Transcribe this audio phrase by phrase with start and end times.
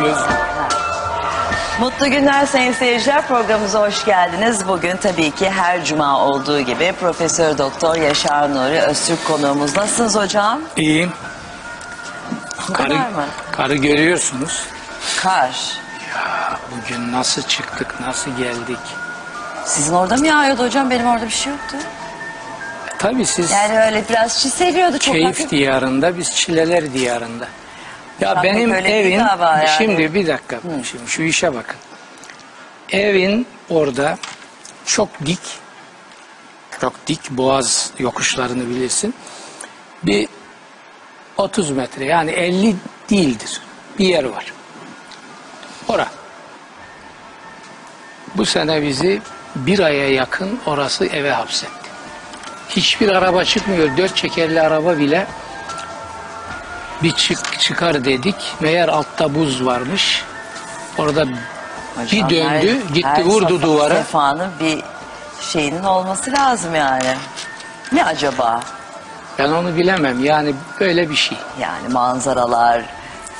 [0.00, 0.16] Göz
[1.80, 3.26] Mutlu günler sayın seyirciler.
[3.28, 4.68] Programımıza hoş geldiniz.
[4.68, 9.76] Bugün tabii ki her cuma olduğu gibi Profesör Doktor Yaşar Nuri Öztürk konuğumuz.
[9.76, 10.60] Nasılsınız hocam?
[10.76, 11.12] İyiyim.
[12.72, 13.24] Karı, mı?
[13.52, 14.66] karı görüyorsunuz.
[15.22, 15.78] Kar.
[16.14, 18.78] Ya bugün nasıl çıktık, nasıl geldik?
[19.64, 20.90] Sizin orada mı yağıyordu hocam?
[20.90, 21.76] Benim orada bir şey yoktu.
[22.98, 25.50] Tabii siz Yani öyle biraz çiseliyordu çok keyif hafif.
[25.50, 27.46] diyarında, biz çileler diyarında.
[28.20, 29.68] Ya Şarkı benim evin, yani.
[29.78, 31.76] şimdi bir dakika, şimdi şu işe bakın.
[32.90, 34.18] Evin orada
[34.86, 35.40] çok dik,
[36.80, 39.14] çok dik boğaz yokuşlarını bilirsin.
[40.02, 40.28] Bir
[41.36, 42.76] 30 metre yani 50
[43.10, 43.60] değildir.
[43.98, 44.52] Bir yer var.
[45.88, 46.06] Ora.
[48.34, 49.22] Bu sene bizi
[49.56, 51.90] bir aya yakın orası eve hapsetti.
[52.68, 53.96] Hiçbir araba çıkmıyor.
[53.96, 55.26] Dört çekerli araba bile
[57.02, 58.36] bir çık çıkar dedik.
[58.60, 60.24] Meğer altta buz varmış.
[60.98, 63.94] Orada Hocam, bir döndü, her- gitti her vurdu duvara.
[63.94, 64.82] Sefanın bir
[65.40, 67.14] şeyinin olması lazım yani.
[67.92, 68.60] Ne acaba?
[69.38, 70.24] Ben onu bilemem.
[70.24, 71.38] Yani böyle bir şey.
[71.60, 72.82] Yani manzaralar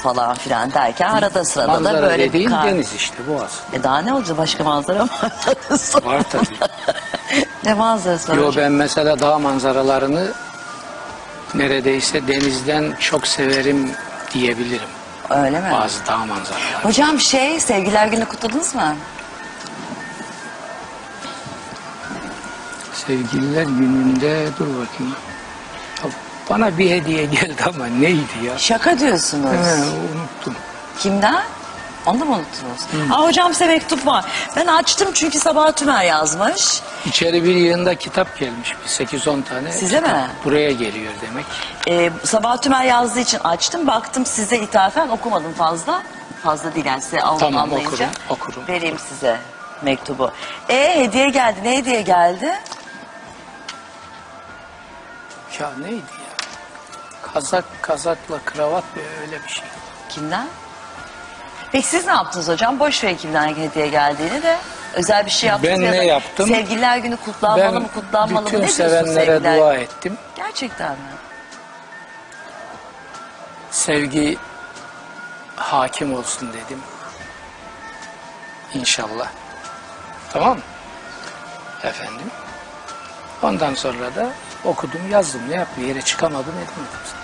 [0.03, 2.65] falan filan derken arada sırada Manzara da böyle bir dediğin kar.
[2.67, 3.51] deniz işte boğaz.
[3.73, 5.11] E daha ne olacak başka manzara mı?
[6.05, 6.45] Var tabii.
[7.65, 8.65] ne manzarası var Yo hocam?
[8.65, 10.29] ben mesela dağ manzaralarını
[11.55, 13.91] neredeyse denizden çok severim
[14.35, 14.89] diyebilirim.
[15.31, 15.69] Öyle mi?
[15.73, 16.83] Bazı dağ manzaraları.
[16.83, 18.97] Hocam şey sevgiler günü kutladınız mı?
[22.93, 25.15] Sevgililer gününde dur bakayım.
[26.05, 26.11] Ya
[26.51, 28.59] Bana bir hediye geldi ama neydi ya?
[28.59, 29.51] Şaka diyorsunuz.
[29.51, 30.55] He, unuttum.
[30.99, 31.43] Kimden?
[32.07, 33.11] Onu da mı unuttunuz?
[33.13, 34.25] Aa, hocam size mektup var.
[34.57, 36.81] Ben açtım çünkü Sabah Tümer yazmış.
[37.07, 38.75] İçeri bir yığında kitap gelmiş.
[38.85, 39.73] Bir 8-10 tane.
[39.73, 40.13] Size kitap.
[40.13, 40.27] mi?
[40.45, 41.47] Buraya geliyor demek.
[41.89, 43.87] Ee, Sabah Tümer yazdığı için açtım.
[43.87, 46.03] Baktım size ithafen okumadım fazla.
[46.43, 47.91] Fazla değil yani size al- Tamam, anlayınca.
[47.91, 48.69] okurum, okurum.
[48.69, 49.41] Vereyim size
[49.83, 50.31] mektubu.
[50.69, 51.59] E hediye geldi.
[51.65, 52.53] Ne hediye geldi?
[55.61, 56.37] Ya neydi ya?
[57.33, 59.65] Kazak, kazakla kravat ve öyle bir şey.
[60.09, 60.47] Kimden?
[61.73, 62.79] Peki siz ne yaptınız hocam?
[62.81, 64.59] Boş ver kimden hediye geldiğini de.
[64.95, 66.49] Özel bir şey yaptınız Ben ya ne da yaptım?
[66.49, 68.47] Sevgililer günü kutlanmalı ben mı kutlanmalı mı?
[68.47, 69.83] bütün Ne diyorsun sevenlere sevgililer dua günü?
[69.83, 70.19] ettim.
[70.37, 70.97] Gerçekten mi?
[73.71, 74.39] Sevgi
[75.57, 76.79] hakim olsun dedim.
[78.75, 79.29] İnşallah.
[80.33, 80.63] Tamam mı?
[81.85, 82.31] Efendim.
[83.43, 84.29] Ondan sonra da
[84.65, 85.41] okudum, yazdım.
[85.51, 85.67] Ne?
[85.77, 87.16] Bir yere çıkamadım, edemedim.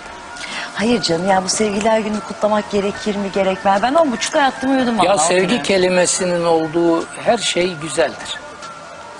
[0.73, 3.81] Hayır canım ya bu sevgililer günü kutlamak gerekir mi gerekmez?
[3.81, 5.63] Ben on buçuk yattım uyudum Ya vallahi sevgi günü.
[5.63, 8.37] kelimesinin olduğu her şey güzeldir.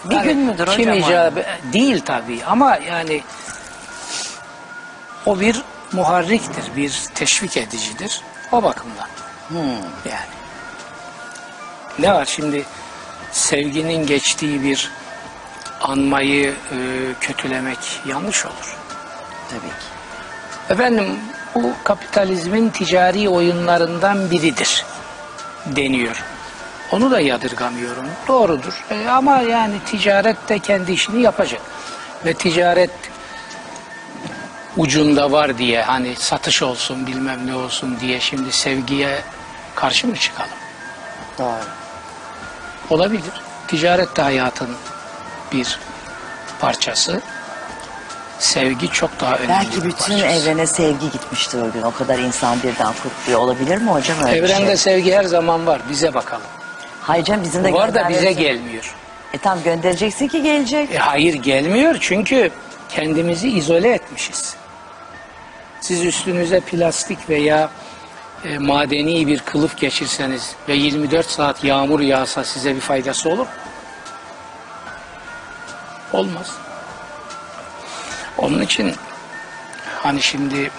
[0.06, 0.94] Bir Yani gün müdür kim hocam?
[0.96, 0.98] o?
[0.98, 1.44] icabı
[1.74, 3.22] değil tabii ama yani
[5.26, 8.22] o bir muharriktir, bir teşvik edicidir.
[8.52, 9.08] O bakımdan.
[9.48, 9.60] Hmm.
[10.06, 10.34] Yani.
[12.00, 12.66] Ne var şimdi
[13.32, 14.92] sevginin geçtiği bir
[15.82, 16.78] anmayı e,
[17.22, 18.78] kötülemek yanlış olur.
[19.50, 19.86] Tabii ki.
[20.70, 21.20] Efendim
[21.56, 24.86] bu kapitalizmin ticari oyunlarından biridir
[25.66, 26.24] deniyor.
[26.92, 28.06] Onu da yadırgamıyorum.
[28.28, 28.86] Doğrudur.
[28.92, 31.62] E, ama yani ticaret de kendi işini yapacak.
[32.26, 32.92] Ve ticaret
[34.78, 39.22] ucunda var diye hani satış olsun bilmem ne olsun diye şimdi sevgiye
[39.76, 40.50] karşı mı çıkalım?
[41.40, 41.66] Doğru.
[42.90, 43.42] Olabilir.
[43.68, 44.70] Ticaret de hayatın
[45.52, 45.80] bir
[46.60, 47.22] parçası.
[48.40, 50.26] Sevgi çok daha önemli Belki bir bütün parçası.
[50.26, 51.82] evrene sevgi gitmiştir o gün.
[51.82, 53.40] O kadar insan birden kutluyor.
[53.40, 54.78] Olabilir mi hocam öyle Evrende şey?
[54.78, 55.82] sevgi her zaman var.
[55.90, 56.44] Bize bakalım.
[57.02, 58.96] Hayır canım bizim de Var da bize gelmiyor.
[59.34, 60.92] E tam göndereceksin ki gelecek.
[60.92, 62.52] E, hayır gelmiyor çünkü
[62.90, 64.56] kendimizi izole etmişiz.
[65.82, 67.70] Siz üstünüze plastik veya
[68.46, 73.48] e, madeni bir kılıf geçirseniz ve 24 saat yağmur yağsa size bir faydası olur mu?
[76.14, 76.52] Olmaz.
[78.44, 78.96] Onun için
[80.04, 80.72] hani şimdi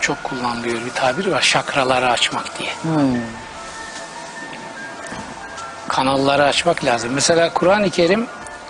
[0.00, 2.70] çok kullanılıyor bir tabir var şakraları açmak diye.
[5.88, 7.10] Kanalları açmak lazım.
[7.14, 8.26] Mesela Kur'an-ı Kerim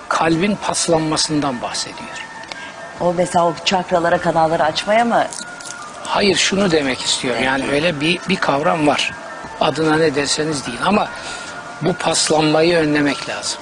[0.08, 2.26] kalbin paslanmasından bahsediyor.
[3.00, 5.26] O mesela o çakralara kanalları açmaya mı?
[6.04, 7.42] Hayır şunu demek istiyorum.
[7.44, 9.12] Yani öyle bir, bir kavram var.
[9.60, 11.08] Adına ne derseniz deyin ama
[11.82, 13.58] bu paslanmayı önlemek lazım.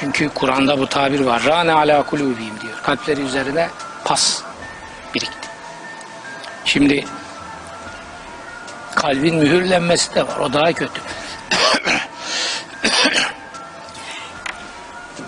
[0.00, 1.42] Çünkü Kur'an'da bu tabir var.
[1.44, 2.82] Rane ala kulubihim diyor.
[2.82, 3.68] Kalpleri üzerine
[4.04, 4.42] pas
[5.14, 5.48] birikti.
[6.64, 7.04] Şimdi
[8.94, 10.36] kalbin mühürlenmesi de var.
[10.36, 11.00] O daha kötü.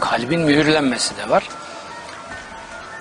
[0.01, 1.49] kalbin mühürlenmesi de var.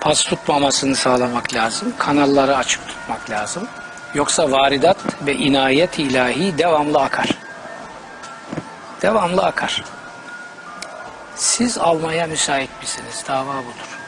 [0.00, 1.92] Pas tutmamasını sağlamak lazım.
[1.98, 3.68] Kanalları açık tutmak lazım.
[4.14, 4.96] Yoksa varidat
[5.26, 7.28] ve inayet ilahi devamlı akar.
[9.02, 9.84] Devamlı akar.
[11.40, 13.24] Siz almaya müsait misiniz?
[13.28, 13.98] Dava budur.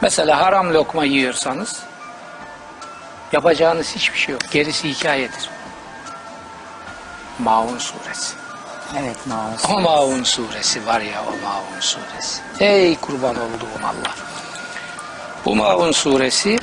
[0.00, 1.82] Mesela haram lokma yiyorsanız
[3.32, 4.42] yapacağınız hiçbir şey yok.
[4.50, 5.50] Gerisi hikayedir.
[7.38, 8.34] Maun suresi.
[8.98, 9.64] Evet namus.
[9.70, 12.40] O Maun suresi var ya o Maun suresi.
[12.60, 14.14] Ey kurban olduğum Allah.
[15.44, 16.58] Bu Maun suresi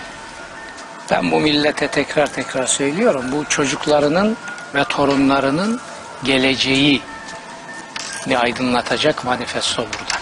[1.11, 3.25] ben bu millete tekrar tekrar söylüyorum.
[3.31, 4.37] Bu çocuklarının
[4.75, 5.81] ve torunlarının
[6.23, 7.01] geleceği
[8.27, 10.21] ne aydınlatacak manifesto burada.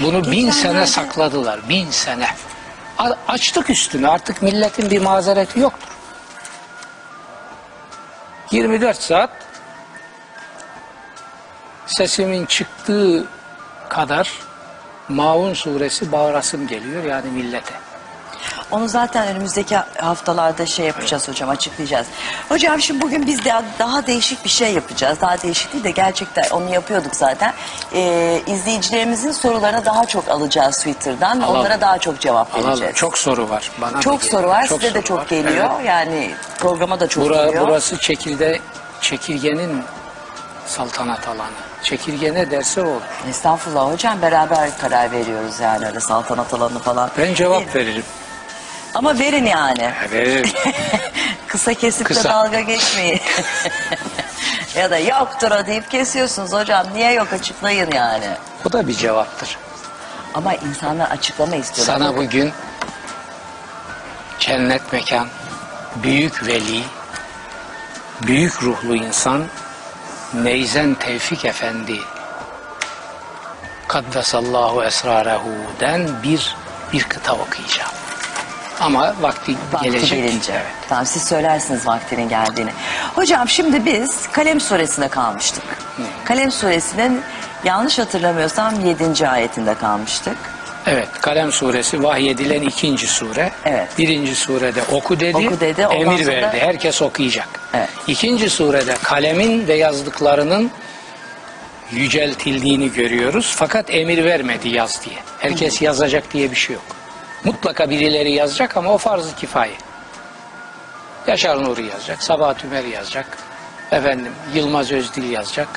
[0.00, 1.68] Bunu bin sene sakladılar.
[1.68, 2.26] Bin sene.
[2.98, 4.08] A- Açtık üstünü.
[4.08, 5.88] Artık milletin bir mazereti yoktur.
[8.50, 9.30] 24 saat
[11.86, 13.24] sesimin çıktığı
[13.88, 14.32] kadar
[15.08, 17.74] Maun suresi bağırasım geliyor yani millete.
[18.70, 22.06] Onu zaten önümüzdeki haftalarda şey yapacağız hocam açıklayacağız.
[22.48, 25.20] Hocam şimdi bugün biz de daha değişik bir şey yapacağız.
[25.20, 27.52] Daha değişik değil de gerçekten onu yapıyorduk zaten.
[27.94, 31.40] Ee, izleyicilerimizin sorularını daha çok alacağız Twitter'dan.
[31.40, 31.60] Alalım.
[31.60, 32.68] Onlara daha çok cevap Alalım.
[32.70, 32.94] vereceğiz.
[32.94, 33.70] Çok soru var.
[33.80, 34.66] Bana Çok soru var.
[34.66, 35.26] Çok Size de soru çok var.
[35.28, 35.70] geliyor.
[35.76, 35.86] Evet.
[35.86, 37.66] Yani programa da çok Bura- geliyor.
[37.68, 38.60] burası çekirde
[39.00, 39.82] çekirgenin
[40.66, 41.50] saltanat alanı.
[41.82, 43.00] Çekirge ne derse o olur.
[43.28, 47.10] Estağfurullah hocam beraber karar veriyoruz yani öyle saltanat alanı falan.
[47.18, 48.04] Ben cevap veririm.
[48.94, 49.92] Ama verin yani.
[50.10, 50.50] Veririm.
[51.48, 52.24] Kısa kesip Kısa.
[52.24, 53.20] de dalga geçmeyin.
[54.74, 56.86] ya da yoktur o deyip kesiyorsunuz hocam.
[56.94, 58.28] Niye yok açıklayın yani.
[58.64, 59.58] Bu da bir cevaptır.
[60.34, 61.98] Ama insanlar açıklama istiyorlar.
[61.98, 62.52] Sana bugün
[64.38, 65.28] cennet mekan,
[65.96, 66.84] büyük veli,
[68.22, 69.44] büyük ruhlu insan
[70.34, 72.00] Neyzen Tevfik Efendi
[73.88, 76.56] Kaddesallahu esrarehu'den bir
[76.92, 77.99] bir kıta okuyacağım.
[78.80, 80.10] Ama vakti, Vakti gelecek.
[80.22, 80.52] gelince.
[80.52, 80.64] Evet.
[80.88, 82.70] Tamam siz söylersiniz vaktinin geldiğini.
[83.14, 85.62] Hocam şimdi biz Kalem suresine kalmıştık.
[86.24, 87.20] Kalem suresinin
[87.64, 89.28] yanlış hatırlamıyorsam 7.
[89.28, 90.36] ayetinde kalmıştık.
[90.86, 93.52] Evet, Kalem suresi vahyedilen ikinci sure.
[93.64, 93.88] Evet.
[93.98, 96.58] Birinci surede oku dedi, Oku dedi, emir verdi.
[96.60, 97.48] Herkes okuyacak.
[97.74, 97.88] Evet.
[98.06, 100.70] İkinci surede kalemin ve yazdıklarının
[101.92, 103.54] yüceltildiğini görüyoruz.
[103.56, 105.16] Fakat emir vermedi yaz diye.
[105.38, 106.84] Herkes yazacak diye bir şey yok.
[107.44, 109.74] Mutlaka birileri yazacak ama o farz-ı kifaye.
[111.26, 113.38] Yaşar Nuri yazacak, Sabahat Ümer yazacak,
[113.92, 115.68] efendim Yılmaz Özdil yazacak.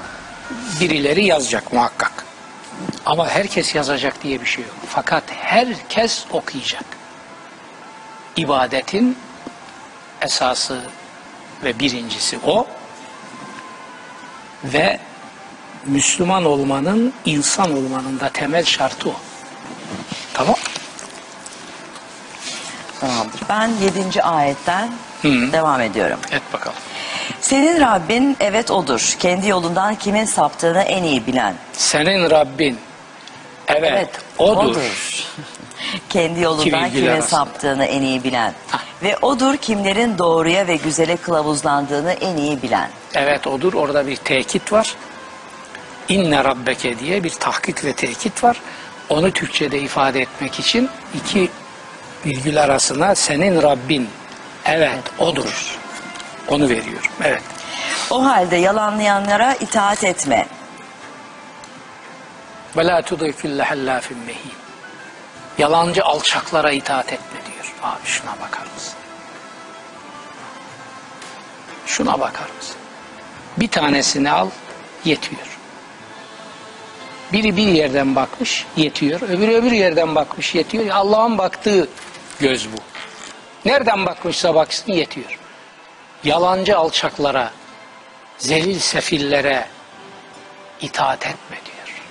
[0.82, 2.26] Birileri yazacak muhakkak.
[3.06, 4.76] Ama herkes yazacak diye bir şey yok.
[4.90, 6.86] Fakat herkes okuyacak.
[8.38, 9.18] İbadetin
[10.22, 10.82] esası
[11.64, 12.68] ve birincisi o.
[14.64, 15.00] Ve
[15.86, 19.16] Müslüman olmanın, insan olmanın da temel şartı o.
[20.34, 20.56] Tamam?
[23.08, 23.42] Tamamdır.
[23.50, 23.70] Ben
[24.06, 24.24] 7.
[24.24, 24.92] ayetten
[25.22, 25.52] Hı.
[25.52, 26.20] devam ediyorum.
[26.32, 26.78] Et bakalım.
[27.42, 29.16] Senin Rabbin evet odur.
[29.20, 31.56] Kendi yolundan kimin saptığını en iyi bilen.
[31.74, 32.78] Senin Rabbin
[33.68, 34.64] evet, Evet, odur.
[34.64, 34.82] odur.
[36.10, 37.30] Kendi yolundan virgül kimin arasında.
[37.38, 38.54] saptığını en iyi bilen.
[38.70, 38.80] Hah.
[39.04, 42.90] Ve odur kimlerin doğruya ve güzele kılavuzlandığını en iyi bilen.
[43.16, 43.74] Evet odur.
[43.74, 44.96] Orada bir tekit var.
[46.10, 48.62] İnne rabbeke diye bir tahkik ve tekit var.
[49.10, 51.50] Onu Türkçe'de ifade etmek için iki
[52.26, 54.10] virgül arasına senin Rabbin
[54.66, 55.78] evet odur.
[56.48, 57.12] Onu veriyorum.
[57.24, 57.42] Evet.
[58.10, 60.48] O halde yalanlayanlara itaat etme.
[62.78, 64.54] Ve la tudikülle hallafin mehin.
[65.58, 67.74] Yalancı alçaklara itaat etme diyor.
[67.84, 68.94] Abi şuna bakar mısın?
[71.86, 72.76] Şuna bakar mısın?
[73.58, 74.50] Bir tanesini al
[75.06, 75.60] yetiyor.
[77.34, 79.22] Biri bir yerden bakmış yetiyor.
[79.22, 80.88] Öbürü öbür yerden bakmış yetiyor.
[80.88, 81.90] Allah'ın baktığı
[82.44, 82.78] göz bu.
[83.66, 85.40] Nereden bakmışsa baksın yetiyor.
[86.24, 87.52] Yalancı alçaklara,
[88.38, 89.68] zelil sefillere
[90.82, 92.02] itaat etme diyor.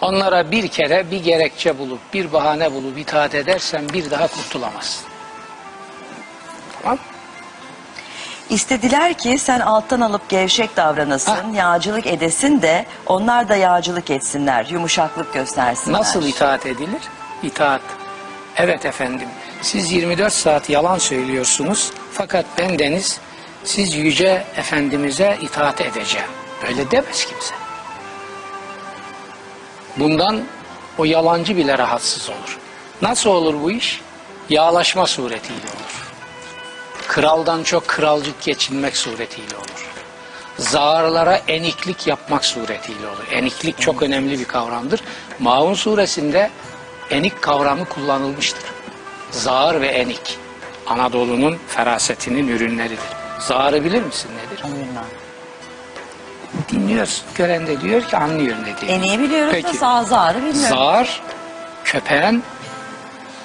[0.00, 5.06] Onlara bir kere bir gerekçe bulup, bir bahane bulup itaat edersen bir daha kurtulamazsın.
[6.82, 6.98] Tamam?
[8.48, 15.34] İstediler ki sen alttan alıp gevşek davranasın, yağcılık edesin de onlar da yağcılık etsinler, yumuşaklık
[15.34, 16.00] göstersinler.
[16.00, 17.02] Nasıl itaat edilir?
[17.42, 18.03] İtaat.
[18.56, 19.28] Evet efendim,
[19.62, 23.20] siz 24 saat yalan söylüyorsunuz fakat ben Deniz,
[23.64, 26.26] siz Yüce Efendimiz'e itaat edeceğim.
[26.68, 27.54] Öyle demez kimse.
[29.96, 30.42] Bundan
[30.98, 32.58] o yalancı bile rahatsız olur.
[33.02, 34.00] Nasıl olur bu iş?
[34.48, 36.12] Yağlaşma suretiyle olur.
[37.08, 39.90] Kraldan çok kralcık geçinmek suretiyle olur.
[40.58, 43.26] Zağırlara eniklik yapmak suretiyle olur.
[43.32, 45.00] Eniklik çok önemli bir kavramdır.
[45.38, 46.50] Maun suresinde
[47.10, 48.64] enik kavramı kullanılmıştır.
[49.30, 50.38] Zağır ve enik.
[50.86, 52.98] Anadolu'nun ferasetinin ürünleridir.
[53.38, 54.64] Zağarı bilir misin nedir?
[54.64, 55.04] Bilmem.
[56.72, 57.24] Dinliyorsun.
[57.34, 58.96] Gören de diyor ki anlıyor ne diye.
[58.98, 59.76] En iyi biliyoruz da Peki.
[59.76, 60.76] sağ zarı bilmiyorum.
[60.76, 61.22] Zar
[61.84, 62.42] köpeğin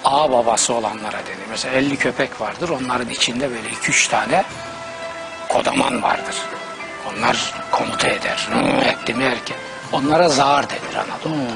[0.06, 1.46] ağ babası olanlara denir.
[1.50, 2.70] Mesela 50 köpek vardır.
[2.70, 4.44] Onların içinde böyle 2-3 tane
[5.50, 6.36] kodaman vardır.
[7.10, 8.48] Onlar komuta eder.
[8.86, 9.58] Etti mi erken.
[9.92, 11.52] Onlara zar denir Anadolu'da.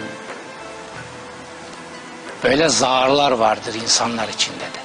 [2.43, 4.83] Böyle zarlar vardır insanlar içinde de.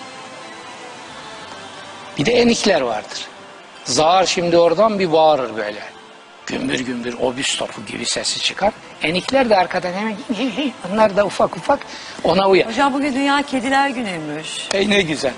[2.18, 3.26] Bir de enikler vardır.
[3.84, 5.80] Zar şimdi oradan bir bağırır böyle.
[6.46, 8.72] Gümbür gümbür obüs topu gibi sesi çıkar.
[9.02, 10.16] Enikler de arkadan hemen
[10.92, 11.80] onlar da ufak ufak
[12.24, 12.68] ona uyar.
[12.68, 14.68] Hocam bugün Dünya Kediler Günü'ymüş.
[14.74, 15.32] Ey ne güzel.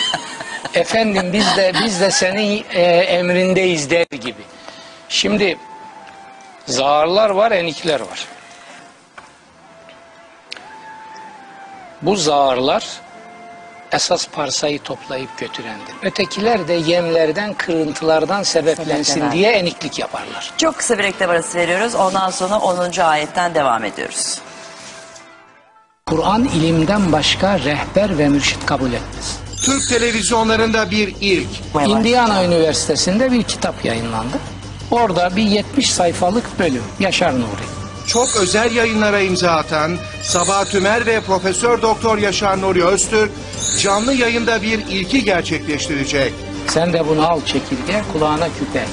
[0.74, 4.42] Efendim biz de biz de senin e, emrindeyiz der gibi.
[5.08, 5.58] Şimdi
[6.66, 8.26] zarlar var, enikler var.
[12.02, 12.86] Bu zarlar
[13.92, 15.94] esas parsayı toplayıp götürendir.
[16.02, 20.52] Ötekiler de yemlerden, kırıntılardan sebeplensin diye eniklik yaparlar.
[20.56, 21.94] Çok kısa bir reklam arası veriyoruz.
[21.94, 23.00] Ondan sonra 10.
[23.00, 24.38] ayetten devam ediyoruz.
[26.06, 29.38] Kur'an ilimden başka rehber ve mürşit kabul etmez.
[29.64, 31.48] Türk televizyonlarında bir ilk.
[31.86, 34.38] Indiana Üniversitesi'nde bir kitap yayınlandı.
[34.90, 37.77] Orada bir 70 sayfalık bölüm Yaşar Nuri.
[38.08, 43.30] Çok özel yayınlara imza atan Sabah Tümer ve Profesör Doktor Yaşar Nuri Öztürk
[43.80, 46.32] canlı yayında bir ilki gerçekleştirecek.
[46.66, 48.84] Sen de bunu al çekirge kulağına küpe.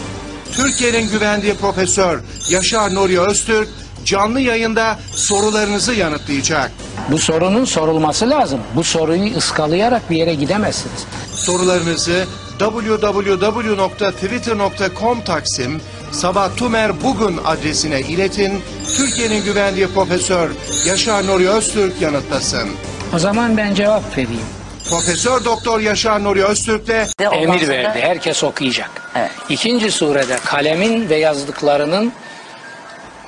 [0.51, 2.19] Türkiye'nin güvendiği Profesör
[2.49, 3.69] Yaşar Nuri Öztürk
[4.05, 6.71] canlı yayında sorularınızı yanıtlayacak.
[7.11, 8.59] Bu sorunun sorulması lazım.
[8.75, 11.05] Bu soruyu ıskalayarak bir yere gidemezsiniz.
[11.35, 12.25] Sorularınızı
[12.59, 15.81] www.twitter.com Taksim
[16.15, 18.61] Sabah Tümer bugün adresine iletin.
[18.97, 20.51] Türkiye'nin güvendiği Profesör
[20.87, 22.69] Yaşar Nuri Öztürk yanıtlasın.
[23.15, 24.45] O zaman ben cevap vereyim.
[24.89, 27.99] Profesör Doktor Yaşar Nuri Öztürk de Ve ondan Emir verdi.
[28.01, 29.11] Herkes okuyacak.
[29.15, 29.31] Evet.
[29.49, 32.13] İkinci surede kalemin ve yazdıklarının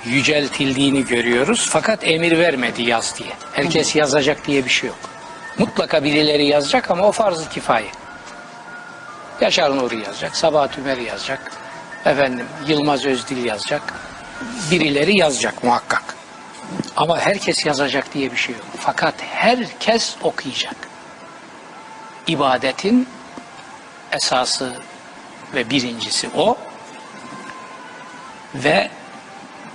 [0.05, 1.67] yüceltildiğini görüyoruz.
[1.69, 3.29] Fakat emir vermedi yaz diye.
[3.53, 4.99] Herkes yazacak diye bir şey yok.
[5.57, 7.87] Mutlaka birileri yazacak ama o farz-ı kifaye.
[9.41, 11.51] Yaşar Nuri yazacak, Sabah Tümer yazacak,
[12.05, 13.93] efendim Yılmaz Özdil yazacak,
[14.71, 16.15] birileri yazacak muhakkak.
[16.97, 18.65] Ama herkes yazacak diye bir şey yok.
[18.79, 20.75] Fakat herkes okuyacak.
[22.27, 23.07] İbadetin
[24.11, 24.73] esası
[25.53, 26.57] ve birincisi o
[28.55, 28.89] ve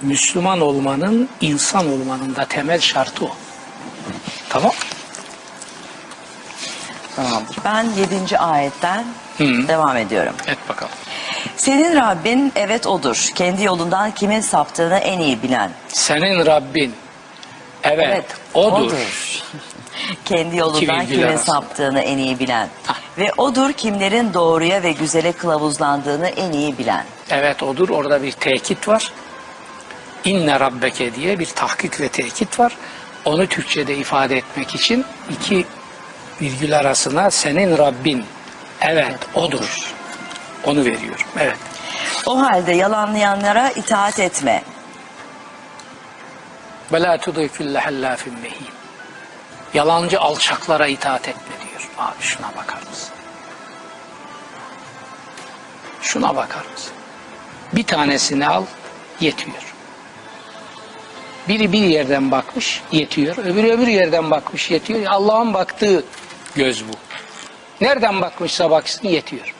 [0.02, 3.36] Müslüman olmanın, insan olmanın da temel şartı o.
[4.48, 4.72] Tamam?
[7.16, 7.56] Tamamdır.
[7.64, 7.86] Ben
[8.22, 8.38] 7.
[8.38, 9.04] ayetten
[9.38, 9.68] Hı.
[9.68, 10.34] devam ediyorum.
[10.46, 10.92] Et bakalım.
[11.56, 13.30] Senin Rabbin evet odur.
[13.34, 15.70] Kendi yolundan kimin saptığını en iyi bilen.
[15.88, 16.94] Senin Rabbin
[17.82, 18.24] evet,
[18.54, 18.92] odur.
[20.24, 21.52] Kendi yolundan kimin arasında.
[21.52, 22.68] saptığını en iyi bilen.
[22.88, 22.98] Ah.
[23.18, 27.04] Ve odur kimlerin doğruya ve güzele kılavuzlandığını en iyi bilen.
[27.30, 27.88] Evet odur.
[27.88, 29.12] Orada bir tekit var.
[30.24, 32.76] İnne rabbeke diye bir tahkik ve tekit var.
[33.24, 35.66] Onu Türkçe'de ifade etmek için iki
[36.40, 38.24] virgül arasına senin Rabbin
[38.84, 39.94] evet odur.
[40.64, 41.26] Onu veriyorum.
[41.38, 41.56] Evet.
[42.26, 44.62] O halde yalanlayanlara itaat etme.
[47.20, 48.66] Tudî külle hallâfin mehîn.
[49.74, 51.90] Yalancı alçaklara itaat etme diyor.
[51.98, 53.10] Abi şuna bakar mısın?
[56.02, 56.92] Şuna bakar mısın?
[57.72, 58.64] Bir tanesini al,
[59.20, 59.74] yetiyor.
[61.48, 63.36] Biri bir yerden bakmış, yetiyor.
[63.36, 65.06] Öbürü öbür yerden bakmış, yetiyor.
[65.06, 66.04] Allah'ın baktığı
[66.54, 66.92] göz bu.
[67.80, 69.54] Nereden bakmışsa baksın yetiyor.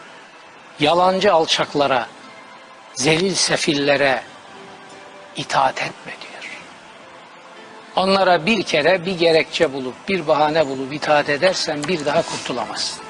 [0.81, 2.07] Yalancı alçaklara,
[2.95, 4.23] zelil sefillere
[5.37, 6.33] itaat etme diyor.
[7.97, 13.03] Onlara bir kere bir gerekçe bulup, bir bahane bulup itaat edersen bir daha kurtulamazsın.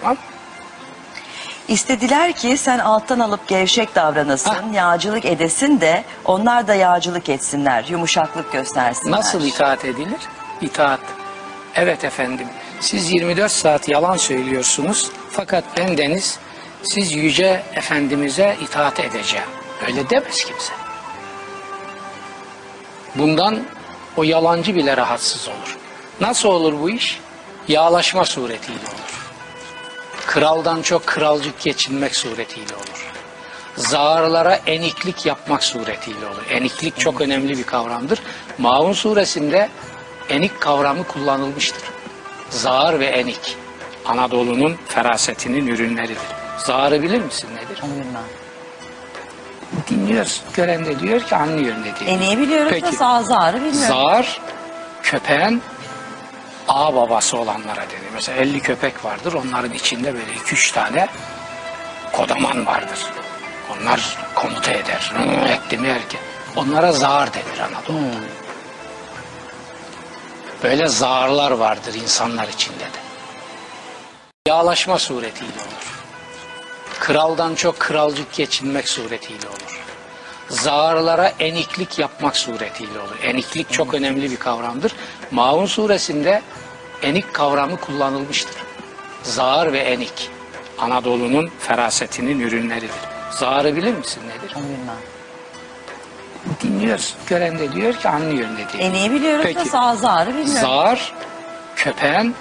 [0.00, 0.16] Tamam?
[1.68, 4.74] İstediler ki sen alttan alıp gevşek davranasın, Hah.
[4.74, 9.18] yağcılık edesin de onlar da yağcılık etsinler, yumuşaklık göstersinler.
[9.18, 10.20] Nasıl itaat edilir?
[10.60, 11.00] İtaat.
[11.74, 12.46] Evet efendim,
[12.86, 16.38] siz 24 saat yalan söylüyorsunuz fakat ben Deniz,
[16.82, 19.46] siz yüce efendimize itaat edeceğim.
[19.86, 20.72] Öyle demez kimse.
[23.14, 23.58] Bundan
[24.16, 25.76] o yalancı bile rahatsız olur.
[26.20, 27.20] Nasıl olur bu iş?
[27.68, 29.30] Yağlaşma suretiyle olur.
[30.26, 33.12] Kraldan çok kralcık geçinmek suretiyle olur.
[33.76, 36.46] Zağırlara eniklik yapmak suretiyle olur.
[36.50, 38.18] Eniklik çok önemli bir kavramdır.
[38.58, 39.68] Maun suresinde
[40.28, 41.95] enik kavramı kullanılmıştır.
[42.50, 43.56] Zağır ve enik.
[44.04, 46.18] Anadolu'nun ferasetinin ürünleridir.
[46.58, 47.82] Zağırı bilir misin nedir?
[47.84, 48.22] Onu bilmem.
[49.90, 50.44] Dinliyorsun.
[50.54, 51.96] Gören de diyor ki anlıyor ne diyor.
[52.06, 52.96] En iyi biliyoruz da Peki.
[52.96, 53.88] sağ zarı bilmiyorum.
[53.88, 54.40] Zar
[55.02, 55.62] köpeğin
[56.68, 58.00] ağ babası olanlara dedi.
[58.14, 59.32] Mesela 50 köpek vardır.
[59.32, 61.08] Onların içinde böyle 2-3 tane
[62.12, 62.98] kodaman vardır.
[63.72, 65.12] Onlar komuta eder.
[65.48, 66.20] Etti mi erken.
[66.56, 68.16] Onlara zar denir Anadolu'da.
[70.66, 72.98] Böyle zarlar vardır insanlar içinde de.
[74.48, 76.02] Yağlaşma suretiyle olur.
[77.00, 79.80] Kraldan çok kralcık geçinmek suretiyle olur.
[80.48, 83.18] Zağırlara eniklik yapmak suretiyle olur.
[83.22, 84.92] Eniklik çok önemli bir kavramdır.
[85.30, 86.42] Maun suresinde
[87.02, 88.56] enik kavramı kullanılmıştır.
[89.22, 90.30] Zağır ve enik
[90.78, 92.90] Anadolu'nun ferasetinin ürünleridir.
[93.30, 94.54] Zağırı bilir misin nedir?
[94.54, 95.15] Bilmem.
[96.62, 97.16] Dinliyorsun.
[97.26, 98.78] Gören de diyor ki anlıyor ne diyor.
[98.78, 99.58] En iyi biliyoruz Peki.
[99.60, 100.60] da sağ zarı bilmiyorum.
[100.60, 101.12] Zar
[101.76, 102.34] köpeğin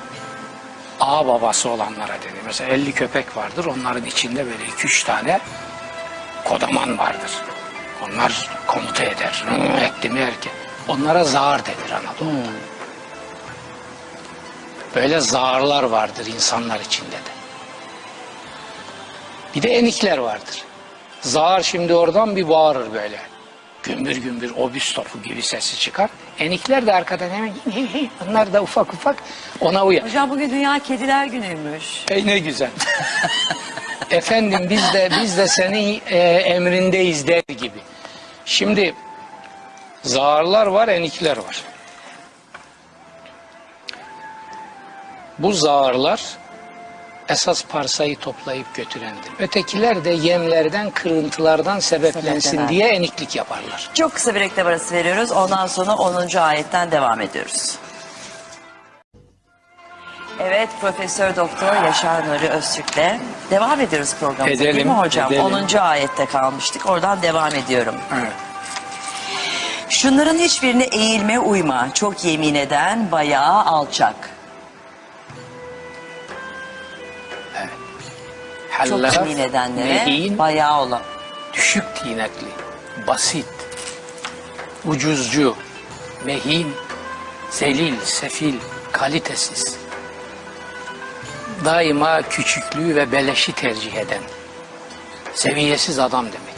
[0.99, 2.33] ağ babası olanlara dedi.
[2.45, 3.65] Mesela 50 köpek vardır.
[3.65, 5.39] Onların içinde böyle 2-3 tane
[6.45, 7.31] kodaman vardır.
[8.03, 9.45] Onlar komuta eder.
[9.49, 10.53] Hı, Etti mi erken.
[10.87, 12.47] Onlara zar denir Anadolu'da.
[14.95, 17.35] Böyle zarlar vardır insanlar içinde de.
[19.55, 20.63] Bir de enikler vardır.
[21.21, 23.19] Zar şimdi oradan bir bağırır böyle.
[23.85, 26.09] Gümbür gümbür obüs topu gibi sesi çıkar.
[26.39, 27.53] Enikler de arkadan hemen
[28.29, 29.15] onlar da ufak ufak
[29.61, 30.03] ona uyar.
[30.03, 32.05] Hocam bugün Dünya Kediler Günü'ymüş.
[32.09, 32.69] Ey ne güzel.
[34.11, 37.79] Efendim biz de biz de senin e, emrindeyiz der gibi.
[38.45, 38.95] Şimdi
[40.03, 41.63] zarlar var, enikler var.
[45.39, 46.21] Bu zarlar
[47.29, 49.31] esas parsayı toplayıp götürendir.
[49.39, 53.89] Ötekiler de yemlerden, kırıntılardan sebeplensin diye eniklik yaparlar.
[53.93, 55.31] Çok kısa bir reklam arası veriyoruz.
[55.31, 56.37] Ondan sonra 10.
[56.37, 57.75] ayetten devam ediyoruz.
[60.39, 63.19] Evet Profesör Doktor Yaşar Nuri Öztürk'le
[63.51, 64.63] devam ediyoruz programımıza.
[64.63, 65.33] Edelim, Değil mi hocam?
[65.33, 65.45] edelim.
[65.45, 65.77] 10.
[65.77, 66.89] ayette kalmıştık.
[66.89, 67.95] Oradan devam ediyorum.
[68.21, 68.31] Evet.
[69.89, 71.93] Şunların hiçbirine eğilme uyma.
[71.93, 74.34] Çok yemin eden bayağı alçak.
[78.83, 81.01] Çok Hallaf, yemin edenlere mehin, bayağı olan.
[81.53, 82.47] düşük tinetli,
[83.07, 83.45] basit,
[84.85, 85.55] ucuzcu,
[86.25, 86.73] mehin,
[87.49, 88.55] zelil, sefil,
[88.91, 89.77] kalitesiz,
[91.65, 94.21] daima küçüklüğü ve beleşi tercih eden,
[95.33, 96.55] seviyesiz adam demek.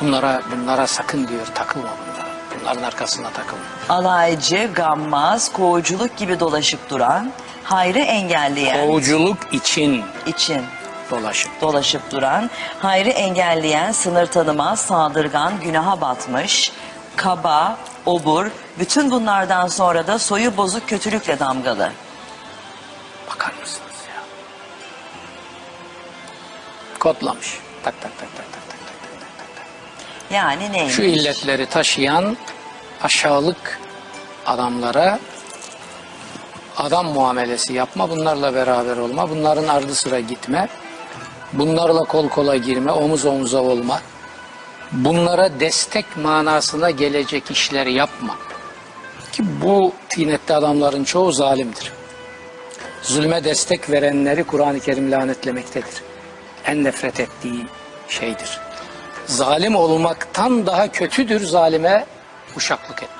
[0.00, 2.26] Bunlara bunlara sakın diyor takılma bunlara.
[2.60, 3.62] Bunların arkasına takılma.
[3.88, 7.32] Alaycı, gammaz, kovuculuk gibi dolaşıp duran,
[7.66, 10.62] hayrı engelleyen Kovuculuk için için
[11.10, 11.60] dolaşıp.
[11.60, 16.72] dolaşıp duran, hayrı engelleyen, sınır tanımaz, saldırgan, günaha batmış,
[17.16, 18.46] kaba, obur,
[18.78, 21.92] bütün bunlardan sonra da soyu bozuk kötülükle damgalı.
[23.30, 24.22] Bakar mısınız ya?
[26.98, 27.58] Kodlamış.
[27.82, 29.66] Tak tak tak tak tak tak tak tak tak tak.
[30.30, 30.94] Yani neymiş?
[30.94, 32.36] Şu illetleri taşıyan
[33.02, 33.80] aşağılık
[34.46, 35.18] adamlara
[36.76, 40.68] adam muamelesi yapma, bunlarla beraber olma, bunların ardı sıra gitme,
[41.52, 44.00] bunlarla kol kola girme, omuz omuza olma,
[44.92, 48.36] bunlara destek manasına gelecek işleri yapma.
[49.32, 51.92] Ki bu tinetli adamların çoğu zalimdir.
[53.02, 56.02] Zulme destek verenleri Kur'an-ı Kerim lanetlemektedir.
[56.64, 57.66] En nefret ettiği
[58.08, 58.60] şeydir.
[59.26, 62.06] Zalim olmaktan daha kötüdür zalime
[62.56, 63.15] uşaklık etmek.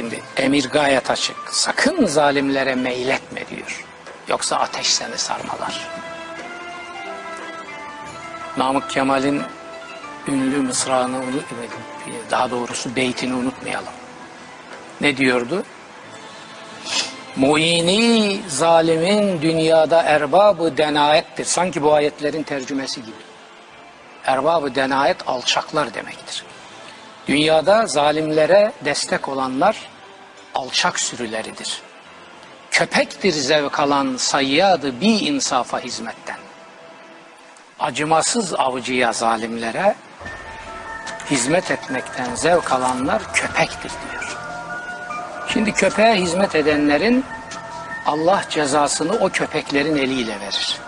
[0.00, 1.36] Şimdi emir gayet açık.
[1.50, 3.84] Sakın zalimlere meyletme diyor.
[4.28, 5.88] Yoksa ateş seni sarmalar.
[8.56, 9.42] Namık Kemal'in
[10.28, 11.42] ünlü mısrağını unu-
[12.30, 13.92] daha doğrusu beytini unutmayalım.
[15.00, 15.62] Ne diyordu?
[17.36, 21.44] Muini zalimin dünyada erbabı denayettir.
[21.44, 23.16] Sanki bu ayetlerin tercümesi gibi.
[24.24, 26.44] Erbabı denayet alçaklar demektir.
[27.28, 29.76] Dünyada zalimlere destek olanlar
[30.54, 31.82] alçak sürüleridir.
[32.70, 36.38] Köpektir zevk alan sayyadı bir insafa hizmetten.
[37.80, 39.94] Acımasız avcıya zalimlere
[41.30, 44.36] hizmet etmekten zevk alanlar köpektir diyor.
[45.52, 47.24] Şimdi köpeğe hizmet edenlerin
[48.06, 50.78] Allah cezasını o köpeklerin eliyle verir.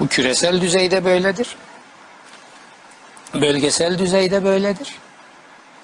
[0.00, 1.56] Bu küresel düzeyde böyledir.
[3.34, 4.94] Bölgesel düzeyde böyledir.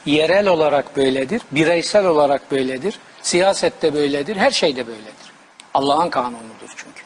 [0.06, 1.42] Yerel olarak böyledir.
[1.50, 2.98] Bireysel olarak böyledir.
[3.22, 4.36] Siyasette böyledir.
[4.36, 5.32] Her şeyde böyledir.
[5.74, 7.02] Allah'ın kanunudur çünkü.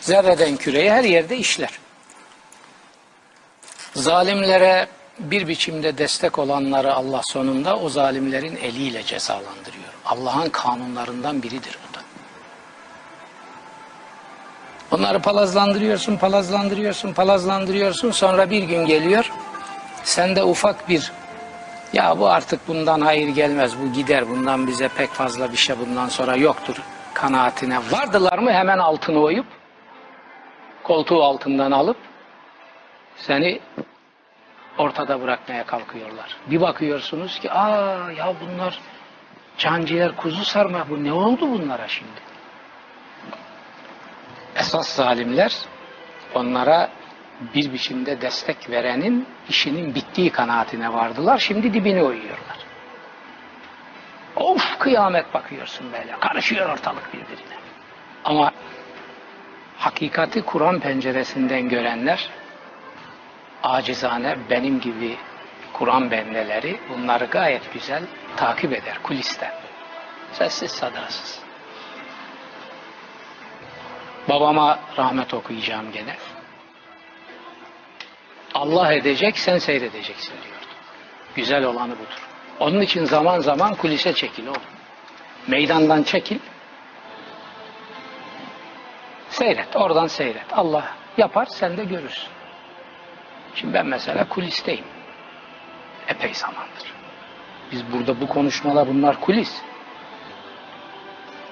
[0.00, 1.78] Zerreden küreye her yerde işler.
[3.94, 9.92] Zalimlere bir biçimde destek olanları Allah sonunda o zalimlerin eliyle cezalandırıyor.
[10.04, 11.87] Allah'ın kanunlarından biridir bu
[14.90, 14.96] da.
[14.96, 18.10] Onları palazlandırıyorsun, palazlandırıyorsun, palazlandırıyorsun.
[18.10, 19.32] Sonra bir gün geliyor,
[20.02, 21.12] sende ufak bir
[21.92, 26.08] Ya bu artık bundan hayır gelmez, bu gider, bundan bize pek fazla bir şey bundan
[26.08, 26.76] sonra yoktur
[27.14, 29.46] kanaatine vardılar mı hemen altını oyup
[30.82, 31.96] koltuğu altından alıp
[33.16, 33.60] seni
[34.78, 36.36] ortada bırakmaya kalkıyorlar.
[36.50, 38.80] Bir bakıyorsunuz ki aa ya bunlar
[39.58, 42.27] canciğer kuzu sarma bu ne oldu bunlara şimdi?
[44.58, 45.56] Esas zalimler
[46.34, 46.90] onlara
[47.54, 51.38] bir biçimde destek verenin işinin bittiği kanaatine vardılar.
[51.38, 52.58] Şimdi dibini oyuyorlar.
[54.36, 56.12] Of kıyamet bakıyorsun böyle.
[56.20, 57.56] Karışıyor ortalık birbirine.
[58.24, 58.52] Ama
[59.78, 62.30] hakikati Kur'an penceresinden görenler
[63.62, 65.16] acizane benim gibi
[65.72, 68.02] Kur'an bendeleri bunları gayet güzel
[68.36, 69.52] takip eder kulisten.
[70.32, 71.47] Sessiz sadasız.
[74.28, 76.16] Babama rahmet okuyacağım gene.
[78.54, 80.66] Allah edecek sen seyredeceksin diyordu.
[81.34, 82.28] Güzel olanı budur.
[82.60, 84.62] Onun için zaman zaman kulise çekil oğlum.
[85.46, 86.38] Meydandan çekil.
[89.28, 90.52] Seyret, oradan seyret.
[90.52, 90.84] Allah
[91.16, 92.30] yapar, sen de görürsün.
[93.54, 94.84] Şimdi ben mesela kulisteyim.
[96.08, 96.92] Epey zamandır.
[97.72, 99.62] Biz burada bu konuşmalar bunlar kulis.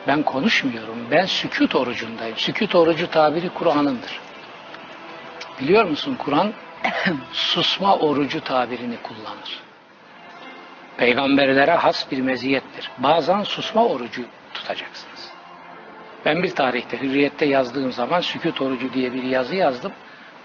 [0.07, 0.97] Ben konuşmuyorum.
[1.11, 2.37] Ben sükut orucundayım.
[2.37, 4.21] Sükut orucu tabiri Kur'an'ındır.
[5.61, 6.53] Biliyor musun Kur'an
[7.33, 9.61] susma orucu tabirini kullanır.
[10.97, 12.91] Peygamberlere has bir meziyettir.
[12.99, 14.23] Bazen susma orucu
[14.55, 15.31] tutacaksınız.
[16.25, 19.93] Ben bir tarihte Hürriyet'te yazdığım zaman sükut orucu diye bir yazı yazdım.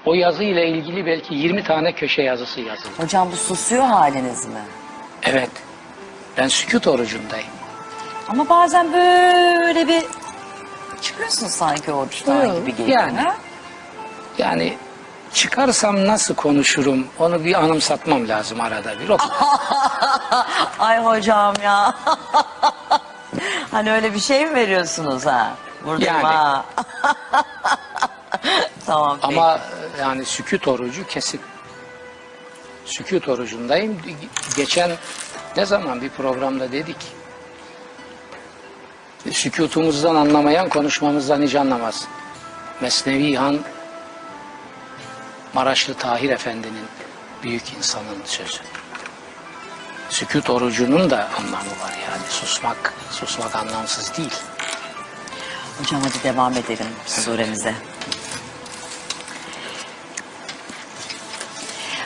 [0.06, 2.94] O yazı ile ilgili belki 20 tane köşe yazısı yazıldı.
[2.98, 4.62] Hocam bu susuyor haliniz mi?
[5.24, 5.52] Evet.
[6.38, 7.61] Ben sükut orucundayım.
[8.28, 10.04] Ama bazen böyle bir
[11.02, 13.00] çıkıyorsun sanki oruçtan Yok, gibi geliyor.
[13.02, 13.18] yani.
[13.20, 13.36] ha?
[14.38, 14.78] Yani
[15.34, 19.10] çıkarsam nasıl konuşurum onu bir anımsatmam lazım arada bir.
[19.10, 19.36] O kadar.
[20.80, 21.94] Ay hocam ya.
[23.72, 25.52] hani öyle bir şey mi veriyorsunuz ha?
[25.86, 26.24] Burada Yani.
[26.24, 26.66] ha.
[28.86, 29.40] tamam peki.
[29.40, 31.42] Ama e, yani sükut orucu kesin.
[32.86, 34.02] Sükut orucundayım.
[34.56, 34.92] Geçen
[35.58, 36.98] ne zaman bir programda dedik.
[39.30, 42.08] Sükutumuzdan anlamayan konuşmamızdan hiç anlamaz.
[42.82, 43.60] Mesnevi Han
[45.54, 46.86] Maraşlı Tahir Efendi'nin
[47.44, 48.60] büyük insanın sözü.
[50.10, 52.24] Sükut orucunun da anlamı var yani.
[52.30, 54.34] Susmak, susmak anlamsız değil.
[55.80, 57.76] Hocam hadi devam edelim suremize.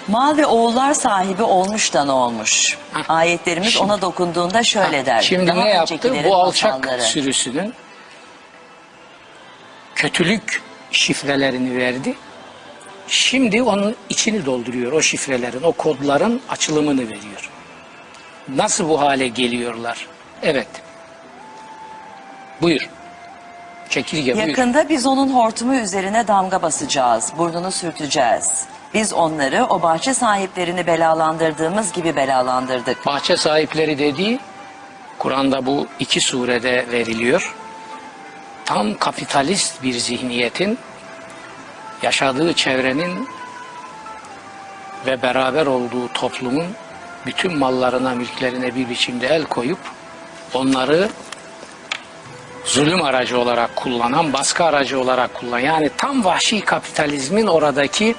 [0.08, 2.78] Mal ve oğullar sahibi olmuş da ne olmuş?
[3.10, 5.22] Ayetlerimiz Şimdi- ona dokunduğunda şöyle der.
[5.22, 5.94] Şimdi Daha ne yaptı?
[5.94, 7.02] öncekilerin Bu alçak masalları.
[7.02, 7.74] sürüsünün
[9.96, 12.16] kötülük şifrelerini verdi.
[13.08, 17.50] Şimdi onun içini dolduruyor o şifrelerin, o kodların açılımını veriyor.
[18.50, 20.08] Nasıl bu hale geliyorlar?
[20.44, 20.68] Evet.
[22.62, 22.90] Buyur.
[23.90, 24.48] Çekirge buyur.
[24.48, 28.66] Yakında biz onun hortumu üzerine damga basacağız, burnunu sürteceğiz.
[28.96, 33.06] Biz onları o bahçe sahiplerini belalandırdığımız gibi belalandırdık.
[33.06, 34.40] Bahçe sahipleri dediği
[35.20, 37.56] Kur'an'da bu iki surede veriliyor.
[38.66, 40.80] Tam kapitalist bir zihniyetin
[42.02, 43.30] yaşadığı çevrenin
[45.06, 46.66] ve beraber olduğu toplumun
[47.26, 49.80] bütün mallarına, mülklerine bir biçimde el koyup
[50.54, 51.10] onları
[52.66, 58.16] zulüm aracı olarak kullanan, baskı aracı olarak kullanan yani tam vahşi kapitalizmin oradaki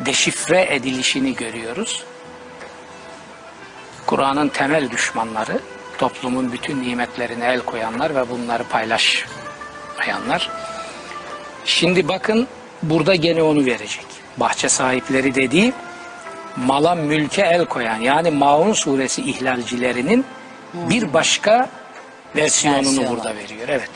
[0.00, 2.04] deşifre edilişini görüyoruz.
[4.06, 5.60] Kur'an'ın temel düşmanları,
[5.98, 10.50] toplumun bütün nimetlerine el koyanlar ve bunları paylaşmayanlar.
[11.64, 12.48] Şimdi bakın
[12.82, 14.06] burada gene onu verecek.
[14.36, 15.72] Bahçe sahipleri dediği
[16.56, 20.24] mala mülke el koyan yani Maun suresi ihlalcilerinin
[20.74, 21.68] bir başka
[22.36, 23.10] versiyonunu Versiyonu.
[23.16, 23.68] burada veriyor.
[23.68, 23.90] Evet.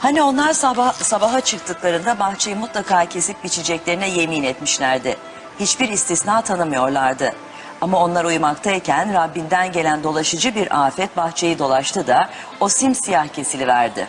[0.00, 5.16] Hani onlar sabah sabaha çıktıklarında bahçeyi mutlaka kesip biçeceklerine yemin etmişlerdi.
[5.60, 7.32] Hiçbir istisna tanımıyorlardı.
[7.80, 12.28] Ama onlar uyumaktayken Rabbinden gelen dolaşıcı bir afet bahçeyi dolaştı da
[12.60, 14.08] o simsiyah kesiliverdi.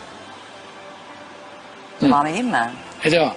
[2.01, 2.71] Devam edeyim mi?
[3.03, 3.33] E devam.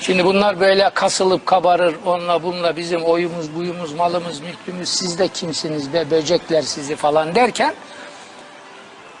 [0.00, 5.92] Şimdi bunlar böyle kasılıp kabarır, onunla bununla bizim oyumuz, buyumuz, malımız, mülkümüz, siz de kimsiniz
[5.92, 7.74] be, böcekler sizi falan derken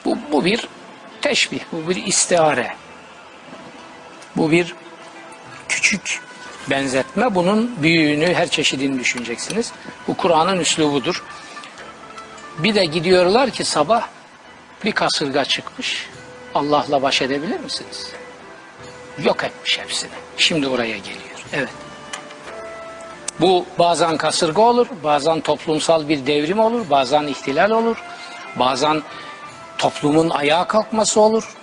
[0.04, 0.68] bu, bu bir
[1.22, 2.74] teşbih, bu bir istihare.
[4.36, 4.74] Bu bir
[5.68, 6.25] küçük
[6.70, 9.72] benzetme, bunun büyüğünü, her çeşidini düşüneceksiniz.
[10.08, 11.24] Bu Kur'an'ın üslubudur.
[12.58, 14.08] Bir de gidiyorlar ki sabah
[14.84, 16.08] bir kasırga çıkmış.
[16.54, 18.12] Allah'la baş edebilir misiniz?
[19.24, 20.10] Yok etmiş hepsini.
[20.36, 21.44] Şimdi oraya geliyor.
[21.52, 21.68] Evet.
[23.40, 27.96] Bu bazen kasırga olur, bazen toplumsal bir devrim olur, bazen ihtilal olur,
[28.56, 29.02] bazen
[29.78, 31.56] toplumun ayağa kalkması olur,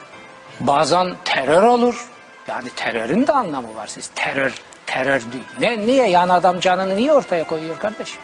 [0.59, 2.07] bazen terör olur.
[2.47, 4.09] Yani terörün de anlamı var siz.
[4.15, 5.43] Terör, terör değil.
[5.59, 6.09] Ne, niye?
[6.09, 8.21] Yani adam canını niye ortaya koyuyor kardeşim?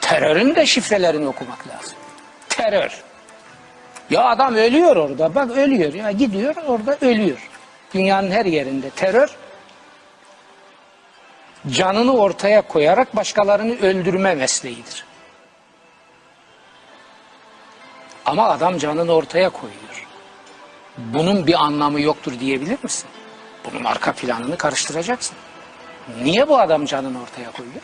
[0.00, 1.98] Terörün de şifrelerini okumak lazım.
[2.48, 3.02] Terör.
[4.10, 5.34] Ya adam ölüyor orada.
[5.34, 5.94] Bak ölüyor.
[5.94, 7.48] Ya gidiyor orada ölüyor.
[7.94, 9.36] Dünyanın her yerinde terör
[11.70, 15.04] canını ortaya koyarak başkalarını öldürme mesleğidir.
[18.26, 20.06] Ama adam canını ortaya koyuyor.
[20.98, 23.08] Bunun bir anlamı yoktur diyebilir misin?
[23.74, 25.36] Bunun arka planını karıştıracaksın.
[26.22, 27.82] Niye bu adam canını ortaya koyuyor?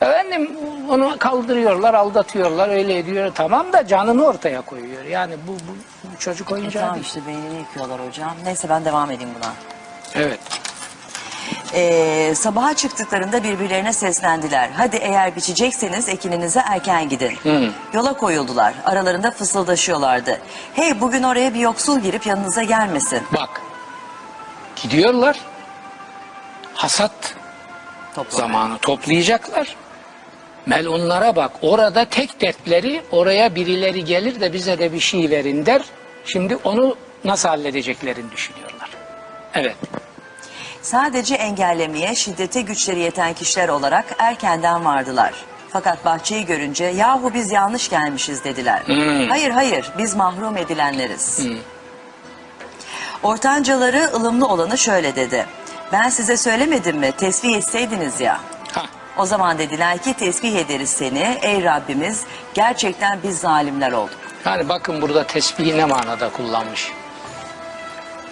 [0.00, 0.50] Efendim
[0.90, 3.32] onu kaldırıyorlar, aldatıyorlar, öyle ediyor.
[3.34, 5.04] Tamam da canını ortaya koyuyor.
[5.04, 7.06] Yani bu, bu, bu çocuk E oyuncağı tamam değil.
[7.06, 8.32] işte beynini yıkıyorlar hocam.
[8.44, 9.52] Neyse ben devam edeyim buna.
[10.14, 10.40] Evet.
[11.74, 14.70] Ee, sabaha çıktıklarında birbirlerine seslendiler.
[14.76, 17.38] Hadi eğer biçecekseniz ekininize erken gidin.
[17.92, 18.74] Yola koyuldular.
[18.84, 20.40] Aralarında fısıldaşıyorlardı.
[20.74, 23.22] Hey bugün oraya bir yoksul girip yanınıza gelmesin.
[23.32, 23.60] Bak.
[24.82, 25.36] Gidiyorlar.
[26.74, 27.34] Hasat
[28.14, 28.38] Topla.
[28.38, 29.76] zamanı toplayacaklar.
[30.66, 31.52] Melunlara bak.
[31.62, 35.82] Orada tek dertleri oraya birileri gelir de bize de bir şey verin der.
[36.24, 38.90] Şimdi onu nasıl halledeceklerini düşünüyorlar.
[39.54, 39.76] Evet.
[40.82, 45.32] Sadece engellemeye şiddete güçleri yeten kişiler olarak erkenden vardılar.
[45.72, 48.82] Fakat bahçeyi görünce yahu biz yanlış gelmişiz dediler.
[49.28, 51.40] Hayır hayır biz mahrum edilenleriz.
[53.22, 55.46] Ortancaları ılımlı olanı şöyle dedi.
[55.92, 58.40] Ben size söylemedim mi tesbih etseydiniz ya.
[58.72, 58.82] Ha.
[59.18, 62.20] O zaman dediler ki tesbih ederiz seni ey Rabbimiz
[62.54, 64.18] gerçekten biz zalimler olduk.
[64.44, 66.92] Yani bakın burada tesbihi ne manada kullanmış.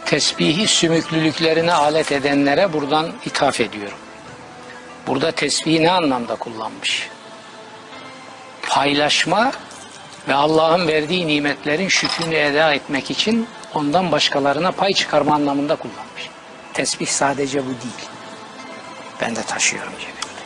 [0.08, 3.98] Tesbihi sümüklülüklerine alet edenlere buradan ithaf ediyorum.
[5.06, 7.08] Burada tesbihi ne anlamda kullanmış?
[8.62, 9.52] Paylaşma
[10.28, 16.28] ve Allah'ın verdiği nimetlerin şükrünü eda etmek için ondan başkalarına pay çıkarma anlamında kullanmış.
[16.74, 18.08] Tesbih sadece bu değil.
[19.20, 20.42] Ben de taşıyorum cebimde.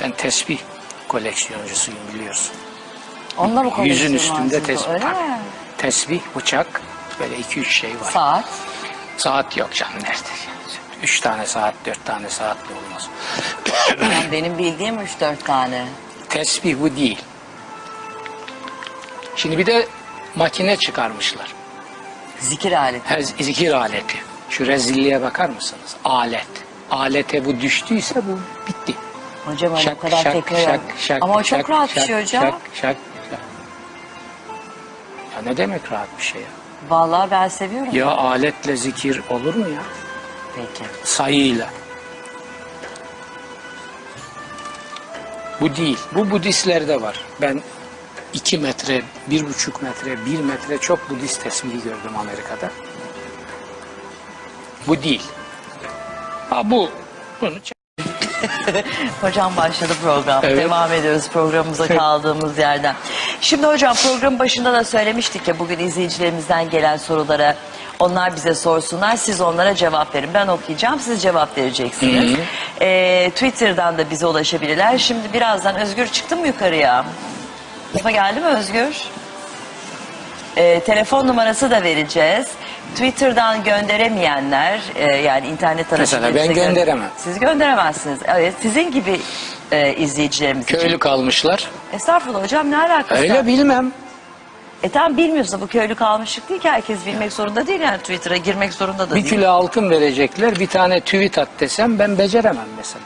[0.00, 0.58] Ben tesbih
[1.08, 2.54] koleksiyoncusuyum biliyorsun.
[3.38, 5.02] Onunla mı Yüzün üstünde tesbih.
[5.78, 6.82] Tesbih, bıçak,
[7.20, 8.10] böyle iki üç şey var.
[8.10, 8.44] Saat.
[9.16, 10.28] Saat yok canım nerede?
[11.02, 13.08] Üç tane saat, dört tane saatle olmaz.
[14.02, 15.86] Yani benim bildiğim 3-4 tane.
[16.28, 17.18] Tesbih bu değil.
[19.36, 19.88] Şimdi bir de
[20.34, 21.54] makine çıkarmışlar.
[22.40, 23.08] Zikir aleti.
[23.08, 24.16] Her zikir aleti.
[24.50, 25.96] Şu rezilliğe bakar mısınız?
[26.04, 26.46] Alet.
[26.90, 28.94] Alete bu düştüyse bu bitti.
[29.46, 30.80] Hocam öyle o kadar tekrar
[31.20, 32.44] Ama o çok şak, rahat bir şak, şey hocam.
[32.44, 32.96] Şak, şak,
[33.30, 33.40] şak.
[35.36, 36.48] Ya ne demek rahat bir şey ya?
[36.88, 37.88] Vallahi ben seviyorum.
[37.92, 39.82] Ya aletle zikir olur mu ya?
[40.56, 40.90] Peki.
[41.04, 41.70] sayıyla.
[45.60, 45.98] Bu değil.
[46.14, 47.24] Bu Budistlerde var.
[47.40, 47.60] Ben
[48.32, 52.70] iki metre, bir buçuk metre, bir metre çok Budist tesbihi gördüm Amerika'da.
[54.86, 55.22] Bu değil.
[56.50, 56.90] Ha bu.
[57.40, 57.54] Bunu
[59.20, 60.40] Hocam başladı program.
[60.44, 60.58] Evet.
[60.58, 62.94] Devam ediyoruz programımıza kaldığımız yerden.
[63.40, 67.56] Şimdi hocam programın başında da söylemiştik ya bugün izleyicilerimizden gelen sorulara
[67.98, 69.16] onlar bize sorsunlar.
[69.16, 70.30] Siz onlara cevap verin.
[70.34, 71.00] Ben okuyacağım.
[71.00, 72.38] Siz cevap vereceksiniz.
[72.80, 74.98] Ee, Twitter'dan da bize ulaşabilirler.
[74.98, 77.04] Şimdi birazdan Özgür çıktı mı yukarıya?
[77.92, 78.96] Mustafa geldi mi Özgür?
[80.56, 82.46] Ee, telefon numarası da vereceğiz.
[82.94, 87.10] Twitter'dan gönderemeyenler e, yani internet aracılığıyla Mesela ben bize gö- gönderemem.
[87.16, 88.18] Siz gönderemezsiniz.
[88.26, 89.20] Evet sizin gibi
[89.72, 90.76] e, izleyicilerimiz için.
[90.78, 91.70] Köylü kalmışlar.
[91.92, 93.46] Estağfurullah hocam ne alakası Öyle var?
[93.46, 93.92] bilmem.
[94.82, 98.72] E tamam bilmiyorsa bu köylü kalmışlık değil ki herkes bilmek zorunda değil yani Twitter'a girmek
[98.72, 99.28] zorunda da Bir değil.
[99.34, 100.58] kilo altın verecekler.
[100.60, 103.04] Bir tane tweet at desem ben beceremem mesela.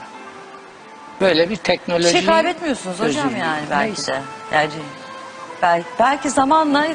[1.20, 2.10] Böyle bir Bir teknoloji...
[2.12, 3.40] şey kaybetmiyorsunuz hocam özürlüğü.
[3.40, 4.12] yani belki Neyse.
[4.12, 4.20] de.
[4.54, 4.70] Yani
[5.62, 6.86] belki, belki zamanla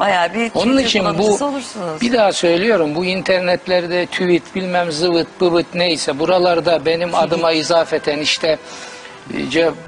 [0.00, 2.00] bayağı bir Onun için bu olursunuz.
[2.00, 8.58] bir daha söylüyorum bu internetlerde tweet bilmem zıvıt bıvıt neyse buralarda benim adıma izafeten işte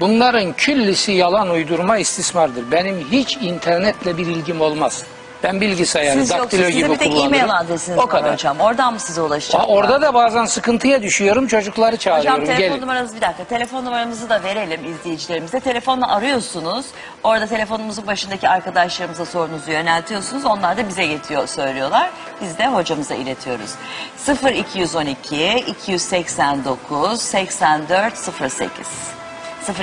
[0.01, 2.71] bunların küllisi yalan uydurma istismardır.
[2.71, 5.03] Benim hiç internetle bir ilgim olmaz.
[5.43, 7.33] Ben bilgisayarı Siz daktilo size gibi bir tek kullanırım.
[7.33, 8.33] e-mail adresiniz o var kadar.
[8.33, 8.59] hocam.
[8.59, 9.61] Oradan mı size ulaşacak?
[9.67, 12.41] Orada da bazen sıkıntıya düşüyorum çocukları çağırıyorum.
[12.41, 12.81] Hocam telefon Gelin.
[12.81, 13.43] numaranızı bir dakika.
[13.43, 15.59] Telefon numaramızı da verelim izleyicilerimize.
[15.59, 16.85] Telefonla arıyorsunuz.
[17.23, 20.45] Orada telefonumuzun başındaki arkadaşlarımıza sorunuzu yöneltiyorsunuz.
[20.45, 22.09] Onlar da bize getiriyor, söylüyorlar.
[22.41, 23.71] Biz de hocamıza iletiyoruz.
[24.55, 28.13] 0212 289 84
[28.49, 28.69] 08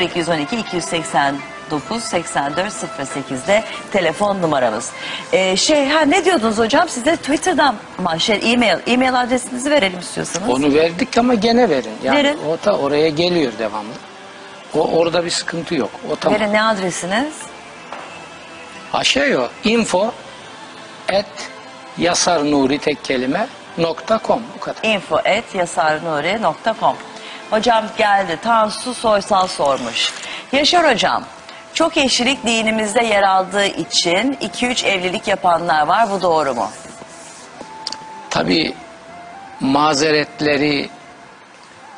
[0.00, 4.90] 0212 289 9 84 08'de telefon numaramız.
[5.32, 10.48] Ee, şey ha ne diyordunuz hocam size Twitter'dan mı şey e-mail e-mail adresinizi verelim istiyorsanız.
[10.48, 11.92] Onu verdik ama gene verin.
[12.02, 12.38] Yani Verin.
[12.48, 13.92] o da oraya geliyor devamlı.
[14.74, 15.90] O orada bir sıkıntı yok.
[16.12, 16.40] O tamam.
[16.40, 17.34] Verin ne adresiniz?
[18.92, 19.68] Aşağı o.
[19.68, 20.12] Info
[21.08, 21.26] et
[21.98, 23.46] yasar nuri tek kelime
[23.78, 24.42] nokta com.
[24.56, 24.84] Bu kadar.
[24.84, 26.96] info at yasarnuri.com
[27.50, 28.38] Hocam geldi.
[28.42, 30.12] Tansu Soysal sormuş.
[30.52, 31.24] Yaşar hocam,
[31.74, 36.10] çok eşlilik dinimizde yer aldığı için 2-3 evlilik yapanlar var.
[36.10, 36.70] Bu doğru mu?
[38.30, 38.74] Tabii
[39.60, 40.88] mazeretleri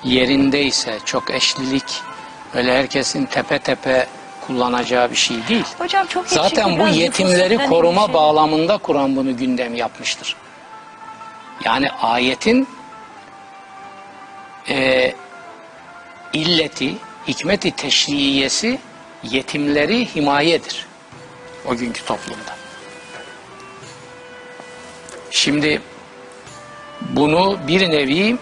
[0.05, 2.03] yerindeyse çok eşlilik
[2.55, 4.07] öyle herkesin tepe tepe
[4.47, 5.65] kullanacağı bir şey değil.
[5.79, 8.15] Hocam çok Zaten bu yetimleri koruma şey.
[8.15, 10.37] bağlamında Kur'an bunu gündem yapmıştır.
[11.65, 12.69] Yani ayetin
[14.69, 15.13] e,
[16.33, 16.95] illeti,
[17.29, 18.79] hikmeti teşriyesi
[19.23, 20.87] yetimleri himayedir.
[21.67, 22.57] O günkü toplumda.
[25.31, 25.83] Şimdi
[27.01, 28.37] bunu bir nevi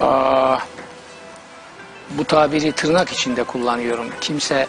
[0.00, 0.58] aa,
[2.10, 4.06] bu tabiri tırnak içinde kullanıyorum.
[4.20, 4.66] Kimse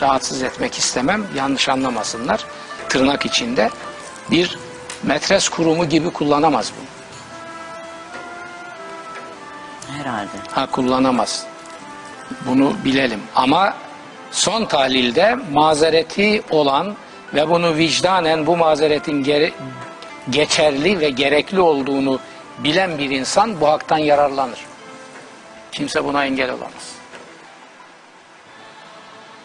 [0.00, 1.26] rahatsız etmek istemem.
[1.36, 2.44] Yanlış anlamasınlar.
[2.88, 3.70] Tırnak içinde
[4.30, 4.58] bir
[5.02, 6.86] metres kurumu gibi kullanamaz bunu.
[9.98, 10.30] Herhalde.
[10.50, 11.49] Ha kullanamaz.
[12.46, 13.20] Bunu bilelim.
[13.36, 13.74] Ama
[14.30, 16.96] son tahlilde mazereti olan
[17.34, 19.52] ve bunu vicdanen bu mazeretin gere-
[20.30, 22.18] geçerli ve gerekli olduğunu
[22.58, 24.58] bilen bir insan bu haktan yararlanır.
[25.72, 26.92] Kimse buna engel olamaz.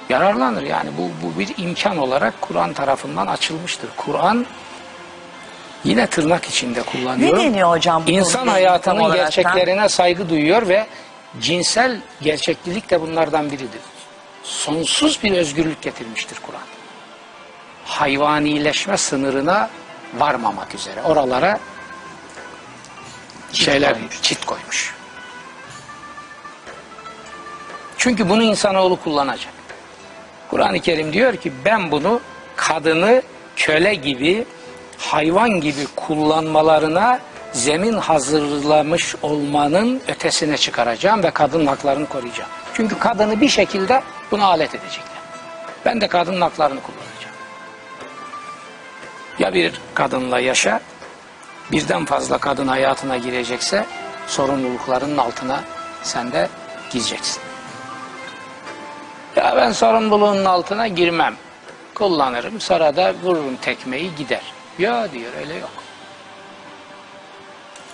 [0.10, 3.89] Yararlanır yani bu, bu bir imkan olarak Kur'an tarafından açılmıştır.
[3.98, 4.45] Kur'an
[5.84, 7.38] yine tırnak içinde kullanıyor.
[7.38, 10.86] Ne deniyor hocam bu İnsan hayatının gerçeklerine saygı duyuyor ve
[11.41, 13.82] cinsel gerçeklilik de bunlardan biridir.
[14.43, 16.62] Sonsuz bir özgürlük getirmiştir Kur'an.
[17.86, 19.69] Hayvanileşme sınırına
[20.17, 21.02] varmamak üzere.
[21.02, 21.60] Oralara
[23.54, 24.95] şeyler çit koymuş.
[27.98, 29.54] Çünkü bunu insanoğlu kullanacak.
[30.50, 32.21] Kur'an-ı Kerim diyor ki ben bunu
[32.56, 33.21] kadını
[33.56, 34.45] köle gibi
[34.98, 37.19] hayvan gibi kullanmalarına
[37.55, 42.49] zemin hazırlamış olmanın ötesine çıkaracağım ve kadın haklarını koruyacağım.
[42.73, 45.17] Çünkü kadını bir şekilde buna alet edecekler.
[45.85, 47.35] Ben de kadın haklarını kullanacağım.
[49.39, 50.79] Ya bir kadınla yaşa,
[51.71, 53.85] birden fazla kadın hayatına girecekse
[54.27, 55.63] sorumluluklarının altına
[56.03, 56.49] sen de
[56.91, 57.41] gireceksin.
[59.35, 61.35] Ya ben sorumluluğunun altına girmem.
[61.93, 64.41] Kullanırım, sonra da vururum tekmeyi gider.
[64.79, 65.85] Ya diyor öyle yok.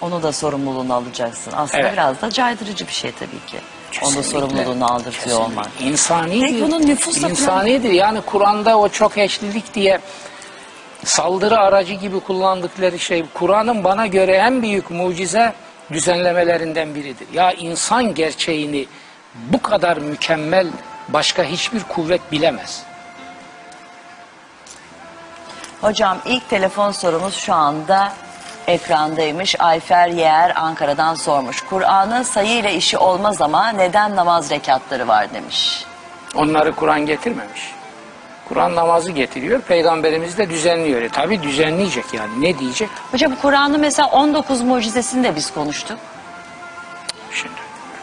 [0.02, 1.54] Onu da sorumluluğunu alacaksın.
[1.58, 1.94] Aslında Evet.
[1.94, 3.58] biraz da caydırıcı bir şey tabii ki.
[3.58, 4.24] Onu da Kesinlikle.
[4.24, 5.44] sorumluluğunu aldırtıyor Kesinlikle.
[5.44, 5.68] olmak.
[5.80, 6.42] İnsanidir.
[6.48, 7.90] Peki bunun nüfusla İnsanidir.
[7.92, 10.00] Yani Kur'an'da o çok eşlilik diye
[11.06, 15.54] saldırı aracı gibi kullandıkları şey Kur'an'ın bana göre en büyük mucize
[15.92, 17.28] düzenlemelerinden biridir.
[17.34, 18.86] Ya insan gerçeğini
[19.36, 20.68] bu kadar mükemmel
[21.10, 22.84] başka hiçbir kuvvet bilemez.
[25.82, 28.14] Hocam ilk telefon sorumuz şu anda
[28.68, 29.56] ekrandaymış.
[29.60, 31.62] Ayfer Yer Ankara'dan sormuş.
[31.62, 35.86] Kur'an'ın sayı ile işi olmaz ama neden namaz rekatları var demiş.
[36.36, 37.72] Onları Kur'an getirmemiş.
[38.50, 41.02] Kur'an namazı getiriyor, peygamberimiz de düzenliyor.
[41.02, 42.42] E tabi düzenleyecek yani.
[42.42, 42.90] Ne diyecek?
[43.12, 45.98] Hocam Kur'an'ın mesela 19 mucizesini de biz konuştuk.
[47.32, 47.54] Şimdi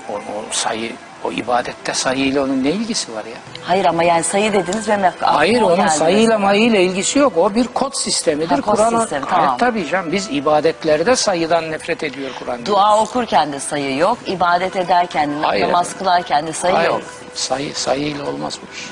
[0.09, 0.93] o, o sayı,
[1.25, 3.37] o ibadette sayıyla onun ne ilgisi var ya?
[3.63, 6.39] Hayır ama yani sayı dediniz ve aklıma Hayır o onun geldi sayıyla mesela.
[6.39, 7.33] mayıyla ilgisi yok.
[7.37, 8.49] O bir kod sistemidir.
[8.57, 9.49] Ha, kod Kur'an sistemi, tamam.
[9.51, 10.13] Evet, tabii canım.
[10.13, 12.67] Biz ibadetlerde sayıdan nefret ediyor Kur'an.
[12.67, 14.19] Dua okurken de sayı yok.
[14.27, 15.67] ibadet ederken de Hayır.
[15.69, 17.03] namaz kılarken de sayı Hayır, yok.
[17.35, 18.85] sayı sayıyla olmaz bu iş.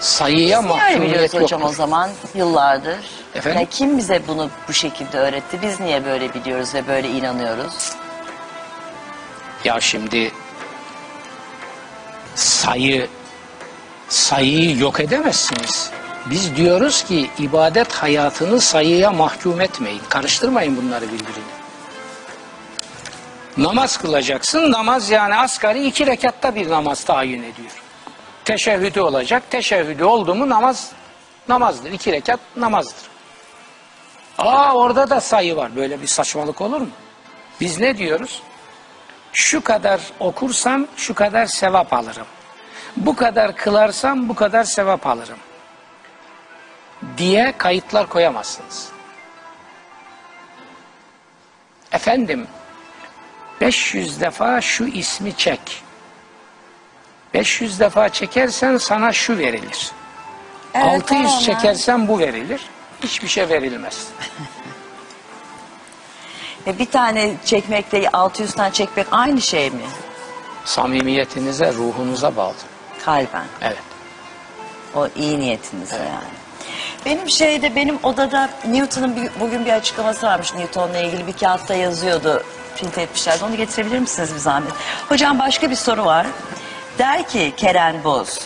[0.00, 1.76] Sayıya öyle biliyoruz mahkumiyet hocam o yoktur.
[1.76, 2.96] zaman yıllardır?
[3.34, 3.60] Efendim?
[3.60, 5.58] Ya kim bize bunu bu şekilde öğretti?
[5.62, 7.92] Biz niye böyle biliyoruz ve böyle inanıyoruz?
[9.64, 10.32] Ya şimdi
[12.34, 13.08] sayı
[14.08, 15.90] sayıyı yok edemezsiniz.
[16.26, 20.02] Biz diyoruz ki ibadet hayatını sayıya mahkum etmeyin.
[20.08, 21.54] Karıştırmayın bunları birbirine.
[23.56, 24.72] Namaz kılacaksın.
[24.72, 27.82] Namaz yani asgari iki rekatta bir namaz tayin ediyor.
[28.44, 29.42] Teşehhüdü olacak.
[29.50, 30.90] Teşehhüdü oldu mu namaz
[31.48, 31.92] namazdır.
[31.92, 33.08] İki rekat namazdır.
[34.38, 35.76] Aa orada da sayı var.
[35.76, 36.90] Böyle bir saçmalık olur mu?
[37.60, 38.42] Biz ne diyoruz?
[39.34, 42.26] Şu kadar okursam şu kadar sevap alırım.
[42.96, 45.38] Bu kadar kılarsam bu kadar sevap alırım.
[47.18, 48.88] Diye kayıtlar koyamazsınız.
[51.92, 52.46] Efendim
[53.60, 55.82] 500 defa şu ismi çek.
[57.34, 59.92] 500 defa çekersen sana şu verilir.
[60.74, 62.60] Evet, 600 tamam, çekersen bu verilir.
[63.02, 64.08] Hiçbir şey verilmez.
[66.66, 69.82] Ve bir tane çekmekle 600 tane çekmek aynı şey mi?
[70.64, 72.54] Samimiyetinize, ruhunuza bağlı.
[73.04, 73.44] Kalben.
[73.62, 73.78] Evet.
[74.94, 76.34] O iyi niyetinize yani.
[77.06, 82.42] Benim şeyde benim odada Newton'un bir- bugün bir açıklaması varmış Newton'la ilgili bir kağıtta yazıyordu.
[82.76, 83.44] Print etmişlerdi.
[83.44, 84.72] Onu getirebilir misiniz bir zahmet?
[85.08, 86.26] Hocam başka bir soru var.
[86.98, 88.40] Der ki Keren Boz.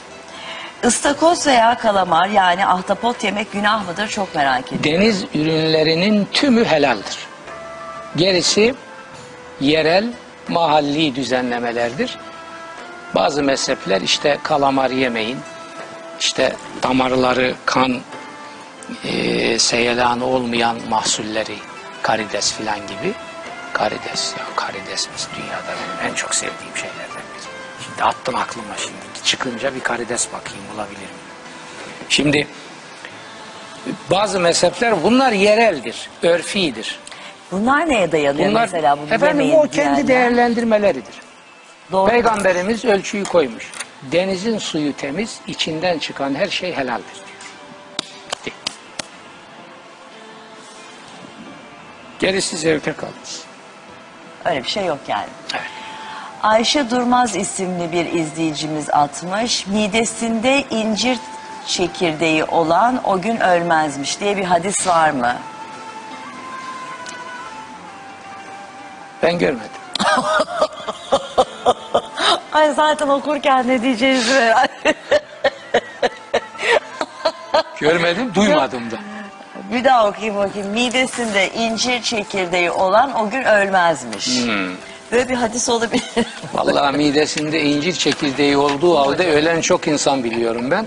[0.85, 4.09] Istakoz veya kalamar yani ahtapot yemek günah mıdır?
[4.09, 4.85] Çok merak ediyorum.
[4.85, 7.19] Deniz ürünlerinin tümü helaldir.
[8.17, 8.75] Gerisi
[9.61, 10.13] yerel,
[10.49, 12.19] mahalli düzenlemelerdir.
[13.15, 15.39] Bazı mezhepler işte kalamar yemeyin,
[16.21, 18.01] işte damarları kan
[19.05, 21.57] e, seyelanı olmayan mahsulleri,
[22.03, 23.13] karides filan gibi.
[23.73, 27.49] Karides ya karides biz dünyada benim en çok sevdiğim şeylerden biri.
[27.85, 29.25] Şimdi attım aklıma şimdi.
[29.25, 31.11] Çıkınca bir karides bakayım bulabilir miyim?
[32.09, 32.47] Şimdi
[34.11, 36.99] bazı mezhepler bunlar yereldir, örfidir.
[37.53, 38.99] Bunlar neye dayanıyor Bunlar mesela?
[38.99, 40.09] Bu efendim o kendi diyenler?
[40.09, 41.15] değerlendirmeleridir.
[41.93, 42.11] Doğru.
[42.11, 43.73] Peygamberimiz ölçüyü koymuş.
[44.03, 47.27] Denizin suyu temiz, içinden çıkan her şey helaldir diyor.
[48.47, 48.53] Bitti.
[52.19, 53.41] Gerisi zevke kalmış.
[54.45, 55.27] Öyle bir şey yok yani.
[55.53, 55.63] Evet.
[56.43, 59.67] Ayşe Durmaz isimli bir izleyicimiz atmış.
[59.67, 61.19] Midesinde incir
[61.67, 65.37] çekirdeği olan o gün ölmezmiş diye bir hadis var mı?
[69.23, 69.71] Ben görmedim.
[72.53, 74.71] Ay zaten okurken ne diyeceğiz merak
[77.81, 78.97] Görmedim, duymadım da.
[79.73, 80.69] Bir daha okuyayım bakayım.
[80.69, 84.27] Midesinde incir çekirdeği olan o gün ölmezmiş.
[84.45, 84.69] Hmm.
[85.13, 86.05] Böyle bir hadis olabilir.
[86.55, 90.87] Vallahi midesinde incir çekirdeği olduğu halde ölen çok insan biliyorum ben.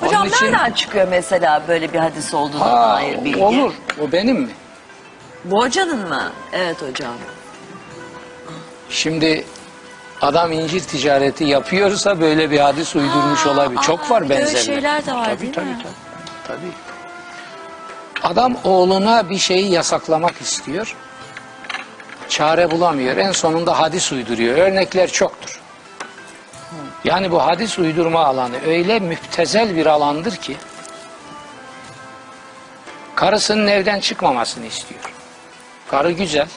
[0.00, 3.42] Hocam Onun için- nereden çıkıyor mesela böyle bir hadis olduğuna dair bilgi?
[3.42, 3.72] olur.
[4.00, 4.48] O benim mi?
[5.50, 6.32] Bu hocanın mı?
[6.52, 7.14] Evet hocam.
[8.90, 9.44] Şimdi
[10.20, 13.80] adam incir ticareti yapıyorsa böyle bir hadis uydurmuş Aa, olabilir.
[13.80, 15.78] Çok aa, var bir de öyle şeyler de var, tabii, değil tabii, mi?
[16.48, 16.72] Tabii, tabii.
[18.22, 20.96] Adam oğluna bir şeyi yasaklamak istiyor.
[22.28, 23.16] Çare bulamıyor.
[23.16, 24.58] En sonunda hadis uyduruyor.
[24.58, 25.60] Örnekler çoktur.
[27.04, 30.56] Yani bu hadis uydurma alanı öyle müptezel bir alandır ki
[33.14, 35.15] karısının evden çıkmamasını istiyor.
[35.88, 36.48] Karı güzel.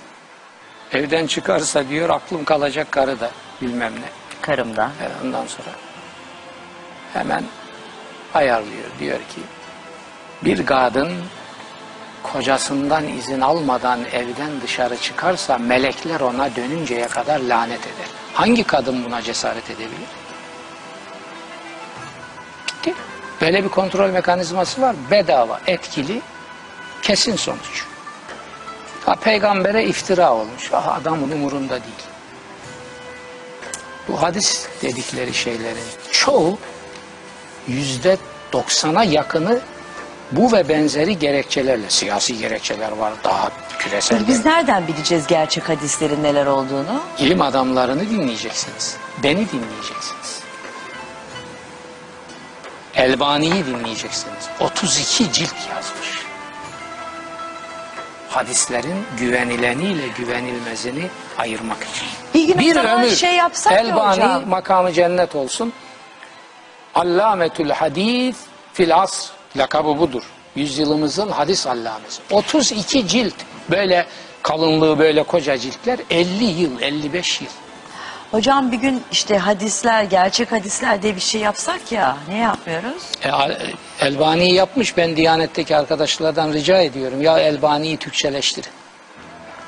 [0.91, 4.09] Evden çıkarsa diyor aklım kalacak karı da bilmem ne.
[4.41, 4.83] Karımda.
[5.01, 5.69] E, Ondan sonra
[7.13, 7.43] hemen
[8.33, 8.85] ayarlıyor.
[8.99, 9.41] Diyor ki
[10.43, 11.13] bir kadın
[12.23, 18.07] kocasından izin almadan evden dışarı çıkarsa melekler ona dönünceye kadar lanet eder.
[18.33, 20.09] Hangi kadın buna cesaret edebilir?
[22.67, 22.93] Bitti.
[23.41, 24.95] Böyle bir kontrol mekanizması var.
[25.11, 26.21] Bedava, etkili,
[27.01, 27.85] kesin sonuç.
[29.09, 30.69] Ha, peygambere iftira olmuş.
[30.73, 32.03] Ah, adamın umurunda değil.
[34.07, 36.57] Bu hadis dedikleri şeylerin çoğu
[37.67, 38.17] yüzde
[38.53, 39.59] doksana yakını
[40.31, 44.27] bu ve benzeri gerekçelerle siyasi gerekçeler var daha küresel.
[44.27, 47.01] Biz nereden bileceğiz gerçek hadislerin neler olduğunu?
[47.19, 48.97] İlim adamlarını dinleyeceksiniz.
[49.23, 50.39] Beni dinleyeceksiniz.
[52.95, 54.49] Elbani'yi dinleyeceksiniz.
[54.59, 56.28] 32 cilt yazmış.
[58.29, 62.07] Hadislerin güvenileniyle güvenilmezini ayırmak için.
[62.33, 64.47] Bir gün bir ömür şey yapsak ya Elbani hocam.
[64.49, 65.73] makamı cennet olsun.
[66.95, 68.35] Allametül hadis
[68.73, 70.23] fil asr lakabı budur.
[70.55, 72.21] Yüzyılımızın hadis allamesi.
[72.31, 73.33] 32 cilt
[73.69, 74.05] böyle
[74.43, 77.49] kalınlığı böyle koca ciltler 50 yıl 55 yıl.
[78.31, 82.17] Hocam bir gün işte hadisler, gerçek hadisler diye bir şey yapsak ya.
[82.27, 83.03] Ne yapmıyoruz?
[83.23, 83.29] E,
[84.05, 87.21] Elbani'yi yapmış ben Diyanet'teki arkadaşlardan rica ediyorum.
[87.21, 88.69] Ya Elbani'yi Türkçeleştirin.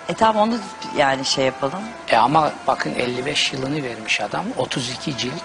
[0.09, 0.59] E tamam onu
[0.97, 1.79] yani şey yapalım.
[2.09, 5.43] E ama bakın 55 yılını vermiş adam 32 cilt.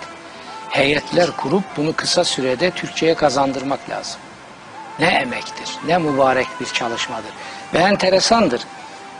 [0.71, 4.21] Heyetler kurup bunu kısa sürede Türkçe'ye kazandırmak lazım.
[4.99, 7.31] Ne emektir, ne mübarek bir çalışmadır.
[7.75, 8.61] Ve enteresandır.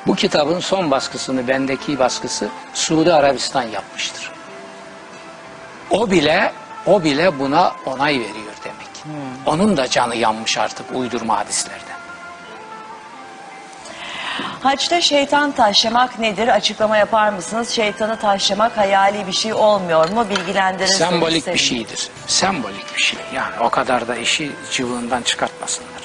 [0.07, 4.31] Bu kitabın son baskısını, bendeki baskısı Suudi Arabistan yapmıştır.
[5.91, 6.53] O bile,
[6.87, 9.21] o bile buna onay veriyor demek.
[9.47, 11.97] Onun da canı yanmış artık uydurma hadislerden.
[14.63, 16.49] Haçta şeytan taşlamak nedir?
[16.49, 17.71] Açıklama yapar mısınız?
[17.71, 20.27] Şeytanı taşlamak hayali bir şey olmuyor mu?
[20.31, 22.09] Bilgilendirirseniz Sembolik bir şeydir.
[22.27, 23.19] Sembolik bir şey.
[23.35, 25.96] Yani o kadar da işi cıvığından çıkartmasınlar.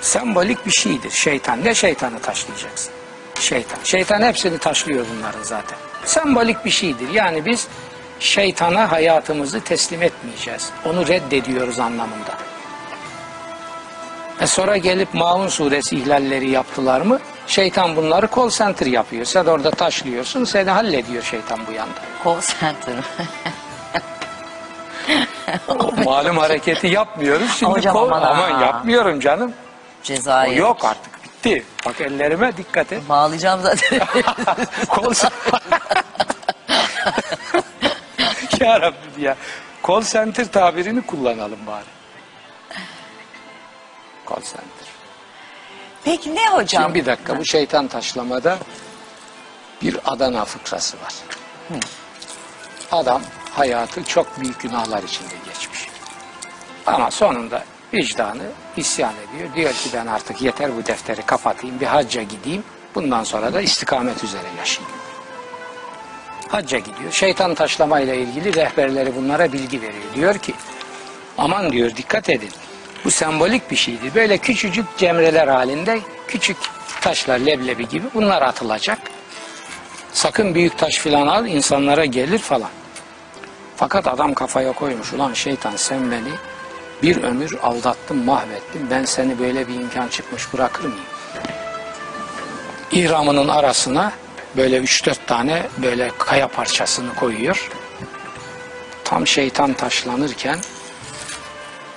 [0.00, 1.64] Sembolik bir şeydir şeytan.
[1.64, 2.92] Ne şeytanı taşlayacaksın?
[3.40, 3.78] Şeytan.
[3.84, 5.78] Şeytan hepsini taşlıyor bunların zaten.
[6.04, 7.08] Sembolik bir şeydir.
[7.12, 7.68] Yani biz
[8.20, 10.70] şeytana hayatımızı teslim etmeyeceğiz.
[10.84, 12.34] Onu reddediyoruz anlamında.
[14.40, 17.18] E sonra gelip Maun suresi ihlalleri yaptılar mı?
[17.46, 19.24] Şeytan bunları call center yapıyor.
[19.24, 22.00] Sen orada taşlıyorsun, seni hallediyor şeytan bu yanda.
[22.24, 22.94] Call center.
[25.68, 27.50] O malum hareketi yapmıyoruz.
[27.58, 29.52] Şimdi Hocam call- aman aman yapmıyorum canım.
[30.00, 30.56] O Cezayir.
[30.56, 31.64] yok artık bitti.
[31.86, 33.08] Bak ellerime dikkat et.
[33.08, 33.98] Bağlayacağım zaten.
[34.96, 35.30] Call
[38.60, 39.36] ya Rabbi ya.
[39.86, 41.84] Call center tabirini kullanalım bari.
[44.28, 44.88] Call center.
[46.04, 46.82] Peki ne hocam?
[46.82, 48.58] Şimdi bir dakika bu şeytan taşlamada
[49.82, 51.14] bir Adana fıkrası var.
[52.92, 53.22] Adam
[53.54, 55.88] hayatı çok büyük günahlar içinde geçmiş.
[56.86, 57.64] Ama sonunda
[57.94, 58.42] vicdanı
[58.76, 59.54] isyan ediyor.
[59.54, 62.62] Diyor ki ben artık yeter bu defteri kapatayım bir hacca gideyim.
[62.94, 64.98] Bundan sonra da istikamet üzere yaşayayım.
[66.48, 67.12] Hacca gidiyor.
[67.12, 70.14] Şeytan taşlamayla ilgili rehberleri bunlara bilgi veriyor.
[70.14, 70.54] Diyor ki
[71.38, 72.50] aman diyor dikkat edin.
[73.04, 74.14] Bu sembolik bir şeydi.
[74.14, 76.56] Böyle küçücük cemreler halinde küçük
[77.00, 78.98] taşlar leblebi gibi bunlar atılacak.
[80.12, 82.70] Sakın büyük taş filan al insanlara gelir falan.
[83.76, 86.30] Fakat adam kafaya koymuş ulan şeytan sen beni
[87.02, 91.04] bir ömür aldattın mahvettin ben seni böyle bir imkan çıkmış bırakır mıyım?
[92.92, 94.12] İhramının arasına
[94.56, 97.70] böyle 3-4 tane böyle kaya parçasını koyuyor.
[99.04, 100.58] Tam şeytan taşlanırken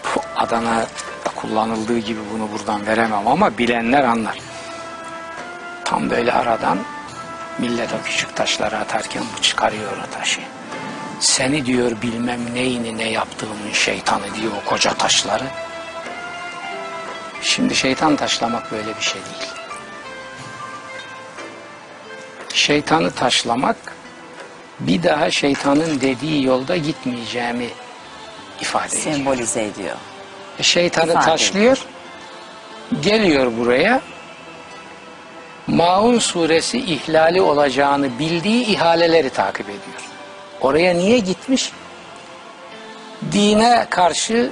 [0.03, 4.37] bu Adana'da kullanıldığı gibi bunu buradan veremem ama bilenler anlar.
[5.85, 6.79] Tam böyle aradan
[7.57, 10.41] millet o küçük taşları atarken bu çıkarıyor o taşı.
[11.21, 15.43] Seni diyor bilmem neyini ne yaptığımın şeytanı diyor o koca taşları.
[17.41, 19.51] Şimdi şeytan taşlamak böyle bir şey değil.
[22.53, 23.75] Şeytanı taşlamak
[24.79, 27.69] bir daha şeytanın dediği yolda gitmeyeceğimi
[28.61, 29.15] ifade ediyor.
[29.15, 29.95] Sembolize ediyor.
[30.59, 31.85] E, Şeytanı İfade taşlıyor,
[33.01, 34.01] geliyor buraya.
[35.67, 40.10] Maun suresi ihlali olacağını bildiği ihaleleri takip ediyor.
[40.61, 41.71] Oraya niye gitmiş?
[43.31, 44.51] Dine karşı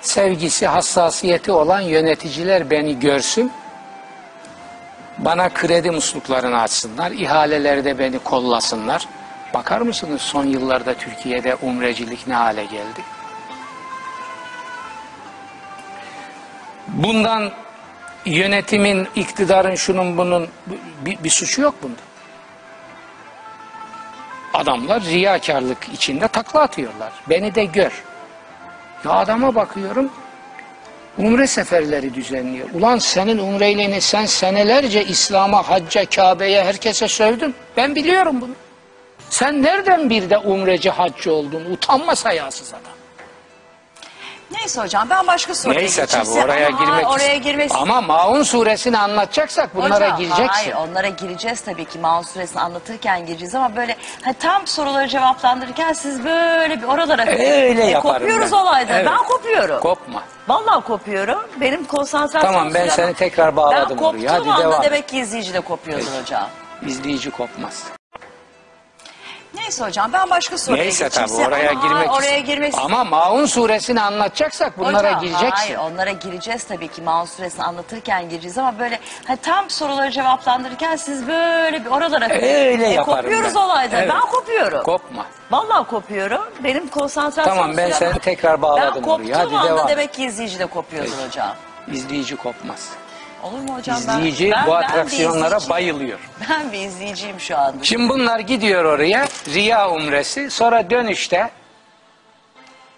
[0.00, 3.52] sevgisi, hassasiyeti olan yöneticiler beni görsün.
[5.18, 9.08] Bana kredi musluklarını açsınlar, ihalelerde beni kollasınlar.
[9.54, 13.00] Bakar mısınız son yıllarda Türkiye'de umrecilik ne hale geldi?
[16.88, 17.52] Bundan
[18.24, 20.48] yönetimin, iktidarın, şunun bunun
[21.04, 22.09] bir, bir suçu yok bunda.
[24.54, 27.12] Adamlar riyakarlık içinde takla atıyorlar.
[27.28, 28.02] Beni de gör.
[29.04, 30.10] Ya adama bakıyorum,
[31.18, 32.68] umre seferleri düzenliyor.
[32.74, 37.54] Ulan senin umreylerini sen senelerce İslam'a, hacca, Kabe'ye, herkese sövdün.
[37.76, 38.52] Ben biliyorum bunu.
[39.30, 41.64] Sen nereden bir de umreci, haccı oldun?
[41.72, 42.89] Utanmaz hayasız adam.
[44.52, 46.26] Neyse hocam ben başka soruya Neyse geçeyim.
[46.26, 50.46] tabii oraya Ama girmek oraya girmek Ama Maun suresini anlatacaksak bunlara Hocam, gireceksin.
[50.46, 55.92] Hayır onlara gireceğiz tabii ki Maun suresini anlatırken gireceğiz ama böyle hani tam soruları cevaplandırırken
[55.92, 58.56] siz böyle bir oralara Öyle E, yaparım kopuyoruz ben.
[58.56, 58.94] olaydan.
[58.96, 59.06] Evet.
[59.10, 59.80] Ben kopuyorum.
[59.80, 60.22] Kopma.
[60.48, 61.38] Vallahi kopuyorum.
[61.60, 64.32] Benim konsantrasyon Tamam, ben sürem- seni tekrar bağladım Ben koptuğum oraya.
[64.32, 66.20] Hadi anda devam demek ki izleyici de kopuyordur Peki.
[66.22, 66.48] hocam.
[66.86, 67.84] İzleyici kopmaz.
[69.70, 71.28] Neyse hocam ben başka soruya Neyse geçeyim.
[71.28, 75.50] tabii Size- oraya Ama girmek oraya girmek Ama Maun suresini anlatacaksak bunlara Hocam, gireceksin.
[75.50, 80.96] Hayır onlara gireceğiz tabii ki Maun suresini anlatırken gireceğiz ama böyle hani tam soruları cevaplandırırken
[80.96, 83.60] siz böyle bir oralara Öyle yaparım kopuyoruz ben.
[83.60, 83.98] olaydan.
[84.00, 84.10] Evet.
[84.14, 84.82] Ben kopuyorum.
[84.82, 85.26] Kopma.
[85.50, 86.42] Vallahi kopuyorum.
[86.64, 89.16] Benim konsantrasyon Tamam, ben sürem- seni tekrar bağladım Ben oraya.
[89.16, 89.88] koptuğum Hadi anda devam.
[89.88, 91.48] demek ki izleyici de kopuyordur hocam.
[91.92, 92.88] İzleyici kopmaz.
[93.42, 93.96] Olur mu hocam?
[93.96, 95.70] İzleyici ben, bu ben, ben atraksiyonlara izleyiciyim.
[95.70, 96.18] bayılıyor.
[96.50, 97.84] Ben bir izleyiciyim şu anda.
[97.84, 101.50] Şimdi bunlar gidiyor oraya Riya umresi sonra dönüşte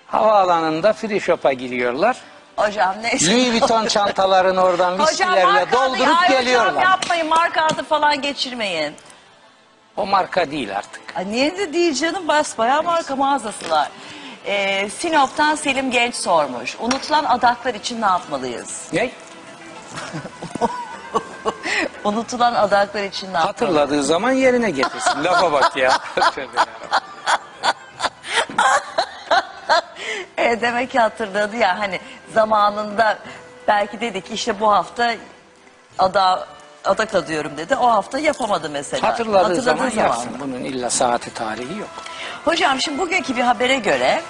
[0.06, 2.16] havaalanında free shop'a giriyorlar.
[2.56, 3.32] Hocam neyse.
[3.32, 6.70] Louis Vuitton çantalarını oradan viskilerle doldurup Ay geliyorlar.
[6.74, 8.94] Hocam yapmayın marka adı falan geçirmeyin.
[9.96, 11.02] O marka değil artık.
[11.16, 13.88] Ay niye de değil canım basbayağı marka mağazası var.
[14.46, 16.76] Ee, Sinop'tan Selim Genç sormuş.
[16.80, 18.88] Unutulan adaklar için ne yapmalıyız?
[18.92, 19.10] Ne?
[22.04, 23.60] Unutulan adaklar için ne yapmalıyız?
[23.60, 25.12] Hatırladığı zaman yerine getirsin.
[25.24, 25.98] Lafa bak ya.
[30.36, 32.00] E, demek ki hatırladı ya hani
[32.34, 33.18] zamanında
[33.68, 35.14] belki dedi ki işte bu hafta
[35.98, 36.46] ada
[36.84, 37.76] adak adıyorum dedi.
[37.76, 39.08] O hafta yapamadı mesela.
[39.08, 40.30] Hatırladığı, zaman, yapsın.
[40.40, 41.88] Bunun illa saati tarihi yok.
[42.44, 44.22] Hocam şimdi bugünkü bir habere göre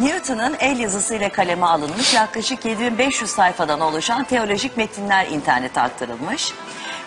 [0.00, 6.52] Newton'un el yazısıyla kaleme alınmış yaklaşık 7500 sayfadan oluşan teolojik metinler internete aktarılmış.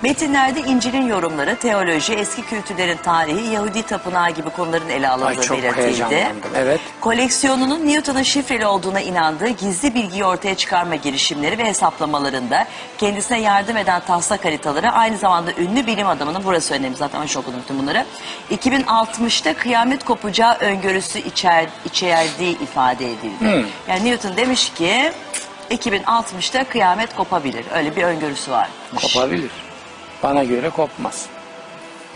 [0.03, 5.57] Metinlerde İncil'in yorumları, teoloji, eski kültürlerin tarihi, Yahudi tapınağı gibi konuların ele Ay, alındığı çok
[5.57, 5.81] belirtildi.
[5.81, 6.79] heyecanlandım, evet.
[7.01, 14.01] Koleksiyonunun Newton'un şifreli olduğuna inandığı gizli bilgiyi ortaya çıkarma girişimleri ve hesaplamalarında kendisine yardım eden
[14.07, 18.05] taslak haritaları aynı zamanda ünlü bilim adamının burası önemli zaten çok okudum bütün bunları.
[18.51, 23.65] 2060'ta kıyamet kopacağı öngörüsü içer, içerdiği ifade edildi.
[23.87, 25.11] Yani Newton demiş ki
[25.71, 27.65] 2060'ta kıyamet kopabilir.
[27.73, 28.69] Öyle bir öngörüsü var.
[29.01, 29.51] Kopabilir.
[30.23, 31.25] Bana göre kopmaz.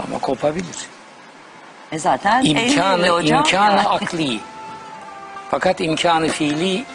[0.04, 0.78] Ama kopabilir.
[1.92, 3.38] E zaten 50 İmkanı, hocam.
[3.38, 3.88] imkanı yani.
[3.88, 4.40] akli.
[5.52, 6.86] Fakat imkanı fiili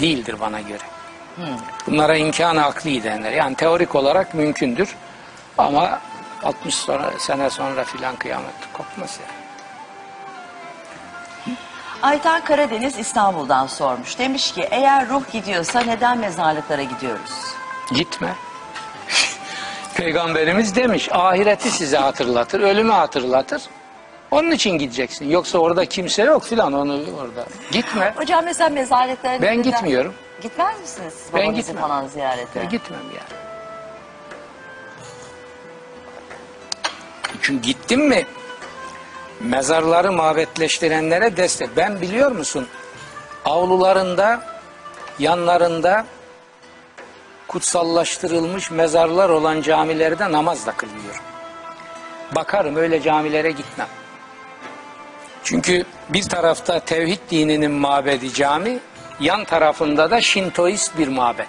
[0.00, 0.82] değildir bana göre.
[1.86, 3.30] Bunlara imkanı akli denir.
[3.30, 4.96] Yani teorik olarak mümkündür.
[5.58, 6.00] Ama
[6.44, 9.44] 60 sonra, sene sonra filan kıyamet kopmaz yani.
[12.02, 14.18] Aytan Karadeniz İstanbul'dan sormuş.
[14.18, 17.32] Demiş ki eğer ruh gidiyorsa neden mezarlıklara gidiyoruz?
[17.94, 18.34] Gitme.
[19.96, 23.62] Peygamberimiz demiş ahireti size hatırlatır, ölümü hatırlatır.
[24.30, 25.30] Onun için gideceksin.
[25.30, 27.46] Yoksa orada kimse yok filan onu orada.
[27.72, 28.12] Gitme.
[28.16, 30.14] Hocam mesela mezarlıklara Ben neden- gitmiyorum.
[30.42, 31.76] Gitmez misiniz siz Ben gitmem.
[31.82, 32.60] falan ziyarete?
[32.60, 33.40] Ben gitmem yani.
[37.42, 38.26] Çünkü gittim mi
[39.40, 41.76] mezarları mabetleştirenlere destek.
[41.76, 42.68] Ben biliyor musun
[43.44, 44.40] avlularında
[45.18, 46.04] yanlarında
[47.48, 51.22] kutsallaştırılmış mezarlar olan camilerde namaz da kılmıyorum.
[52.34, 53.88] Bakarım öyle camilere gitmem.
[55.44, 58.78] Çünkü bir tarafta tevhid dininin mabedi cami,
[59.20, 61.48] yan tarafında da Şintoist bir mabet.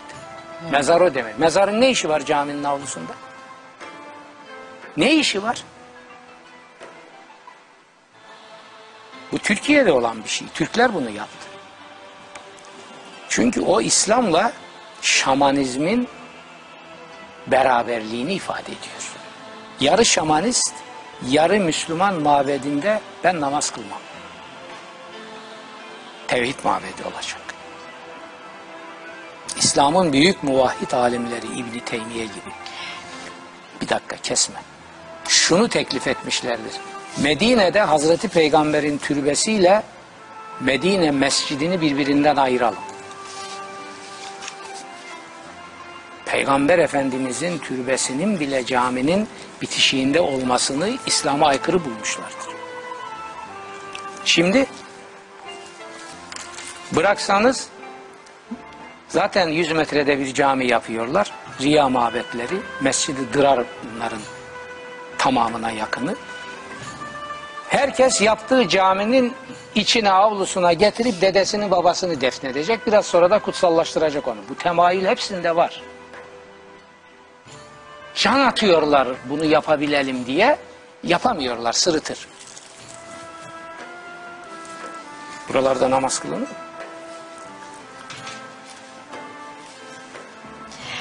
[0.72, 1.39] Mezar o demek.
[1.39, 3.12] Mezarın ne işi var caminin avlusunda?
[4.98, 5.64] Ne işi var?
[9.32, 10.48] Bu Türkiye'de olan bir şey.
[10.54, 11.48] Türkler bunu yaptı.
[13.30, 14.54] Çünkü o İslam'la
[15.06, 16.08] şamanizmin
[17.47, 19.12] beraberliğini ifade ediyor.
[19.80, 20.74] Yarı şamanist,
[21.30, 23.99] yarı Müslüman mabedinde ben namaz kılmam.
[26.28, 27.41] Tevhid mabedi olacak.
[29.58, 32.51] İslam'ın büyük muvahhid alimleri İbni Teymiye gibi.
[33.82, 34.60] Bir dakika kesme.
[35.28, 36.74] Şunu teklif etmişlerdir.
[37.18, 39.84] Medine'de Hazreti Peygamber'in türbesiyle
[40.60, 42.95] Medine mescidini birbirinden ayıralım.
[46.26, 49.28] Peygamber Efendimizin türbesinin bile caminin
[49.61, 52.55] bitişiğinde olmasını İslam'a aykırı bulmuşlardır.
[54.26, 54.65] Şimdi
[56.91, 57.69] bıraksanız
[59.07, 61.32] zaten 100 metrede bir cami yapıyorlar.
[61.61, 64.19] Riya mabetleri, Mescid-i Dırar bunların
[65.17, 66.15] tamamına yakını.
[67.69, 69.34] Herkes yaptığı caminin
[69.76, 72.88] içine avlusuna getirip dedesini babasını defnedecek.
[72.88, 74.39] Biraz sonra da kutsallaştıracak onu.
[74.49, 75.82] Bu temayül hepsinde var.
[78.16, 80.57] Can atıyorlar bunu yapabilelim diye.
[81.03, 82.28] Yapamıyorlar sırıtır.
[85.49, 86.47] Buralarda namaz kılınır mı?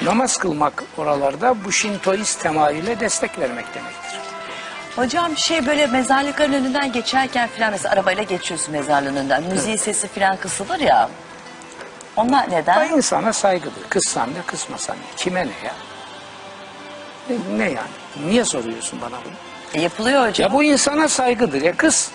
[0.01, 4.19] Namaz kılmak oralarda bu Şintoist temayüle destek vermek demektir.
[4.95, 9.43] Hocam şey böyle mezarlıkların önünden geçerken filan mesela arabayla geçiyorsun mezarlığın önünden.
[9.43, 11.09] Müziğin sesi filan kısılır ya.
[12.15, 12.89] Onlar Da neden?
[12.89, 13.83] insana saygıdır.
[13.89, 14.95] Kızsan ne kızmasan.
[15.17, 15.73] Kime ne ya?
[17.29, 17.79] Ne, yani?
[18.25, 19.33] Niye soruyorsun bana bunu?
[19.73, 20.49] E, yapılıyor hocam.
[20.51, 22.11] Ya bu insana saygıdır ya kız.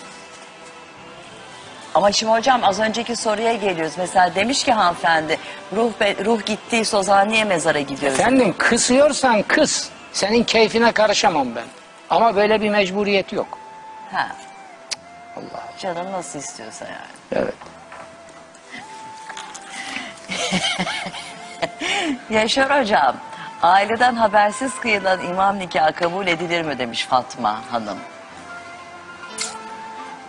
[1.94, 3.92] Ama şimdi hocam az önceki soruya geliyoruz.
[3.98, 5.38] Mesela demiş ki hanımefendi
[5.76, 8.20] ruh be- ruh gittiyse o zaman niye mezara gidiyoruz?
[8.20, 9.90] Efendim kısıyorsan kız.
[10.12, 11.64] Senin keyfine karışamam ben.
[12.10, 13.58] Ama böyle bir mecburiyet yok.
[14.12, 14.28] Ha,
[15.36, 16.96] Allah canım nasıl istiyorsa yani.
[17.32, 17.54] Evet.
[22.30, 23.16] Yaşar hocam
[23.62, 27.98] aileden habersiz kıyılan imam nikahı kabul edilir mi demiş Fatma Hanım.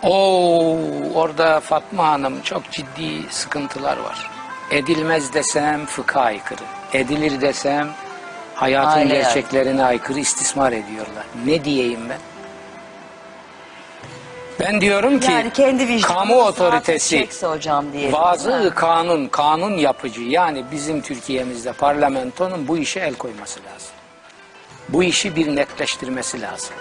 [0.02, 0.76] Oo,
[1.14, 4.30] orada Fatma Hanım çok ciddi sıkıntılar var.
[4.70, 6.62] Edilmez desem fıkha aykırı.
[6.92, 7.88] Edilir desem
[8.54, 11.24] hayatın Aile gerçeklerine aykırı istismar ediyorlar.
[11.46, 12.18] Ne diyeyim ben?
[14.60, 18.12] Ben diyorum ki Yani kendi kamu otoritesi hocam diye.
[18.12, 23.90] bazı kanun kanun yapıcı yani bizim Türkiye'mizde parlamentonun bu işe el koyması lazım.
[24.88, 26.74] Bu işi bir netleştirmesi lazım.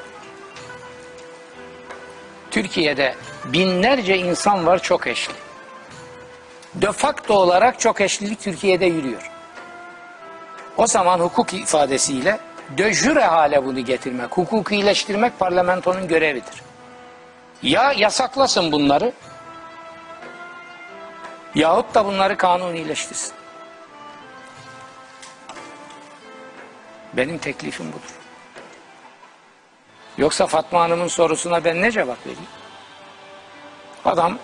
[2.51, 3.15] Türkiye'de
[3.45, 5.33] binlerce insan var çok eşli.
[6.75, 9.31] De facto olarak çok eşlilik Türkiye'de yürüyor.
[10.77, 12.39] O zaman hukuk ifadesiyle
[12.77, 16.70] de jure hale bunu getirmek, hukukileştirmek parlamentonun görevidir.
[17.63, 19.13] Ya yasaklasın bunları
[21.55, 23.33] yahut da bunları kanunileştirsin.
[27.13, 28.15] Benim teklifim budur.
[30.17, 32.47] Yoksa Fatma Hanım'ın sorusuna ben ne cevap vereyim?
[34.05, 34.37] Adam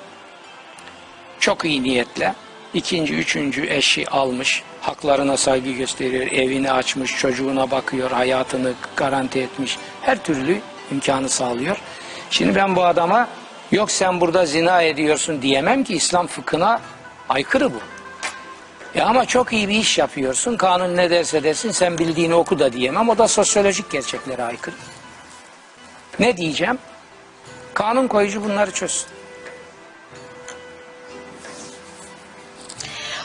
[1.40, 2.36] çok iyi niyetle
[2.74, 10.24] ikinci, üçüncü eşi almış, haklarına saygı gösteriyor, evini açmış, çocuğuna bakıyor, hayatını garanti etmiş, her
[10.24, 10.62] türlü
[10.92, 11.78] imkanı sağlıyor.
[12.32, 13.28] Şimdi ben bu adama
[13.72, 16.82] yok sen burada zina ediyorsun diyemem ki İslam fıkhına
[17.30, 17.80] aykırı bu.
[18.96, 22.74] Ya ama çok iyi bir iş yapıyorsun, kanun ne derse desin sen bildiğini oku da
[22.74, 24.76] diyemem, o da sosyolojik gerçeklere aykırı.
[26.20, 26.78] Ne diyeceğim?
[27.74, 29.08] Kanun koyucu bunları çözsün.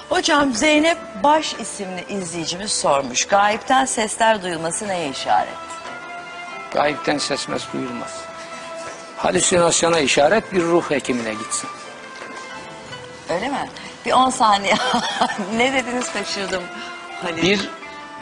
[0.08, 3.24] Hocam Zeynep Baş isimli izleyicimiz sormuş.
[3.24, 5.48] Gayipten sesler duyulması neye işaret?
[6.72, 8.31] Gayipten ses mes duyulmaz.
[9.22, 11.70] Halüsinasyona işaret bir ruh hekimine gitsin.
[13.28, 13.68] Öyle mi?
[14.06, 14.74] Bir 10 saniye.
[15.56, 16.62] ne dediniz kaçırdım.
[17.22, 17.42] Halil.
[17.42, 17.70] Bir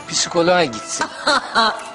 [0.08, 1.06] psikoloğa gitsin.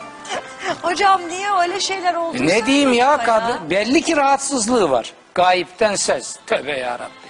[0.82, 2.38] Hocam niye öyle şeyler oldu?
[2.40, 3.70] Ne diyeyim ya kadın?
[3.70, 5.14] Belli ki rahatsızlığı var.
[5.36, 6.36] Gayipten ses.
[6.48, 7.26] Tövbe yarabbi.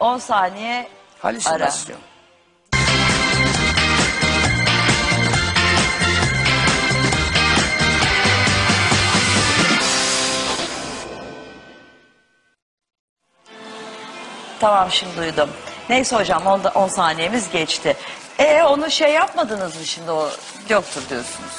[0.00, 0.88] 10 saniye
[1.18, 1.98] Halüsinasyon.
[14.60, 15.50] Tamam şimdi duydum.
[15.88, 17.96] Neyse hocam 10 10 saniyemiz geçti.
[18.38, 20.28] E onu şey yapmadınız mı şimdi o
[20.68, 21.52] yoktur diyorsunuz.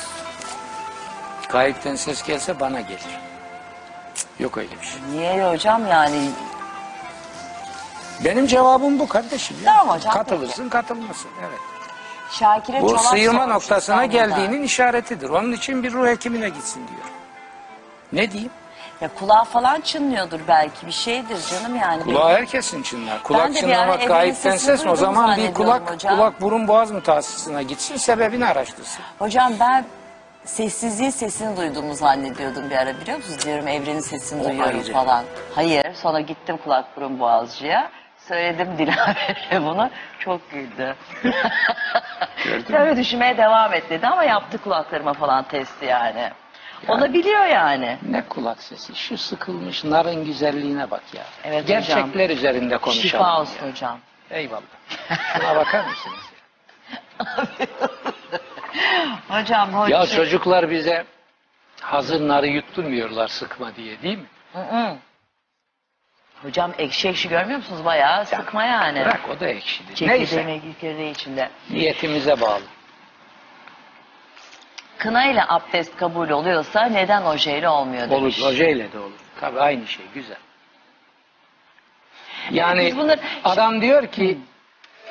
[1.49, 3.19] Gayipten ses gelse bana gelir.
[4.39, 4.99] Yok öyle bir şey.
[5.11, 6.29] Niye hocam yani?
[8.25, 9.57] Benim cevabım bu kardeşim.
[9.65, 9.75] ya.
[9.77, 11.31] Tamam hocam, Katılırsın katılmasın.
[11.49, 11.59] Evet.
[12.31, 14.05] Şakir'e Bu sormuş noktasına İstanbul'da.
[14.05, 15.29] geldiğinin işaretidir.
[15.29, 17.09] Onun için bir ruh hekimine gitsin diyor.
[18.13, 18.51] Ne diyeyim?
[19.01, 22.03] Ya kulağı falan çınlıyordur belki bir şeydir canım yani.
[22.03, 23.23] Kulağı herkesin çınlar.
[23.23, 24.81] Kulak Ben de bir ara çınlamak evrenin gayipten sesini ses.
[24.81, 26.15] O duydum zaman bir zannediyorum kulak, hocam.
[26.15, 29.03] kulak burun boğaz mütehassısına gitsin sebebini araştırsın.
[29.19, 29.85] Hocam ben
[30.45, 33.45] sessizliğin sesini duyduğumu zannediyordum bir ara biliyor musunuz?
[33.45, 34.93] Diyorum evrenin sesini O duyuyorum ayrı.
[34.93, 35.23] falan.
[35.55, 37.89] Hayır sonra gittim kulak burun boğazcıya.
[38.27, 39.89] Söyledim Dilaver'e bunu.
[40.19, 40.95] Çok güldü.
[42.73, 46.31] Öyle düşünmeye devam et dedi ama yaptı kulaklarıma falan testi yani.
[46.88, 47.97] Onu biliyor yani.
[48.09, 48.95] Ne kulak sesi?
[48.95, 51.23] Şu sıkılmış narın güzelliğine bak ya.
[51.43, 53.09] Evet Gerçekler üzerinde konuşalım.
[53.09, 53.71] Şifa olsun ya.
[53.71, 53.99] hocam.
[54.32, 54.61] Eyvallah.
[55.38, 56.19] Şuna bakar mısınız?
[59.29, 59.97] Hocam hoca.
[59.97, 61.05] ya çocuklar bize
[61.82, 64.25] hazır narı yutturmuyorlar sıkma diye değil mi?
[64.53, 64.95] Hı hı.
[66.41, 67.86] Hocam ekşi ekşi görmüyor musunuz?
[67.86, 68.99] Bayağı sıkma yani.
[68.99, 69.95] Bırak o da ekşidir.
[69.95, 71.49] Çekirdeği Neyse içinde.
[71.69, 72.63] niyetimize bağlı.
[75.01, 78.41] Kına ile abdest kabul oluyorsa neden ojeyle olmuyor Olur, demiş.
[78.43, 79.19] ojeyle de olur.
[79.39, 80.37] Tabii aynı şey, güzel.
[82.51, 84.37] Yani Biz bunları- adam diyor ki,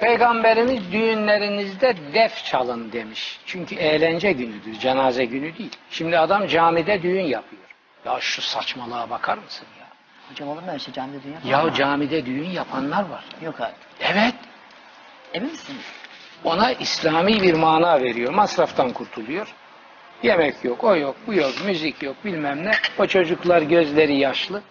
[0.00, 3.40] Peygamberimiz düğünlerinizde def çalın demiş.
[3.46, 5.76] Çünkü eğlence günüdür, cenaze günü değil.
[5.90, 7.62] Şimdi adam camide düğün yapıyor.
[8.04, 9.86] Ya şu saçmalığa bakar mısın ya?
[10.30, 11.74] Hocam olur mu öyle şey camide dünya falan Ya var?
[11.74, 13.24] camide düğün yapanlar var.
[13.42, 13.88] Yok artık.
[14.00, 14.34] Evet,
[15.34, 15.84] Emin misiniz?
[16.44, 18.32] ona İslami bir mana veriyor.
[18.32, 19.54] Masraftan kurtuluyor.
[20.22, 22.72] Yemek yok, o yok, bu yok, müzik yok, bilmem ne.
[22.98, 24.62] O çocuklar gözleri yaşlı.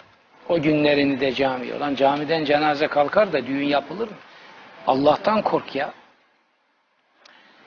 [0.50, 1.74] O günlerini de cami.
[1.74, 4.18] Olan camiden cenaze kalkar da düğün yapılır mı?
[4.88, 5.94] Allah'tan kork ya.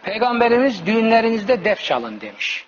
[0.03, 2.67] Peygamberimiz düğünlerinizde def çalın demiş.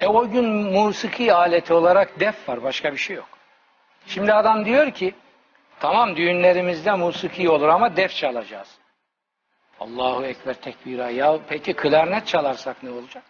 [0.00, 3.28] E o gün musiki aleti olarak def var, başka bir şey yok.
[4.06, 5.14] Şimdi adam diyor ki,
[5.80, 8.78] tamam düğünlerimizde musiki olur ama def çalacağız.
[9.80, 11.10] Allahu Ekber tekbira.
[11.10, 13.22] Ya peki klarnet çalarsak ne olacak?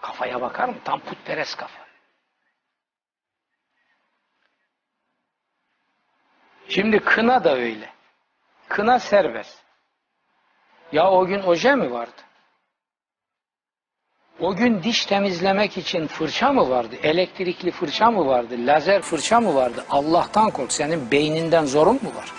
[0.00, 0.76] Kafaya bakar mı?
[0.84, 1.88] Tam putperest kafa.
[6.68, 7.88] Şimdi kına da öyle.
[8.68, 9.58] Kına serbest.
[10.92, 12.22] Ya o gün oje mi vardı?
[14.40, 16.96] O gün diş temizlemek için fırça mı vardı?
[17.02, 18.54] Elektrikli fırça mı vardı?
[18.58, 19.84] Lazer fırça mı vardı?
[19.90, 20.72] Allah'tan kork.
[20.72, 22.32] Senin beyninden zorun mu var?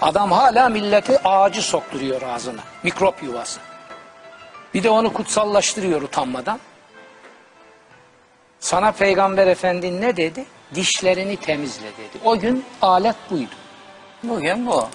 [0.00, 2.60] Adam hala milleti ağacı sokturuyor ağzına.
[2.82, 3.60] Mikrop yuvası.
[4.74, 6.60] Bir de onu kutsallaştırıyor utanmadan.
[8.62, 10.44] Sana Peygamber Efendi ne dedi?
[10.74, 12.18] Dişlerini temizle dedi.
[12.24, 13.50] O gün alet buydu.
[14.22, 14.88] Bugün bu.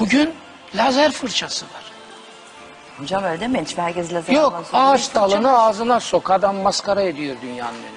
[0.00, 0.34] Bugün
[0.74, 1.82] lazer fırçası var.
[2.98, 3.64] Hocam öyle demeyin.
[3.66, 5.14] Hiç herkes lazer Yok almak zorunda ağaç değil.
[5.14, 6.30] dalını ağzına sok.
[6.30, 7.88] Adam maskara ediyor dünyanın önünde.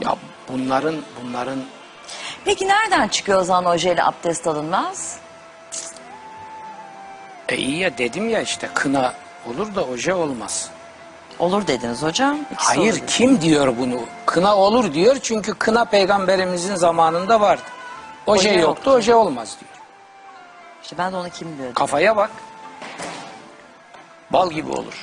[0.00, 0.16] Ya
[0.48, 1.58] bunların bunların
[2.44, 5.18] Peki nereden çıkıyor o zaman ojeyle abdest alınmaz?
[7.48, 9.14] e iyi ya dedim ya işte kına
[9.50, 10.70] olur da oje olmaz.
[11.38, 12.38] Olur dediniz hocam.
[12.52, 13.06] İkisi Hayır olur.
[13.06, 14.00] kim diyor bunu?
[14.26, 17.62] Kına olur diyor çünkü kına peygamberimizin zamanında vardı.
[18.26, 18.90] Oje Oje yoktu, yoktu.
[18.90, 19.70] oje olmaz diyor.
[20.82, 21.74] İşte ben de onu kim diyordum.
[21.74, 22.30] Kafaya bak.
[24.30, 24.94] Bal gibi olur.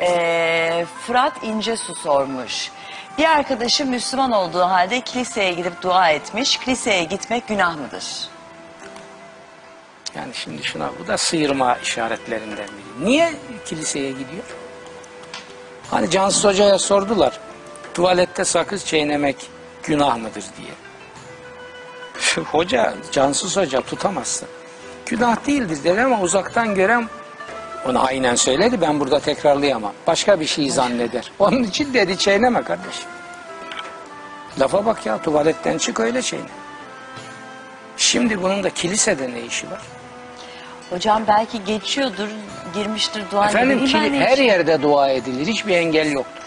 [0.00, 2.70] Ee, Fırat İncesu sormuş.
[3.18, 6.56] Bir arkadaşım Müslüman olduğu halde kiliseye gidip dua etmiş.
[6.56, 8.28] Kiliseye gitmek günah mıdır?
[10.14, 13.06] Yani şimdi şuna bu da sıyırma işaretlerinden biri.
[13.08, 13.34] Niye
[13.66, 14.44] kiliseye gidiyor?
[15.90, 17.40] Hani Cansız Hoca'ya sordular.
[17.94, 19.36] Tuvalette sakız çiğnemek
[19.82, 20.70] günah mıdır diye.
[22.44, 24.48] Hoca, Cansız Hoca tutamazsın.
[25.06, 27.08] Günah değildir dedi ama uzaktan gören
[27.88, 29.92] onu aynen söyledi ben burada tekrarlayamam.
[30.06, 31.32] Başka bir şey zanneder.
[31.38, 33.08] Onun için dedi çiğneme kardeşim.
[34.60, 36.40] Lafa bak ya tuvaletten çık öyle çiğne.
[37.96, 39.80] Şimdi bunun da kilisede ne işi var?
[40.90, 42.28] Hocam belki geçiyordur,
[42.74, 45.46] girmiştir dua Efendim kili- her yerde dua edilir.
[45.46, 46.42] Hiçbir engel yoktur.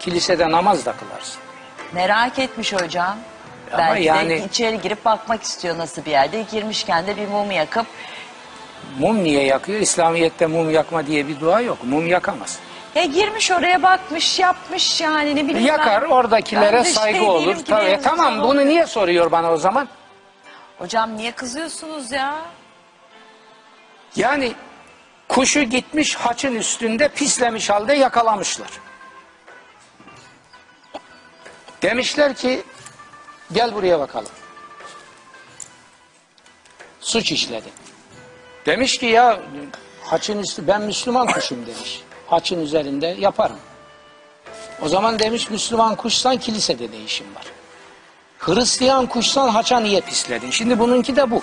[0.00, 1.40] Kilisede namaz da kılarsın.
[1.92, 3.16] Merak etmiş hocam.
[3.72, 6.44] Ama belki yani- de içeri girip bakmak istiyor nasıl bir yerde.
[6.50, 7.86] Girmişken de bir mum yakıp
[8.98, 9.80] Mum niye yakıyor?
[9.80, 11.78] İslamiyet'te mum yakma diye bir dua yok.
[11.84, 12.58] Mum yakamaz.
[12.94, 17.56] ya girmiş oraya bakmış yapmış yani ne bileyim Yakar ben- oradakilere ben saygı şey olur.
[17.68, 17.98] Tabii.
[18.04, 19.88] Tamam bunu niye soruyor bana o zaman?
[20.78, 22.34] Hocam niye kızıyorsunuz ya?
[24.16, 24.54] Yani
[25.28, 28.70] kuşu gitmiş haçın üstünde pislemiş halde yakalamışlar.
[31.82, 32.62] Demişler ki
[33.52, 34.32] gel buraya bakalım.
[37.00, 37.68] Suç işledi.
[38.66, 39.40] Demiş ki ya
[40.04, 42.02] haçın üstü ben Müslüman kuşum demiş.
[42.26, 43.58] Haçın üzerinde yaparım.
[44.82, 47.44] O zaman demiş Müslüman kuşsan kilisede ne işin var?
[48.38, 50.50] Hristiyan kuşsan haça niye pisledin?
[50.50, 51.42] Şimdi bununki de bu.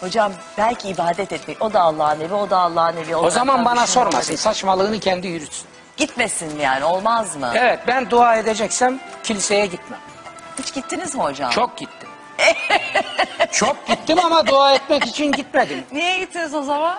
[0.00, 1.62] Hocam belki ibadet etmek.
[1.62, 3.16] O da Allah'ın evi, o da Allah'ın evi.
[3.16, 4.36] O zaman bana sormasın.
[4.36, 5.66] Saçmalığını kendi yürütsün.
[5.96, 7.52] Gitmesin yani olmaz mı?
[7.54, 9.98] Evet ben dua edeceksem kiliseye gitmem.
[10.58, 11.50] Hiç gittiniz mi hocam?
[11.50, 12.08] Çok gittim.
[13.52, 15.84] Çok gittim ama dua etmek için gitmedim.
[15.92, 16.98] Niye gittiniz o zaman?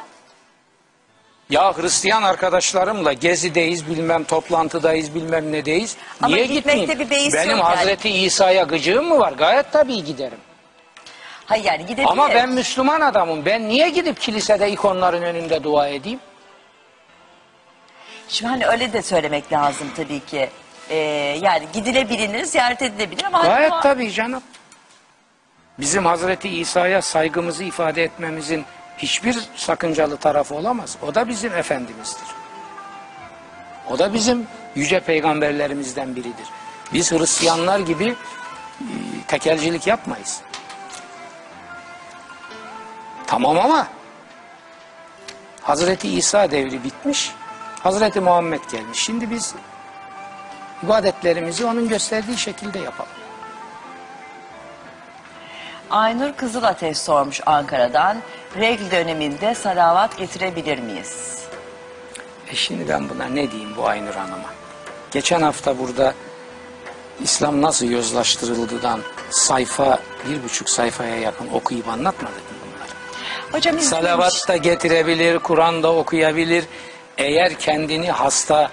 [1.49, 5.97] Ya Hristiyan arkadaşlarımla gezideyiz bilmem toplantıdayız bilmem nedeyiz.
[6.21, 6.99] Ama Niye gitmekte gitmeyeyim?
[6.99, 7.75] bir beis Benim yok yani.
[7.75, 9.31] Hazreti İsa'ya gıcığım mı var?
[9.33, 10.37] Gayet tabii giderim.
[11.49, 12.07] Hayır yani gidebilir.
[12.11, 13.45] Ama ben Müslüman adamım.
[13.45, 16.19] Ben niye gidip kilisede ikonların önünde dua edeyim?
[18.27, 20.49] Şimdi hani öyle de söylemek lazım tabii ki.
[20.89, 20.95] Ee,
[21.41, 23.41] yani gidilebilir, ziyaret edilebilir ama...
[23.41, 24.41] Gayet ama- tabii canım.
[25.79, 28.65] Bizim Hazreti İsa'ya saygımızı ifade etmemizin
[28.97, 30.97] hiçbir sakıncalı tarafı olamaz.
[31.07, 32.27] O da bizim Efendimizdir.
[33.89, 36.47] O da bizim yüce peygamberlerimizden biridir.
[36.93, 38.07] Biz Hristiyanlar gibi
[38.81, 38.85] e,
[39.27, 40.41] tekelcilik yapmayız.
[43.29, 43.87] Tamam ama
[45.61, 47.31] Hazreti İsa devri bitmiş.
[47.79, 48.99] Hazreti Muhammed gelmiş.
[48.99, 49.55] Şimdi biz
[50.83, 53.11] ibadetlerimizi onun gösterdiği şekilde yapalım.
[55.89, 58.17] Aynur Kızılateş sormuş Ankara'dan.
[58.57, 61.39] Regl döneminde salavat getirebilir miyiz?
[62.47, 64.49] E şimdi ben buna ne diyeyim bu Aynur Hanım'a?
[65.11, 66.13] Geçen hafta burada
[67.23, 68.99] İslam nasıl yozlaştırıldıdan
[69.29, 72.48] sayfa, bir buçuk sayfaya yakın okuyup anlatmadık?
[73.51, 73.85] Hocam izlemiş.
[73.85, 76.65] Salavat da getirebilir, Kur'an da okuyabilir.
[77.17, 78.71] Eğer kendini hasta,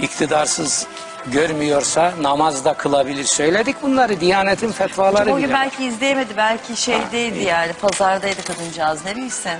[0.00, 0.86] iktidarsız
[1.26, 3.24] görmüyorsa namaz da kılabilir.
[3.24, 9.58] Söyledik bunları, Diyanet'in fetvaları O gün belki izleyemedi, belki şeydeydi yani, pazardaydı kadıncağız, ne bilsin.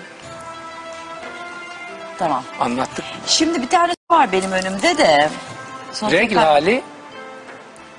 [2.18, 2.44] Tamam.
[2.60, 3.04] Anlattık.
[3.26, 5.28] Şimdi bir tane var benim önümde de.
[5.92, 6.82] Sonra Regl hali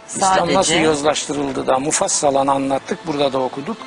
[0.07, 3.77] İslam Sadece- nasıl yozlaştırıldı da mufassalan anlattık, burada da okuduk.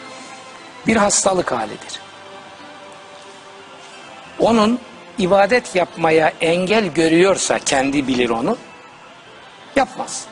[0.87, 2.04] Bir hastalık halidir.
[4.39, 4.79] Onun
[5.19, 8.57] ibadet yapmaya engel görüyorsa kendi bilir onu,
[9.77, 10.25] yapmaz.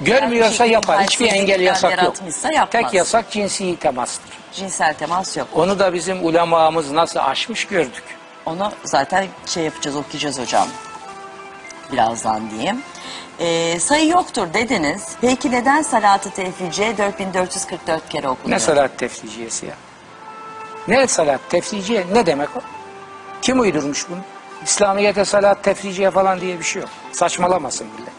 [0.00, 1.02] Görmüyorsa Yani yapar.
[1.02, 2.14] Hiçbir engel yasak yok.
[2.54, 2.70] yapmaz.
[2.70, 4.30] Tek yasak cinsi temastır.
[4.52, 5.48] Cinsel temas yok.
[5.54, 8.04] Onu da bizim ulemamız nasıl aşmış gördük.
[8.46, 10.68] Onu zaten şey yapacağız, okuyacağız hocam.
[11.92, 12.82] Birazdan diyeyim.
[13.40, 15.08] Ee, sayı yoktur dediniz.
[15.20, 18.50] Peki neden salatı tefriciye 4444 kere okunuyor?
[18.56, 19.74] Ne salat tefriciyesi ya?
[20.88, 22.06] Ne salat tefriciye?
[22.12, 22.60] Ne demek o?
[23.46, 24.18] Kim uydurmuş bunu?
[24.64, 26.90] İslamiyet'e salat tefriciye falan diye bir şey yok.
[27.12, 28.12] Saçmalamasın millet.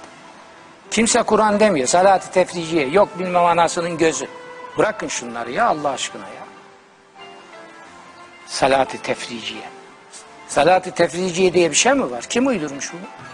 [0.92, 1.88] Kimse Kur'an demiyor.
[1.88, 2.88] Salat-ı tefriciye.
[2.88, 4.28] Yok bilmem anasının gözü.
[4.78, 6.46] Bırakın şunları ya Allah aşkına ya.
[8.46, 9.64] Salat-ı tefriciye.
[10.48, 12.24] Salat-ı tefriciye diye bir şey mi var?
[12.30, 13.27] Kim uydurmuş bunu?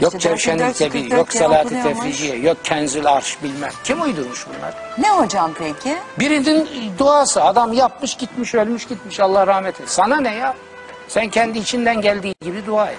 [0.00, 3.70] Yok 4444 Kebir, yok Salat-ı tefriciye, yok Kenzil Arş bilmem.
[3.84, 4.74] Kim uydurmuş bunları?
[4.98, 5.96] Ne hocam peki?
[6.18, 6.68] Birinin
[6.98, 9.94] duası adam yapmış gitmiş ölmüş gitmiş Allah rahmet eylesin.
[9.96, 10.54] Sana ne ya?
[11.08, 12.98] Sen kendi içinden geldiği gibi dua et.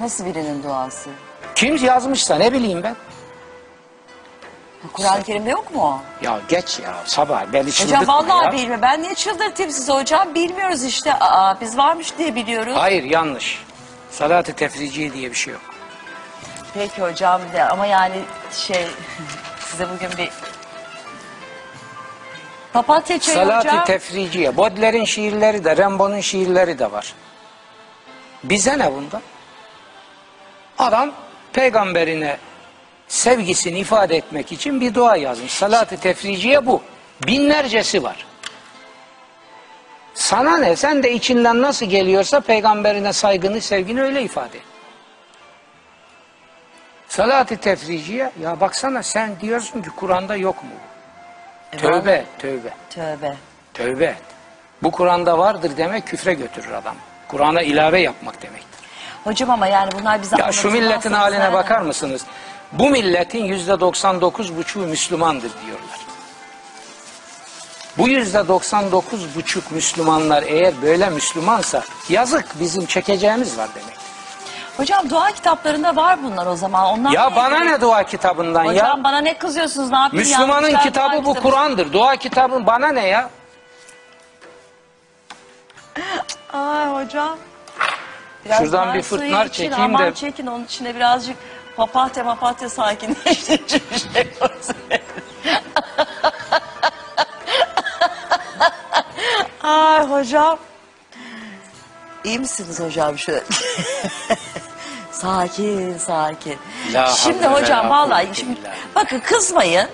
[0.00, 1.10] Nasıl birinin duası?
[1.54, 2.96] Kim yazmışsa ne bileyim ben.
[4.92, 6.00] Kur'an-ı Kerim'de yok mu o?
[6.24, 8.52] Ya geç ya sabah beni Hocam çıldırtma vallahi ya.
[8.52, 8.82] bilmiyorum.
[8.82, 10.34] Ben niye çıldırtayım sizi hocam?
[10.34, 11.14] Bilmiyoruz işte.
[11.14, 12.72] Aa, biz varmış diye biliyoruz.
[12.76, 13.64] Hayır yanlış.
[14.10, 15.62] Salat-ı tefriciye diye bir şey yok.
[16.74, 18.16] Peki hocam de ama yani
[18.52, 18.86] şey
[19.60, 20.30] size bugün bir
[22.72, 23.84] papatya çayı Salat-ı hocam.
[23.84, 24.56] tefriciye.
[24.56, 27.14] Baudelaire'in şiirleri de, Rimbaud'un şiirleri de var.
[28.44, 29.22] Bize ne bundan?
[30.78, 31.12] Adam
[31.52, 32.36] peygamberine
[33.08, 35.52] sevgisini ifade etmek için bir dua yazmış.
[35.52, 36.82] Salat-ı tefriciye bu.
[37.26, 38.26] Binlercesi var.
[40.14, 40.76] Sana ne?
[40.76, 44.64] Sen de içinden nasıl geliyorsa peygamberine saygını, sevgini öyle ifade et.
[47.16, 50.70] Salat-ı tefriciye, ya baksana sen diyorsun ki Kur'an'da yok mu?
[51.72, 52.70] E, Tövbe, tövbe.
[52.90, 53.36] Tövbe.
[53.74, 54.22] Tövbe et.
[54.82, 56.96] Bu Kur'an'da vardır demek küfre götürür adam.
[57.28, 58.80] Kur'an'a ilave yapmak demektir.
[59.24, 62.22] Hocam ama yani bunlar bize Ya şu milletin haline nereden- bakar mısınız?
[62.72, 66.00] Bu milletin yüzde 99 buçuğu Müslümandır diyorlar.
[67.98, 74.03] Bu yüzde 99 buçuk Müslümanlar eğer böyle Müslümansa yazık bizim çekeceğimiz var demek.
[74.76, 76.84] Hocam dua kitaplarında var bunlar o zaman.
[76.84, 79.04] Onlar Ya bana ne dua kitabından Hocam ya?
[79.04, 80.16] bana ne kızıyorsunuz ne yapayım?
[80.26, 81.42] Müslümanın Yanlışlar kitabı bu kitabı.
[81.50, 81.92] Kur'an'dır.
[81.92, 83.30] Dua kitabın bana ne ya?
[86.52, 87.38] Ay hocam.
[88.58, 91.36] Şuradan daha bir suyu fırtnar için, çekeyim aman de- çekin onun içine birazcık
[91.76, 94.76] papatya mapatya sakinleştirici bir şey olsun.
[99.62, 100.58] Ay hocam.
[102.24, 103.40] İyi misiniz hocam şu?
[105.14, 106.58] Sakin sakin.
[106.92, 108.60] La şimdi havle hocam la vallahi şimdi
[108.94, 109.88] bakın kızmayın.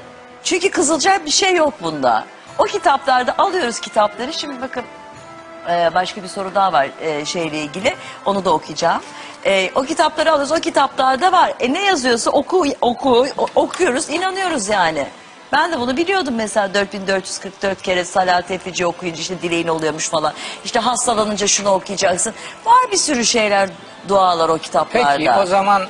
[0.44, 2.24] Çünkü kızılacak bir şey yok bunda.
[2.58, 4.32] O kitaplarda alıyoruz kitapları.
[4.32, 4.84] Şimdi bakın
[5.68, 7.94] ee, başka bir soru daha var e, şeyle ilgili.
[8.26, 9.02] Onu da okuyacağım.
[9.44, 10.52] Ee, o kitapları alıyoruz.
[10.52, 11.52] O kitaplarda var.
[11.60, 15.06] E ne yazıyorsa oku, oku, okuyoruz, inanıyoruz yani.
[15.52, 20.32] Ben de bunu biliyordum mesela 4444 kere salat efici okuyunca işte dileğin oluyormuş falan.
[20.64, 22.34] İşte hastalanınca şunu okuyacaksın.
[22.64, 23.68] Var bir sürü şeyler,
[24.08, 25.16] dualar o kitaplarda.
[25.16, 25.82] Peki o zaman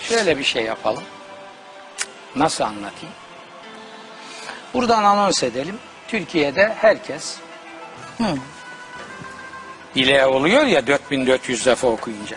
[0.00, 1.02] şöyle bir şey yapalım.
[2.36, 3.14] Nasıl anlatayım?
[4.74, 5.78] Buradan anons edelim.
[6.08, 7.36] Türkiye'de herkes
[9.94, 12.36] dileğe oluyor ya 4400 defa okuyunca.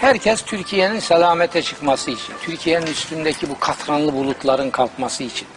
[0.00, 5.48] Herkes Türkiye'nin selamete çıkması için, Türkiye'nin üstündeki bu katranlı bulutların kalkması için,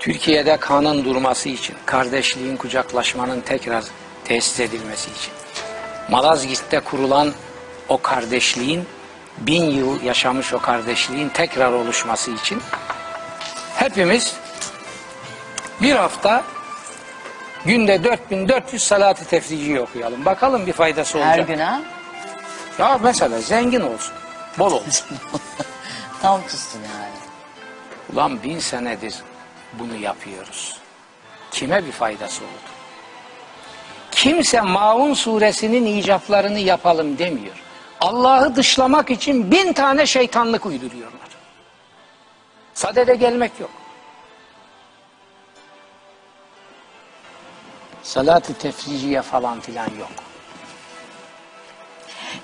[0.00, 3.84] Türkiye'de kanın durması için, kardeşliğin kucaklaşmanın tekrar
[4.24, 5.32] tesis edilmesi için,
[6.10, 7.32] Malazgirt'te kurulan
[7.88, 8.86] o kardeşliğin,
[9.38, 12.62] bin yıl yaşamış o kardeşliğin tekrar oluşması için
[13.74, 14.36] hepimiz
[15.82, 16.44] bir hafta
[17.64, 20.24] günde 4400 salat-ı tefriciyi okuyalım.
[20.24, 21.48] Bakalım bir faydası Her olacak.
[21.48, 21.80] gün ha?
[22.78, 24.14] Ya mesela zengin olsun,
[24.58, 25.06] bol olsun.
[26.22, 27.14] Tam tutsun yani.
[28.12, 29.14] Ulan bin senedir
[29.72, 30.76] bunu yapıyoruz.
[31.50, 32.50] Kime bir faydası oldu?
[34.10, 37.62] Kimse Maun suresinin icaplarını yapalım demiyor.
[38.00, 41.20] Allah'ı dışlamak için bin tane şeytanlık uyduruyorlar.
[42.74, 43.70] Sadede gelmek yok.
[48.02, 50.10] Salat-ı tefriciye falan filan yok.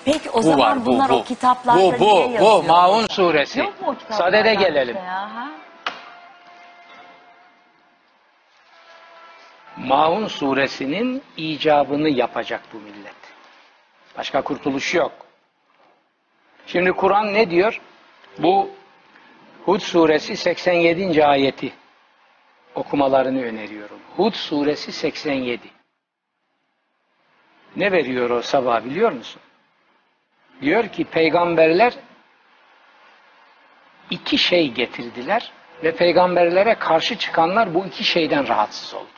[0.04, 1.14] Peki o Bu zaman var bu bunlar bu.
[1.14, 2.40] o kitaplarda bu niye bu yazıyor?
[2.40, 3.58] bu Maun suresi.
[3.58, 4.96] Yok mu o kitaplarda Sadede gelelim.
[4.96, 5.48] işte ya, ha?
[9.76, 13.14] Maun suresinin icabını yapacak bu millet.
[14.18, 15.12] Başka kurtuluş yok.
[16.66, 17.80] Şimdi Kur'an ne diyor?
[18.38, 18.70] Bu
[19.64, 21.26] Hud suresi 87.
[21.26, 21.72] ayeti
[22.74, 23.98] okumalarını öneriyorum.
[24.16, 25.60] Hud suresi 87.
[27.76, 29.42] Ne veriyor o sabah biliyor musun?
[30.62, 31.92] Diyor ki peygamberler
[34.10, 35.52] iki şey getirdiler
[35.84, 39.08] ve peygamberlere karşı çıkanlar bu iki şeyden rahatsız oldu.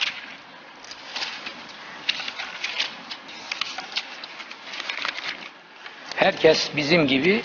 [6.15, 7.41] Herkes bizim gibi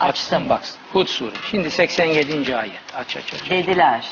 [0.00, 0.48] Açtım.
[0.48, 1.30] Bak Hud Sure.
[1.50, 2.56] Şimdi 87.
[2.56, 2.72] ayet.
[2.96, 3.50] Aç aç aç.
[3.50, 4.04] Dediler.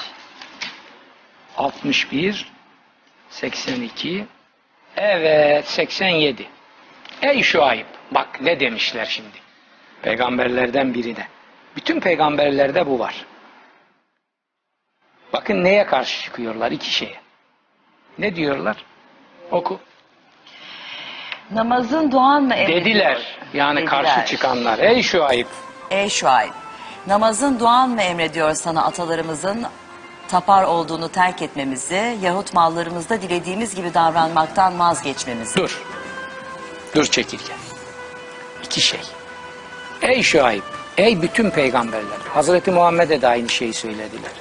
[1.56, 2.52] 61
[3.30, 4.26] 82
[4.96, 6.46] Evet 87
[7.22, 9.36] Ey Şuayb bak ne demişler şimdi.
[10.02, 11.28] Peygamberlerden birine
[11.76, 13.24] bütün peygamberlerde bu var.
[15.32, 17.20] Bakın neye karşı çıkıyorlar iki şeye.
[18.18, 18.76] Ne diyorlar?
[19.50, 19.80] Oku.
[21.50, 22.80] Namazın duan mı emrediyor?
[22.84, 23.90] dediler yani Dediler.
[24.04, 24.78] karşı çıkanlar.
[24.78, 25.46] Ey Şuayb
[25.90, 26.50] Ey Şuayb,
[27.06, 29.66] namazın duan mı emrediyor sana atalarımızın
[30.28, 35.56] tapar olduğunu terk etmemizi yahut mallarımızda dilediğimiz gibi davranmaktan vazgeçmemizi?
[35.56, 35.82] dur.
[36.94, 37.52] Dur çekirge
[38.64, 39.00] iki şey.
[40.02, 40.62] Ey Şuayb
[40.96, 44.32] ey bütün peygamberler Hazreti Muhammed'e de aynı şeyi söylediler.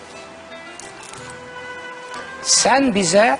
[2.41, 3.37] Sen bize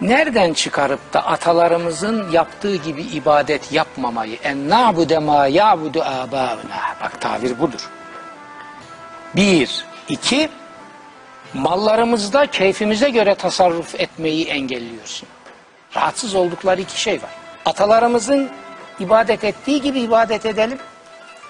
[0.00, 7.58] nereden çıkarıp da atalarımızın yaptığı gibi ibadet yapmamayı en na'bude ma ya'budu âbâuna bak tabir
[7.58, 7.90] budur.
[9.36, 10.50] Bir iki
[11.54, 15.28] mallarımızda keyfimize göre tasarruf etmeyi engelliyorsun
[15.96, 17.30] rahatsız oldukları iki şey var
[17.64, 18.50] atalarımızın
[19.00, 20.78] ibadet ettiği gibi ibadet edelim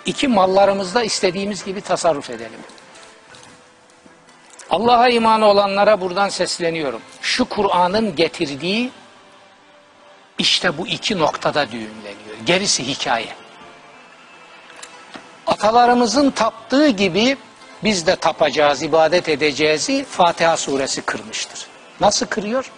[0.07, 2.61] iki mallarımızda istediğimiz gibi tasarruf edelim
[4.71, 7.01] Allah'a imanı olanlara buradan sesleniyorum.
[7.21, 8.91] Şu Kur'an'ın getirdiği
[10.39, 12.37] işte bu iki noktada düğümleniyor.
[12.47, 13.29] Gerisi hikaye.
[15.47, 17.37] Atalarımızın taptığı gibi
[17.85, 21.66] biz de tapacağız, ibadet edeceğizi Fatiha suresi kırmıştır.
[22.01, 22.70] Nasıl kırıyor?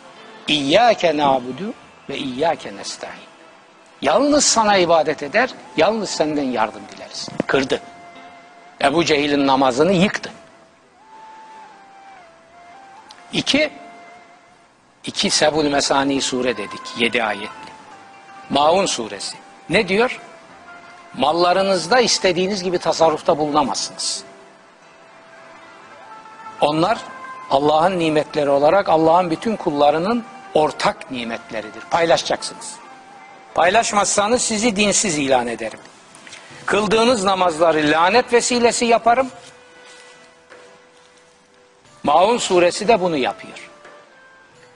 [0.48, 1.74] İyyâke na'budu
[2.09, 3.26] ve iyyâke nesta'in.
[4.02, 7.28] Yalnız sana ibadet eder, yalnız senden yardım dileriz.
[7.46, 7.80] Kırdı.
[8.82, 10.32] Ebu Cehil'in namazını yıktı.
[13.32, 13.70] İki,
[15.04, 17.48] iki Sebul Mesani sure dedik, yedi ayetli.
[18.50, 19.36] Maun suresi.
[19.68, 20.20] Ne diyor?
[21.14, 24.24] Mallarınızda istediğiniz gibi tasarrufta bulunamazsınız.
[26.61, 26.98] Onlar
[27.50, 31.82] Allah'ın nimetleri olarak Allah'ın bütün kullarının ortak nimetleridir.
[31.90, 32.76] Paylaşacaksınız.
[33.54, 35.78] Paylaşmazsanız sizi dinsiz ilan ederim.
[36.66, 39.30] Kıldığınız namazları lanet vesilesi yaparım.
[42.02, 43.70] Maun suresi de bunu yapıyor.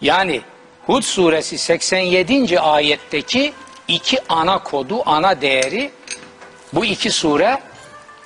[0.01, 0.43] Yani
[0.87, 2.61] Hud suresi 87.
[2.61, 3.53] ayetteki
[3.89, 5.91] iki ana kodu, ana değeri
[6.73, 7.61] bu iki sure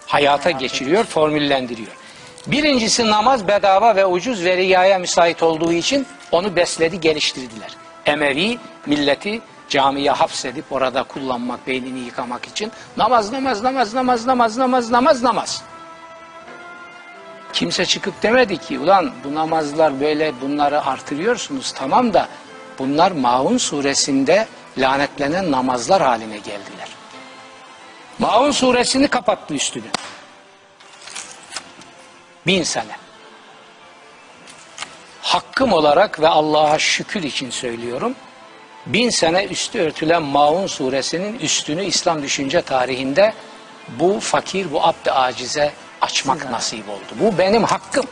[0.07, 1.93] hayata geçiriyor, formüllendiriyor.
[2.47, 7.77] Birincisi namaz bedava ve ucuz ve riyaya müsait olduğu için onu besledi, geliştirdiler.
[8.07, 14.91] Emevi milleti camiye hapsedip orada kullanmak, beynini yıkamak için namaz, namaz, namaz, namaz, namaz, namaz,
[14.91, 15.63] namaz, namaz.
[17.53, 22.29] Kimse çıkıp demedi ki ulan bu namazlar böyle bunları artırıyorsunuz tamam da
[22.79, 24.47] bunlar Maun suresinde
[24.79, 26.89] lanetlenen namazlar haline geldiler.
[28.19, 29.87] Maun suresini kapattı üstünü.
[32.47, 32.97] Bin sene.
[35.23, 38.15] Hakkım olarak ve Allah'a şükür için söylüyorum.
[38.87, 43.35] Bin sene üstü örtülen Maun suresinin üstünü İslam düşünce tarihinde
[43.89, 46.53] bu fakir, bu abd acize açmak Güzel.
[46.53, 47.21] nasip oldu.
[47.21, 48.07] Bu benim hakkım.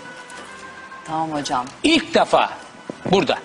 [1.04, 1.66] Tamam hocam.
[1.82, 2.50] İlk defa
[3.10, 3.38] burada.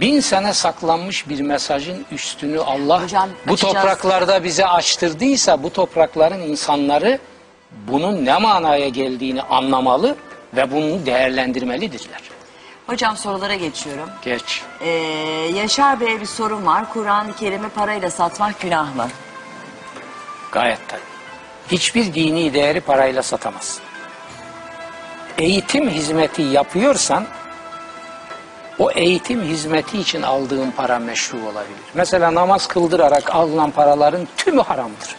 [0.00, 3.74] Bin sene saklanmış bir mesajın üstünü Allah Hocam, bu açacağız.
[3.74, 7.18] topraklarda bize açtırdıysa bu toprakların insanları
[7.88, 10.16] bunun ne manaya geldiğini anlamalı
[10.56, 12.20] ve bunu değerlendirmelidirler.
[12.86, 14.10] Hocam sorulara geçiyorum.
[14.22, 14.62] Geç.
[14.80, 14.88] Ee,
[15.54, 16.92] Yaşar Bey'e bir sorum var.
[16.92, 19.08] Kur'an-ı Kerim'i parayla satmak günah mı?
[20.52, 21.00] Gayet tabii.
[21.72, 23.78] Hiçbir dini değeri parayla satamaz.
[25.38, 27.26] Eğitim hizmeti yapıyorsan
[28.78, 31.80] o eğitim hizmeti için aldığın para meşru olabilir.
[31.94, 35.16] Mesela namaz kıldırarak alınan paraların tümü haramdır.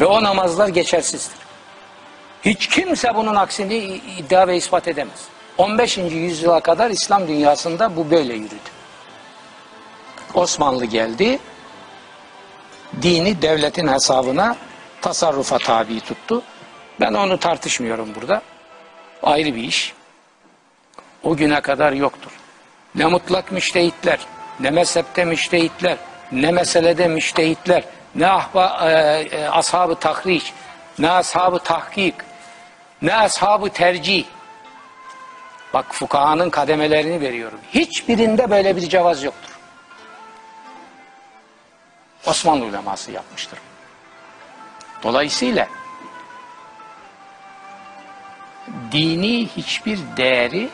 [0.00, 1.38] Ve o namazlar geçersizdir.
[2.44, 3.76] Hiç kimse bunun aksini
[4.18, 5.28] iddia ve ispat edemez.
[5.58, 5.98] 15.
[5.98, 8.70] yüzyıla kadar İslam dünyasında bu böyle yürüdü.
[10.34, 11.38] Osmanlı geldi,
[13.02, 14.56] dini devletin hesabına
[15.02, 16.42] tasarrufa tabi tuttu.
[17.00, 18.42] Ben onu tartışmıyorum burada.
[19.22, 19.94] Ayrı bir iş.
[21.22, 22.30] O güne kadar yoktur.
[22.94, 24.18] Ne mutlak müştehitler,
[24.60, 25.96] ne mezhepte müştehitler,
[26.32, 27.84] ne meselede müştehitler,
[28.14, 30.52] ne ahba, e, e, ashabı tahriç,
[30.98, 32.14] ne ashabı tahkik,
[33.02, 34.24] ne ashabı tercih.
[35.74, 37.60] Bak fukahanın kademelerini veriyorum.
[37.74, 39.50] Hiçbirinde böyle bir cevaz yoktur.
[42.26, 43.58] Osmanlı uleması yapmıştır.
[45.02, 45.68] Dolayısıyla
[48.92, 50.68] dini hiçbir değeri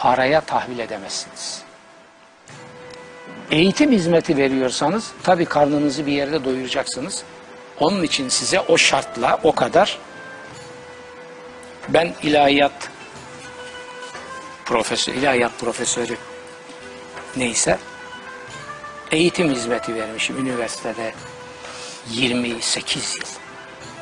[0.00, 1.62] paraya tahvil edemezsiniz.
[3.50, 7.22] Eğitim hizmeti veriyorsanız tabii karnınızı bir yerde doyuracaksınız.
[7.80, 9.98] Onun için size o şartla o kadar
[11.88, 12.90] ben ilahiyat
[14.64, 16.16] profesör, ilahiyat profesörü
[17.36, 17.78] neyse
[19.10, 21.14] eğitim hizmeti vermişim üniversitede
[22.10, 23.26] 28 yıl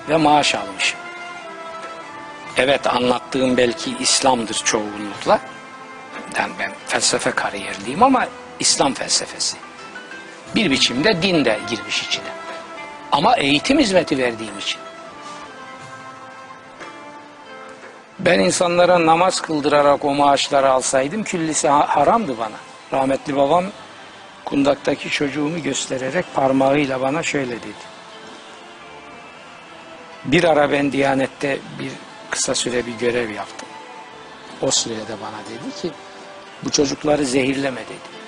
[0.08, 0.98] ve maaş almışım.
[2.56, 5.40] Evet anlattığım belki İslam'dır çoğunlukla.
[6.36, 8.26] Yani ben felsefe kariyerliyim ama
[8.60, 9.56] İslam felsefesi.
[10.54, 12.24] Bir biçimde din de girmiş içine.
[13.12, 14.80] Ama eğitim hizmeti verdiğim için.
[18.18, 22.56] Ben insanlara namaz kıldırarak o maaşları alsaydım küllisi ha- haramdı bana.
[22.92, 23.64] Rahmetli babam
[24.44, 27.98] kundaktaki çocuğumu göstererek parmağıyla bana şöyle dedi.
[30.24, 31.90] Bir ara ben Diyanet'te bir
[32.30, 33.68] kısa süre bir görev yaptım.
[34.62, 35.90] O sürede bana dedi ki
[36.64, 38.18] bu çocukları zehirleme dedi.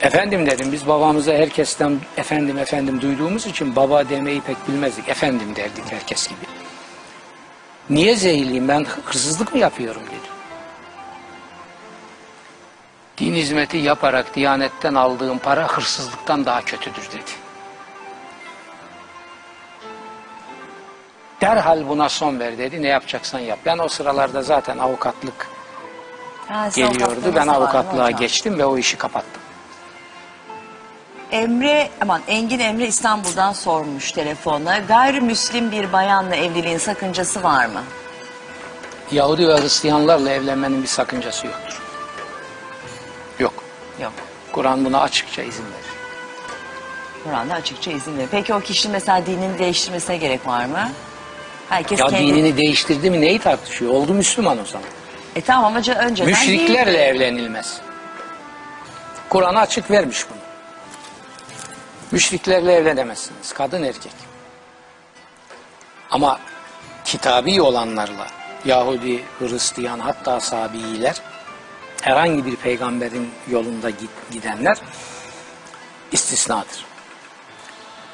[0.00, 5.08] Efendim dedim biz babamıza herkesten efendim efendim duyduğumuz için baba demeyi pek bilmezdik.
[5.08, 6.46] Efendim derdik herkes gibi.
[7.90, 10.34] Niye zehirliyim ben hırsızlık mı yapıyorum dedi.
[13.18, 17.30] Din hizmeti yaparak Diyanet'ten aldığım para hırsızlıktan daha kötüdür dedi.
[21.40, 22.82] Derhal buna son ver dedi.
[22.82, 23.58] Ne yapacaksan yap.
[23.66, 25.53] Ben o sıralarda zaten avukatlık
[26.48, 27.32] Ha, geliyordu.
[27.34, 28.20] Ben avukatlığa hocam?
[28.20, 29.42] geçtim ve o işi kapattım.
[31.32, 34.78] Emre, aman Engin Emre İstanbul'dan sormuş telefonla.
[34.78, 37.82] Gayrimüslim bir bayanla evliliğin sakıncası var mı?
[39.12, 41.80] Yahudi ve Hristiyanlarla evlenmenin bir sakıncası yoktur.
[43.38, 43.54] Yok.
[44.02, 44.12] Yok.
[44.52, 45.84] Kur'an buna açıkça izin verir.
[47.24, 48.28] Kur'an'da açıkça izin veriyor.
[48.30, 50.88] Peki o kişinin mesela dinini değiştirmesine gerek var mı?
[51.68, 52.26] Herkes Ya kendi...
[52.26, 53.92] dinini değiştirdi mi neyi tartışıyor?
[53.92, 54.88] Oldu Müslüman o zaman.
[55.34, 56.96] E tamam ama önce önceden Müşriklerle değildi.
[56.98, 57.80] evlenilmez.
[59.28, 60.38] Kur'an açık vermiş bunu.
[62.10, 63.52] Müşriklerle evlenemezsiniz.
[63.54, 64.12] Kadın erkek.
[66.10, 66.40] Ama
[67.04, 68.26] kitabi olanlarla
[68.64, 71.20] Yahudi, Hristiyan hatta Sabiiler
[72.02, 74.76] herhangi bir peygamberin yolunda git- gidenler
[76.12, 76.84] istisnadır.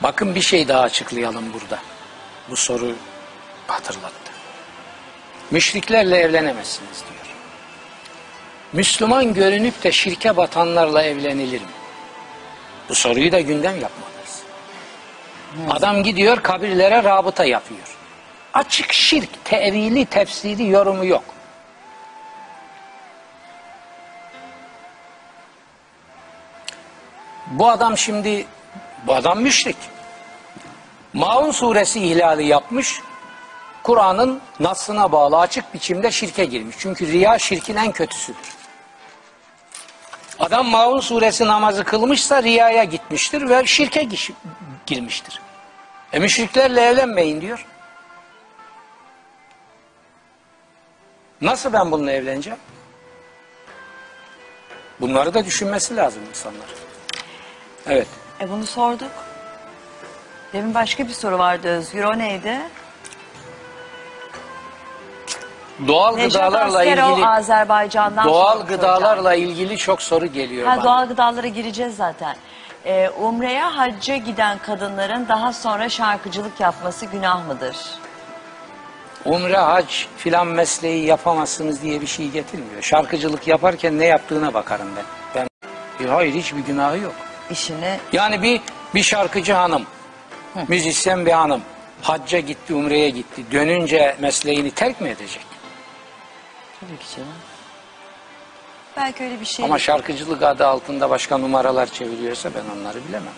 [0.02, 1.78] Bakın bir şey daha açıklayalım burada.
[2.50, 2.92] Bu soru
[3.66, 4.30] hatırlattı.
[5.50, 7.09] Müşriklerle evlenemezsiniz diyor.
[8.72, 11.66] Müslüman görünüp de şirke batanlarla evlenilir mi?
[12.88, 14.42] Bu soruyu da gündem yapmalıyız.
[15.70, 17.96] Adam gidiyor kabirlere rabıta yapıyor.
[18.54, 21.24] Açık şirk, tevili, tefsiri yorumu yok.
[27.46, 28.46] Bu adam şimdi,
[29.06, 29.76] bu adam müşrik.
[31.12, 33.00] Maun suresi ihlali yapmış,
[33.82, 36.76] Kur'an'ın nasına bağlı açık biçimde şirke girmiş.
[36.78, 38.59] Çünkü riya şirkin en kötüsüdür.
[40.40, 44.08] Adam Maun suresi namazı kılmışsa riyaya gitmiştir ve şirke
[44.86, 45.40] girmiştir.
[46.12, 47.66] E müşriklerle evlenmeyin diyor.
[51.40, 52.58] Nasıl ben bununla evleneceğim?
[55.00, 56.66] Bunları da düşünmesi lazım insanlar.
[57.86, 58.08] Evet.
[58.40, 59.10] E bunu sorduk.
[60.52, 62.04] Demin başka bir soru vardı Özgür.
[62.04, 62.60] O neydi?
[65.88, 68.68] Doğal Nejat gıdalarla Askerov ilgili Azerbaycan'dan doğal hocam.
[68.68, 70.84] gıdalarla ilgili çok soru geliyor Ha, bana.
[70.84, 72.36] doğal gıdalara gireceğiz zaten.
[72.86, 77.76] Ee, umreye hacca giden kadınların daha sonra şarkıcılık yapması günah mıdır?
[79.24, 79.86] Umre, hac
[80.16, 82.82] filan mesleği yapamazsınız diye bir şey getirmiyor.
[82.82, 85.04] Şarkıcılık yaparken ne yaptığına bakarım ben.
[85.34, 87.12] Ben E, hayır hiçbir günahı yok.
[87.50, 88.60] İşini Yani bir
[88.94, 89.82] bir şarkıcı hanım,
[90.68, 91.60] müzisyen bir hanım
[92.02, 93.42] hacca gitti, umreye gitti.
[93.52, 95.46] Dönünce mesleğini terk mi edecek?
[96.80, 97.32] Tabii ki canım.
[98.96, 99.64] Belki öyle bir şey.
[99.64, 103.32] Ama şarkıcılık adı altında başka numaralar çeviriyorsa ben onları bilemem.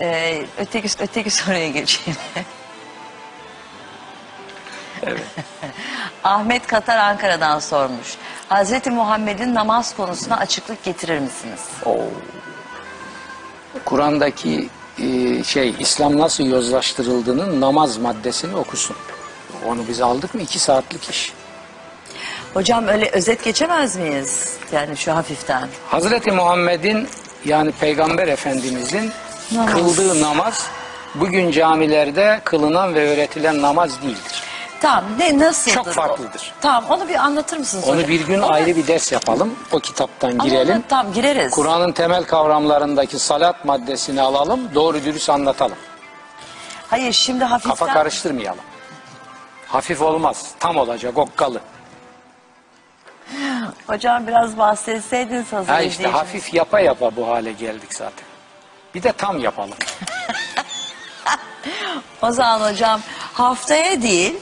[0.00, 2.18] Ee, öteki, öteki soruya geçeyim.
[5.02, 5.22] Evet.
[6.24, 8.14] Ahmet Katar Ankara'dan sormuş.
[8.48, 11.60] Hazreti Muhammed'in namaz konusuna açıklık getirir misiniz?
[11.84, 12.04] Oo.
[13.84, 14.68] Kur'an'daki
[14.98, 18.96] e, şey İslam nasıl yozlaştırıldığının namaz maddesini okusun.
[19.66, 21.32] Onu biz aldık mı iki saatlik iş.
[22.54, 24.56] Hocam öyle özet geçemez miyiz?
[24.72, 25.68] Yani şu hafiften.
[25.88, 27.08] Hazreti Muhammed'in
[27.44, 29.12] yani Peygamber Efendimizin
[29.52, 29.72] Namaz.
[29.72, 30.66] kıldığı namaz
[31.14, 34.42] bugün camilerde kılınan ve öğretilen namaz değildir.
[34.80, 35.74] Tamam ne nasıldır?
[35.74, 35.90] Çok o?
[35.90, 36.52] farklıdır.
[36.60, 38.08] Tamam onu bir anlatır mısınız Onu hocam?
[38.10, 39.54] bir gün Onu- ayrı bir ders yapalım.
[39.72, 40.74] O kitaptan Ama girelim.
[40.76, 41.50] onu- Tamam gireriz.
[41.50, 44.60] Kur'an'ın temel kavramlarındaki salat maddesini alalım.
[44.74, 45.76] Doğru dürüst anlatalım.
[46.90, 47.70] Hayır şimdi hafiften.
[47.76, 48.60] Kafa karıştırmayalım.
[49.68, 50.44] Hafif olmaz.
[50.60, 51.60] Tam olacak okkalı.
[53.86, 56.20] Hocam biraz bahsetseydiniz hazır Ha işte izleyicimiz.
[56.20, 58.24] hafif yapa yapa bu hale geldik zaten.
[58.94, 59.76] Bir de tam yapalım.
[62.22, 63.00] O zaman hocam
[63.32, 64.34] haftaya değil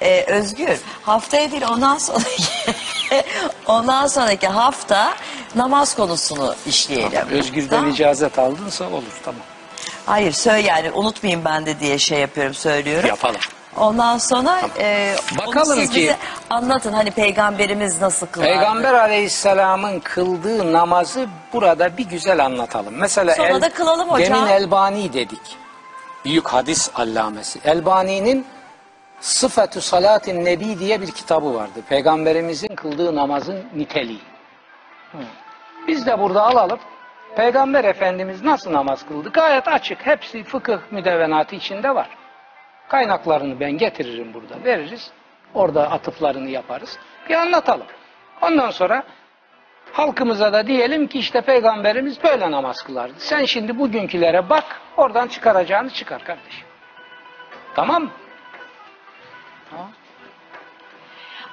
[0.00, 2.42] e, Özgür haftaya değil ondan sonraki
[3.66, 5.14] ondan sonraki hafta
[5.54, 7.28] namaz konusunu işleyelim.
[7.30, 7.90] Özgür'den Tamam.
[7.90, 9.40] icazet aldınsa olur tamam.
[10.06, 13.08] Hayır söyle yani unutmayayım ben de diye şey yapıyorum söylüyorum.
[13.08, 13.40] Yapalım.
[13.76, 16.16] Ondan sonra e, Bakalım onu siz ki- bize
[16.50, 18.50] anlatın hani peygamberimiz nasıl kılardı.
[18.52, 22.94] Peygamber aleyhisselamın kıldığı namazı burada bir güzel anlatalım.
[22.98, 24.32] Mesela Sonra da kılalım hocam.
[24.38, 25.56] Demin Elbani dedik.
[26.24, 27.60] Büyük hadis allamesi.
[27.64, 28.46] Elbani'nin
[29.20, 31.80] Sıfatü Salatin Nebi diye bir kitabı vardı.
[31.88, 34.20] Peygamberimizin kıldığı namazın niteliği.
[35.88, 36.78] Biz de burada alalım.
[37.36, 39.30] Peygamber Efendimiz nasıl namaz kıldı?
[39.32, 40.06] Gayet açık.
[40.06, 42.08] Hepsi fıkıh müdevenatı içinde var.
[42.94, 44.64] Kaynaklarını ben getiririm burada.
[44.64, 45.10] Veririz.
[45.54, 46.98] Orada atıflarını yaparız.
[47.28, 47.86] Bir anlatalım.
[48.42, 49.02] Ondan sonra
[49.92, 53.14] halkımıza da diyelim ki işte peygamberimiz böyle namaz kılardı.
[53.18, 54.80] Sen şimdi bugünkülere bak.
[54.96, 56.66] Oradan çıkaracağını çıkar kardeşim.
[57.74, 58.10] Tamam mı?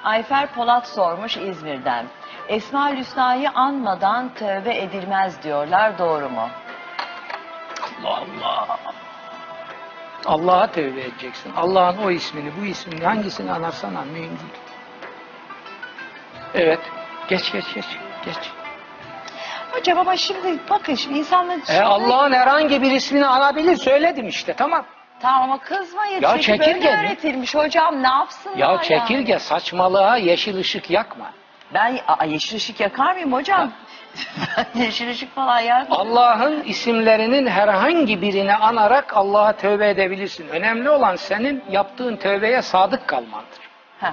[0.04, 2.06] Ayfer Polat sormuş İzmir'den.
[2.48, 6.48] Esma Hüsna'yı anmadan tövbe edilmez diyorlar doğru mu?
[8.04, 9.01] Allah Allah.
[10.26, 11.52] Allah'a tövbe edeceksin.
[11.56, 14.62] Allah'ın o ismini, bu ismini hangisini anarsan an mühim değil.
[16.54, 16.80] Evet.
[17.28, 17.84] Geç geç geç.
[18.24, 18.36] Geç.
[19.72, 21.58] Hocam ama şimdi bakın şimdi insanlar...
[21.68, 23.76] E, Allah'ın herhangi bir ismini anabilir.
[23.76, 24.84] Söyledim işte tamam.
[25.20, 26.22] Tamam ama kızmayın.
[26.22, 27.06] Ya çünkü çekirge böyle mi?
[27.06, 28.82] öğretilmiş hocam ne yapsınlar Ya yani?
[28.82, 31.30] çekirge saçmalığa yeşil ışık yakma.
[31.74, 33.60] Ben aa, yeşil ışık yakar mıyım hocam?
[33.60, 33.72] Ben
[34.74, 36.00] yeşil ışık falan yakmam.
[36.00, 40.48] Allah'ın isimlerinin herhangi birini anarak Allah'a tövbe edebilirsin.
[40.48, 43.60] Önemli olan senin yaptığın tövbeye sadık kalmandır.
[44.00, 44.12] Heh.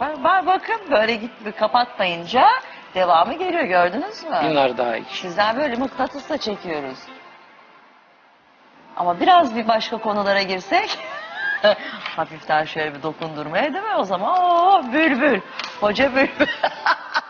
[0.00, 2.46] Bak, bak- bakın böyle git kapatmayınca
[2.94, 4.36] devamı geliyor gördünüz mü?
[4.44, 5.04] Bunlar daha iyi.
[5.08, 6.98] Sizden böyle mıknatısla çekiyoruz.
[8.96, 10.98] Ama biraz bir başka konulara girsek
[12.16, 14.38] hafiften şöyle bir dokundurmaya değil mi o zaman?
[14.38, 15.40] Oo, bülbül.
[15.80, 16.46] Hoca bülbül.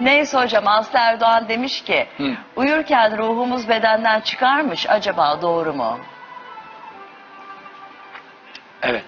[0.00, 2.36] Neyse hocam Aslı Erdoğan demiş ki Hı.
[2.56, 5.98] uyurken ruhumuz bedenden çıkarmış acaba doğru mu?
[8.82, 9.04] Evet.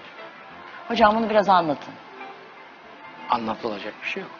[0.87, 1.93] Hocam bunu biraz anlatın.
[3.29, 4.31] Anlatılacak bir şey yok.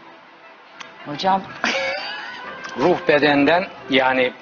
[1.06, 1.41] Hocam
[2.77, 4.34] Ruh bedenden yani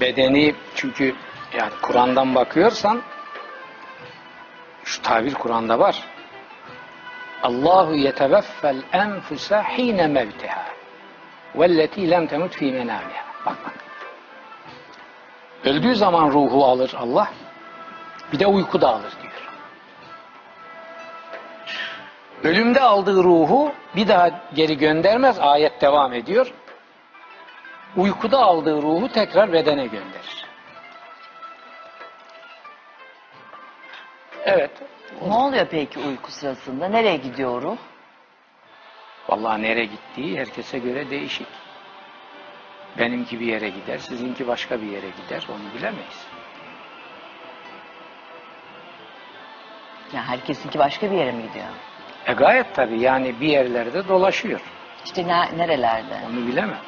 [0.00, 1.14] bedeni çünkü
[1.58, 3.02] yani Kur'an'dan bakıyorsan
[4.84, 6.02] şu tabir Kur'an'da var.
[7.42, 10.64] Allahu yeteveffel enfuse hine mevtiha
[11.54, 13.24] velleti lem temut fi menamiha.
[13.46, 13.74] Bak bak.
[15.64, 17.28] Öldüğü zaman ruhu alır Allah.
[18.32, 19.48] Bir de uykuda alır diyor.
[22.44, 25.38] Ölümde aldığı ruhu bir daha geri göndermez.
[25.38, 26.52] Ayet devam ediyor.
[27.96, 30.46] Uykuda aldığı ruhu tekrar bedene gönderir.
[34.44, 34.70] Evet.
[35.26, 36.88] Ne oluyor peki uyku sırasında?
[36.88, 37.76] Nereye gidiyor ruh?
[39.28, 41.46] Vallahi nereye gittiği herkese göre değişik.
[42.98, 45.46] Benimki bir yere gider, sizinki başka bir yere gider.
[45.48, 46.26] Onu bilemeyiz.
[50.12, 51.64] Ya herkesinki başka bir yere mi gidiyor?
[52.26, 54.60] E gayet tabii yani bir yerlerde dolaşıyor.
[55.04, 56.18] İşte ne- nerelerde?
[56.30, 56.78] Onu bilemem.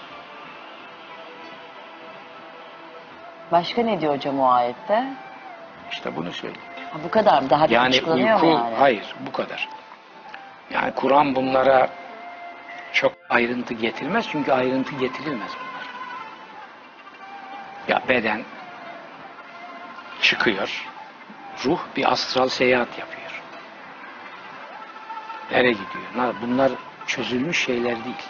[3.52, 5.04] Başka ne diyor hocam o ayette?
[5.92, 6.69] İşte bunu söyleyeyim.
[6.92, 7.50] Ha, bu kadar mı?
[7.50, 8.76] Daha bir Yani açıklanıyor uyku, mu yani?
[8.76, 9.68] hayır bu kadar.
[10.70, 11.88] Yani Kur'an bunlara
[12.92, 15.86] çok ayrıntı getirmez çünkü ayrıntı getirilmez bunlar.
[17.88, 18.42] Ya beden
[20.22, 20.86] çıkıyor,
[21.64, 23.20] ruh bir astral seyahat yapıyor.
[25.50, 26.34] Nereye gidiyor?
[26.42, 26.72] Bunlar
[27.06, 28.22] çözülmüş şeyler değil.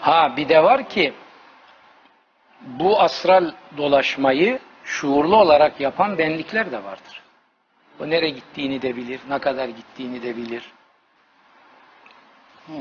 [0.00, 1.12] Ha bir de var ki
[2.60, 7.22] bu astral dolaşmayı şuurlu olarak yapan benlikler de vardır.
[8.00, 10.72] O nereye gittiğini de bilir, ne kadar gittiğini de bilir.
[12.66, 12.72] Hı.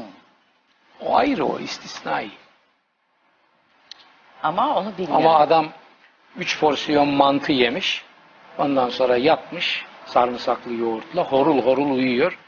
[1.01, 2.31] O ayrı o istisnai.
[4.43, 5.19] Ama onu bilmiyor.
[5.19, 5.69] Ama adam
[6.37, 8.05] üç porsiyon mantı yemiş,
[8.57, 12.39] ondan sonra yatmış sarımsaklı yoğurtla horul horul uyuyor.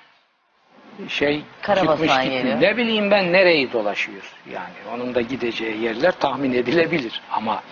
[1.09, 2.33] Şey Karabasan çıkmış gitmiş.
[2.33, 2.61] yeri.
[2.61, 4.23] Ne bileyim ben nereyi dolaşıyor.
[4.51, 7.21] Yani onun da gideceği yerler tahmin edilebilir.
[7.31, 7.63] Ama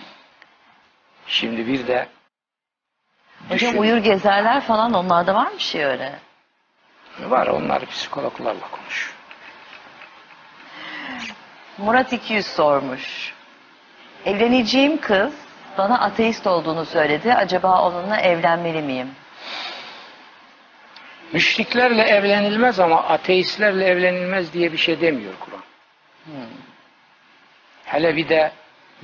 [1.26, 2.06] şimdi bir de
[3.48, 6.18] Hocam düşün- uyur gezerler falan onlarda var mı bir şey öyle?
[7.20, 9.14] Var onlar psikologlarla konuş.
[11.78, 13.34] Murat 200 sormuş.
[14.24, 15.32] Evleneceğim kız
[15.78, 17.34] bana ateist olduğunu söyledi.
[17.34, 19.10] Acaba onunla evlenmeli miyim?
[21.32, 25.62] Müşriklerle evlenilmez ama ateistlerle evlenilmez diye bir şey demiyor Kur'an.
[27.84, 28.52] Hele bir de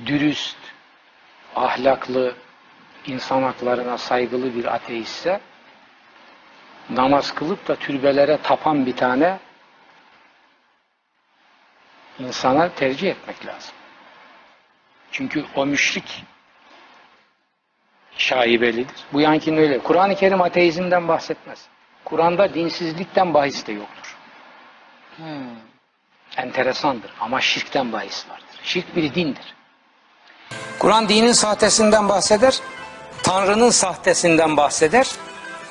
[0.05, 0.57] dürüst,
[1.55, 2.35] ahlaklı,
[3.05, 5.39] insan haklarına saygılı bir ateistse
[6.89, 9.39] namaz kılıp da türbelere tapan bir tane
[12.19, 13.75] insana tercih etmek lazım.
[15.11, 16.23] Çünkü o müşrik
[18.17, 18.95] şaibelidir.
[19.13, 19.79] Bu yankinin öyle.
[19.79, 21.67] Kur'an-ı Kerim ateizmden bahsetmez.
[22.07, 24.17] Kur'an'da dinsizlikten bahis de yoktur.
[26.37, 28.59] Enteresandır ama şirkten bahis vardır.
[28.63, 29.55] Şirk bir dindir.
[30.79, 32.59] Kur'an dinin sahtesinden bahseder,
[33.23, 35.07] Tanrı'nın sahtesinden bahseder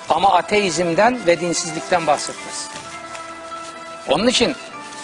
[0.08, 2.70] ama ateizmden ve dinsizlikten bahsetmez.
[4.08, 4.56] Onun için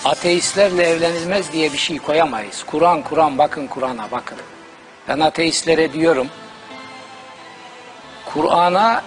[0.04, 2.64] ateistlerle evlenilmez diye bir şey koyamayız.
[2.64, 4.38] Kur'an, Kur'an, bakın Kur'an'a bakın.
[5.08, 6.28] Ben ateistlere diyorum,
[8.24, 9.02] Kur'an'a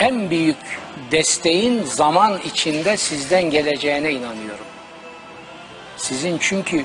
[0.00, 4.66] en büyük desteğin zaman içinde sizden geleceğine inanıyorum.
[5.96, 6.84] Sizin çünkü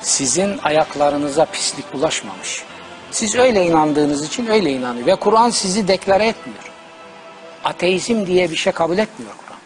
[0.00, 2.64] sizin ayaklarınıza pislik bulaşmamış.
[3.10, 5.06] Siz öyle inandığınız için öyle inanıyor.
[5.06, 6.70] Ve Kur'an sizi deklare etmiyor.
[7.64, 9.60] Ateizm diye bir şey kabul etmiyor Kur'an.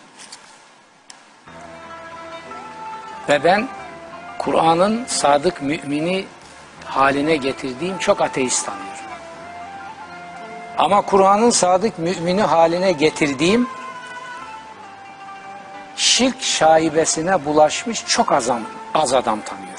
[3.28, 3.68] Ve ben
[4.38, 6.24] Kur'an'ın sadık mümini
[6.84, 9.03] haline getirdiğim çok ateist tanıyorum.
[10.78, 13.68] Ama Kur'an'ın sadık mümini haline getirdiğim
[15.96, 18.50] şirk şaibesine bulaşmış çok az,
[18.94, 19.74] az adam tanıyorum.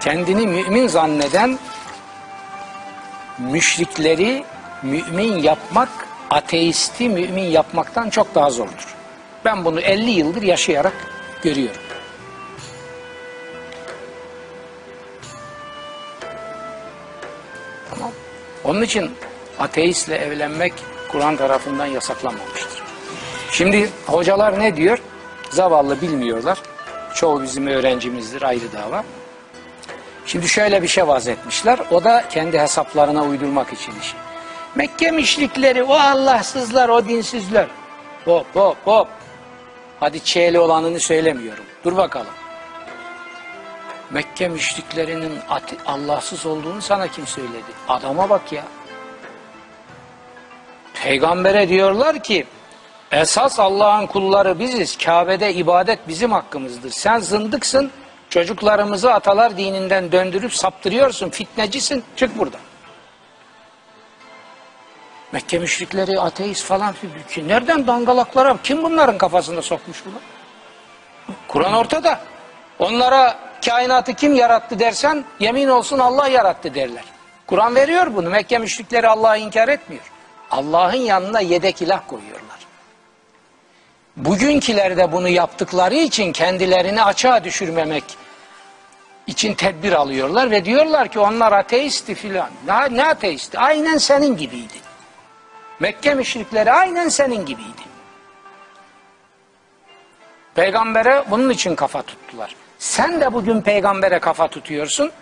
[0.00, 1.58] Kendini mümin zanneden
[3.38, 4.44] müşrikleri
[4.82, 5.88] mümin yapmak
[6.30, 8.94] ateisti mümin yapmaktan çok daha zordur.
[9.44, 10.92] Ben bunu 50 yıldır yaşayarak
[11.42, 11.89] görüyorum.
[18.64, 19.10] Onun için
[19.58, 20.72] ateistle evlenmek
[21.12, 22.82] Kur'an tarafından yasaklanmamıştır.
[23.52, 24.98] Şimdi hocalar ne diyor?
[25.50, 26.58] Zavallı bilmiyorlar.
[27.14, 29.04] Çoğu bizim öğrencimizdir ayrı dava.
[30.26, 31.78] Şimdi şöyle bir şey vaz etmişler.
[31.90, 34.16] O da kendi hesaplarına uydurmak için işi.
[34.74, 37.66] Mekke müşrikleri, o Allahsızlar, o dinsizler.
[38.24, 39.08] Hop hop hop.
[40.00, 41.64] Hadi çeyli olanını söylemiyorum.
[41.84, 42.39] Dur bakalım.
[44.10, 45.38] Mekke müşriklerinin
[45.86, 47.72] Allahsız olduğunu sana kim söyledi?
[47.88, 48.64] Adama bak ya.
[50.94, 52.46] Peygambere diyorlar ki
[53.12, 54.98] esas Allah'ın kulları biziz.
[54.98, 56.90] Kabe'de ibadet bizim hakkımızdır.
[56.90, 57.90] Sen zındıksın.
[58.30, 61.30] Çocuklarımızı atalar dininden döndürüp saptırıyorsun.
[61.30, 62.04] Fitnecisin.
[62.16, 62.60] Çık buradan.
[65.32, 66.94] Mekke müşrikleri ateist falan.
[67.28, 68.56] Ki Nereden dangalaklara?
[68.64, 70.14] Kim bunların kafasına sokmuş bunu?
[71.48, 72.20] Kur'an ortada.
[72.78, 77.04] Onlara kainatı kim yarattı dersen yemin olsun Allah yarattı derler.
[77.46, 78.30] Kur'an veriyor bunu.
[78.30, 80.12] Mekke müşrikleri Allah'ı inkar etmiyor.
[80.50, 82.58] Allah'ın yanına yedek ilah koyuyorlar.
[84.16, 88.04] Bugünküler de bunu yaptıkları için kendilerini açığa düşürmemek
[89.26, 92.50] için tedbir alıyorlar ve diyorlar ki onlar ateisti filan.
[92.66, 93.58] Ne, ne ateisti?
[93.58, 94.74] Aynen senin gibiydi.
[95.80, 97.82] Mekke müşrikleri aynen senin gibiydi.
[100.54, 102.56] Peygambere bunun için kafa tuttular.
[102.80, 105.12] Sen de bugün peygambere kafa tutuyorsun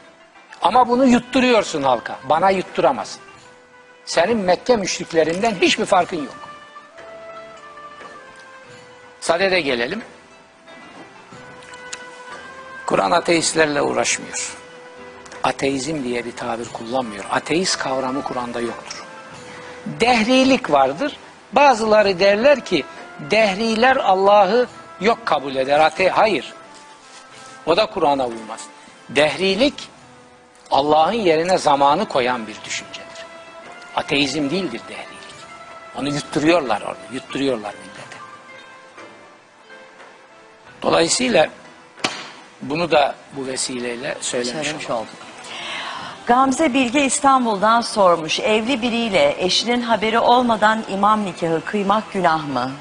[0.63, 2.19] ama bunu yutturuyorsun halka.
[2.29, 3.21] Bana yutturamazsın.
[4.05, 6.35] Senin Mekke müşriklerinden hiçbir farkın yok.
[9.21, 10.03] Sadede gelelim.
[12.87, 14.57] Kur'an ateistlerle uğraşmıyor.
[15.45, 17.25] Ateizm diye bir tabir kullanmıyor.
[17.31, 19.05] Ateist kavramı Kur'an'da yoktur.
[19.87, 21.17] Dehrilik vardır.
[21.53, 22.85] Bazıları derler ki
[23.31, 24.67] dehriler Allah'ı
[25.01, 25.81] yok kabul eder.
[25.81, 26.55] Ate hayır.
[27.69, 28.67] O da Kur'an'a uymaz.
[29.09, 29.89] Dehrilik
[30.71, 33.25] Allah'ın yerine zamanı koyan bir düşüncedir.
[33.97, 35.19] Ateizm değildir dehrilik.
[35.97, 36.99] Onu yutturuyorlar orada.
[37.13, 38.17] Yutturuyorlar millete.
[40.83, 41.49] Dolayısıyla
[42.63, 45.09] bunu da bu vesileyle söylemiş Söylemiş olduk.
[46.27, 48.41] Gamze Bilge İstanbul'dan sormuş.
[48.41, 52.73] Evli biriyle eşinin haberi olmadan imam nikahı kıymak günah mı?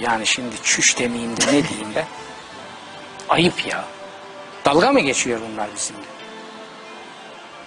[0.00, 2.06] Yani şimdi çüş demeyeyim de ne diyeyim be?
[3.28, 3.84] Ayıp ya.
[4.64, 6.00] Dalga mı geçiyor bunlar bizimle?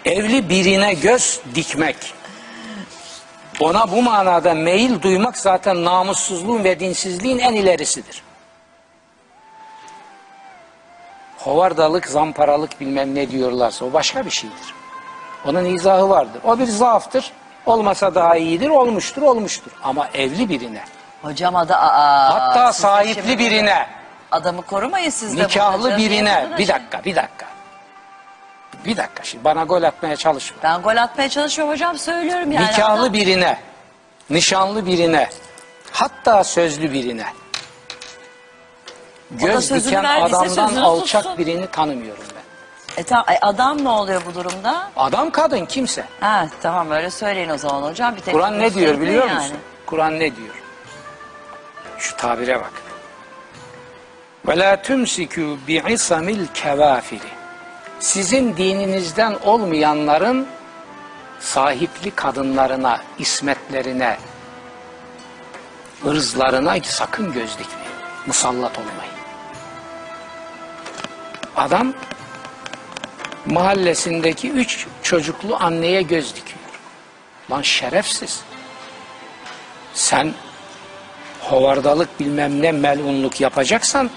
[0.06, 2.14] Evli birine göz dikmek.
[3.60, 8.23] Ona bu manada meyil duymak zaten namussuzluğun ve dinsizliğin en ilerisidir.
[11.38, 14.73] Hovardalık, zamparalık bilmem ne diyorlarsa o başka bir şeydir.
[15.45, 16.41] Onun izahı vardır.
[16.44, 17.31] O bir zaaftır.
[17.65, 19.72] Olmasa daha iyidir, olmuştur, olmuştur.
[19.84, 20.84] Ama evli birine,
[21.22, 22.34] Hocam adı aa.
[22.34, 23.88] hatta sahipli birine,
[24.31, 25.43] Adamı korumayın siz de.
[25.43, 27.45] nikahlı birine, bir bunu dakika, bir dakika.
[28.85, 30.57] Bir dakika şimdi bana gol atmaya çalışma.
[30.64, 32.68] Ben gol atmaya çalışıyorum hocam söylüyorum yani.
[32.68, 33.60] Nikahlı Adam- birine,
[34.30, 35.30] nişanlı birine,
[35.91, 37.26] hatta sözlü birine.
[39.31, 41.38] Göz diken adamdan alçak tutsun.
[41.38, 43.01] birini tanımıyorum ben.
[43.01, 44.91] E, tamam, e, adam ne oluyor bu durumda?
[44.97, 46.06] Adam kadın kimse.
[46.19, 48.15] Ha tamam öyle söyleyin o zaman hocam.
[48.15, 49.35] Bir Kur'an ne diyor biliyor yani.
[49.39, 49.57] musun?
[49.85, 50.56] Kur'an ne diyor?
[51.97, 52.72] Şu tabire bak.
[54.49, 57.31] Ve la tumsiku bi'isamil kevafiri.
[57.99, 60.47] Sizin dininizden olmayanların
[61.39, 64.17] sahipli kadınlarına, ismetlerine,
[66.05, 67.91] ırzlarına sakın göz dikmeyin.
[68.27, 69.13] Musallat olmayın.
[71.55, 71.93] Adam
[73.45, 76.59] mahallesindeki üç çocuklu anneye göz dikiyor.
[77.51, 78.41] Lan şerefsiz.
[79.93, 80.34] Sen
[81.41, 84.09] hovardalık bilmem ne melunluk yapacaksan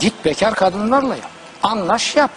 [0.00, 1.30] git bekar kadınlarla yap.
[1.62, 2.30] Anlaş yap.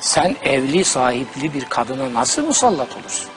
[0.00, 3.30] Sen evli sahipli bir kadına nasıl musallat olursun?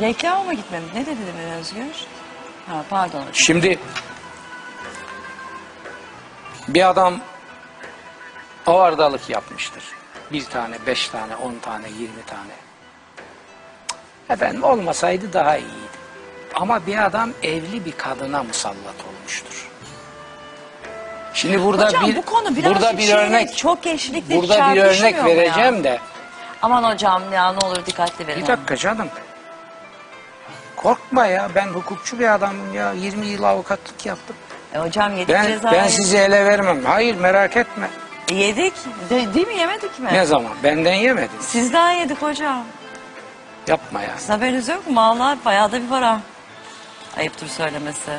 [0.00, 0.88] Reklama mı gitmemiz?
[0.94, 2.06] Ne dedi demin Özgür?
[2.68, 3.24] Ha pardon.
[3.32, 3.78] Şimdi
[6.68, 7.20] bir adam
[8.66, 9.84] avardalık yapmıştır.
[10.32, 12.52] Bir tane, beş tane, on tane, yirmi tane.
[14.30, 15.96] Efendim olmasaydı daha iyiydi.
[16.54, 18.76] Ama bir adam evli bir kadına musallat
[19.30, 19.68] olmuştur.
[21.34, 25.28] Şimdi burada hocam bir bu konu burada bir örnek çok eşlikle burada bir örnek mu
[25.28, 25.36] ya?
[25.36, 25.98] vereceğim de
[26.62, 28.42] Aman hocam ya ne olur dikkatli verin.
[28.42, 29.08] bir dakika canım.
[30.76, 34.36] Korkma ya ben hukukçu bir adamım ya 20 yıl avukatlık yaptım.
[34.74, 35.74] E, hocam yedik Ben cezayı.
[35.76, 36.84] ben sizi ele vermem.
[36.84, 37.88] Hayır merak etme.
[38.28, 38.72] E, yedik.
[39.10, 40.08] De, değil mi yemedik mi?
[40.12, 40.52] Ne zaman?
[40.62, 41.40] Benden yemedin.
[41.40, 42.64] Sizden yedik hocam.
[43.66, 44.10] Yapma ya.
[44.18, 44.96] Sizin haberiniz yok mu?
[44.96, 46.20] Vallahi bayağı da bir para.
[47.16, 48.10] Ayıptır söylemesi.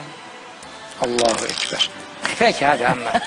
[1.01, 1.89] Allahu Ekber.
[2.39, 3.21] Peki hadi anlat.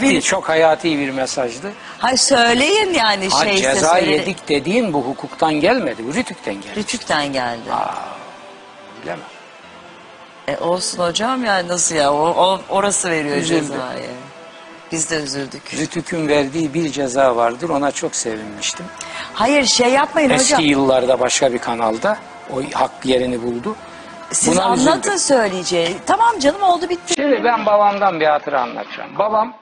[0.00, 1.72] Bir- Çok hayati bir mesajdı.
[1.98, 6.02] Hay söyleyin yani Ha, şeyse ceza söyle- yedik dediğin bu hukuktan gelmedi.
[6.08, 6.76] Bu rütükten geldi.
[6.76, 7.60] Rütük'ten geldi.
[9.02, 9.20] Bilemem.
[10.48, 12.12] E olsun hocam yani nasıl ya?
[12.12, 13.60] O, o- orası veriyor Üzüldüm.
[13.68, 14.10] cezayı.
[14.92, 15.74] Biz de üzüldük.
[15.74, 17.68] Rütük'ün verdiği bir ceza vardır.
[17.68, 18.86] Ona çok sevinmiştim.
[19.34, 20.68] Hayır şey yapmayın Eski hocam.
[20.68, 22.18] yıllarda başka bir kanalda
[22.52, 23.76] o hak yerini buldu.
[24.32, 25.18] Siz Buna anlatın üzüldüm.
[25.18, 25.96] söyleyeceği.
[26.06, 27.14] Tamam canım oldu bitti.
[27.14, 29.18] Şimdi ben babamdan bir hatıra anlatacağım.
[29.18, 29.56] Babam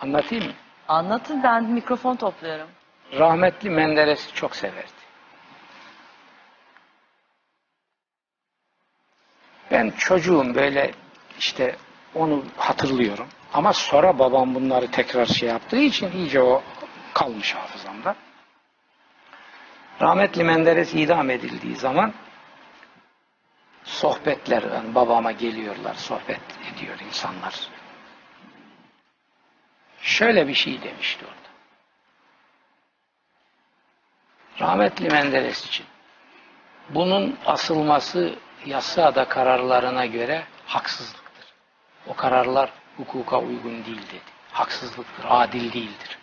[0.00, 0.52] anlatayım mı?
[0.88, 2.68] Anlatın ben mikrofon topluyorum.
[3.18, 4.88] Rahmetli Menderes'i çok severdi.
[9.70, 10.90] Ben çocuğum böyle
[11.38, 11.76] işte
[12.14, 13.26] onu hatırlıyorum.
[13.52, 16.62] Ama sonra babam bunları tekrar şey yaptığı için iyice o
[17.14, 18.14] kalmış hafızamda.
[20.00, 22.12] Rahmetli Menderes idam edildiği zaman
[23.84, 26.40] sohbetler yani babama geliyorlar sohbet
[26.74, 27.54] ediyor insanlar.
[30.00, 31.54] Şöyle bir şey demişti orada.
[34.60, 35.86] Rahmetli Menderes için
[36.90, 38.34] bunun asılması
[38.66, 41.46] yasada kararlarına göre haksızlıktır.
[42.06, 44.34] O kararlar hukuka uygun değil dedi.
[44.52, 46.18] Haksızlıktır, adil değildir.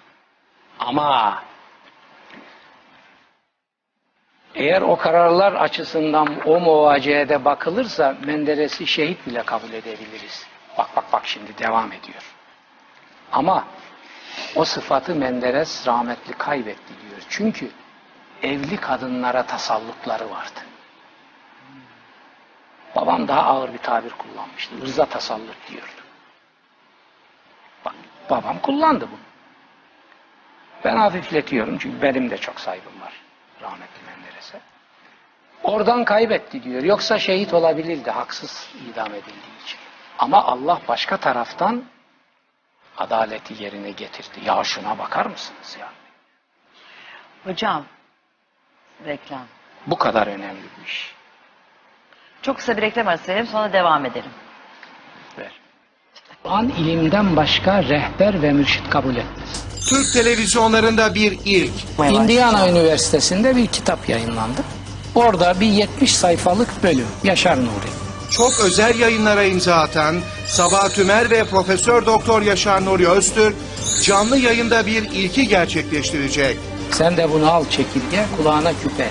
[0.80, 1.44] Ama
[4.56, 10.48] eğer o kararlar açısından o muvaceede bakılırsa Menderes'i şehit bile kabul edebiliriz.
[10.78, 12.36] Bak bak bak şimdi devam ediyor.
[13.32, 13.66] Ama
[14.56, 17.22] o sıfatı Menderes rahmetli kaybetti diyor.
[17.30, 17.70] Çünkü
[18.44, 20.60] evli kadınlara tasallutları vardı.
[22.96, 24.82] Babam daha ağır bir tabir kullanmıştı.
[24.82, 26.02] Rıza tasallut diyordu.
[27.86, 27.94] Bak,
[28.30, 29.20] babam kullandı bunu.
[30.86, 33.14] Ben hafifletiyorum çünkü benim de çok saygım var
[33.62, 34.01] rahmetli.
[35.64, 36.84] Oradan kaybetti diyor.
[36.84, 39.80] Yoksa şehit olabilirdi haksız idam edildiği için.
[40.20, 41.84] Ama Allah başka taraftan
[42.98, 44.40] adaleti yerine getirdi.
[44.46, 45.90] Ya şuna bakar mısınız ya?
[47.44, 47.86] Hocam
[49.06, 49.46] reklam.
[49.88, 51.16] Bu kadar önemli bu iş.
[52.42, 54.32] Çok kısa bir reklam arası verelim sonra devam edelim.
[55.38, 55.52] Ver.
[56.44, 59.66] Kur'an ilimden başka rehber ve mürşit kabul etmez.
[59.90, 61.74] Türk televizyonlarında bir ilk.
[62.00, 64.62] Indiana Üniversitesi'nde bir kitap yayınlandı.
[65.16, 67.92] Orada bir 70 sayfalık bölüm Yaşar Nuri.
[68.32, 70.16] Çok özel yayınlara imza atan
[70.48, 73.56] Sabah Tümer ve Profesör Doktor Yaşar Nuri Öztürk
[74.04, 76.58] canlı yayında bir ilki gerçekleştirecek.
[76.92, 79.10] Sen de bunu al çekirge kulağına küpe.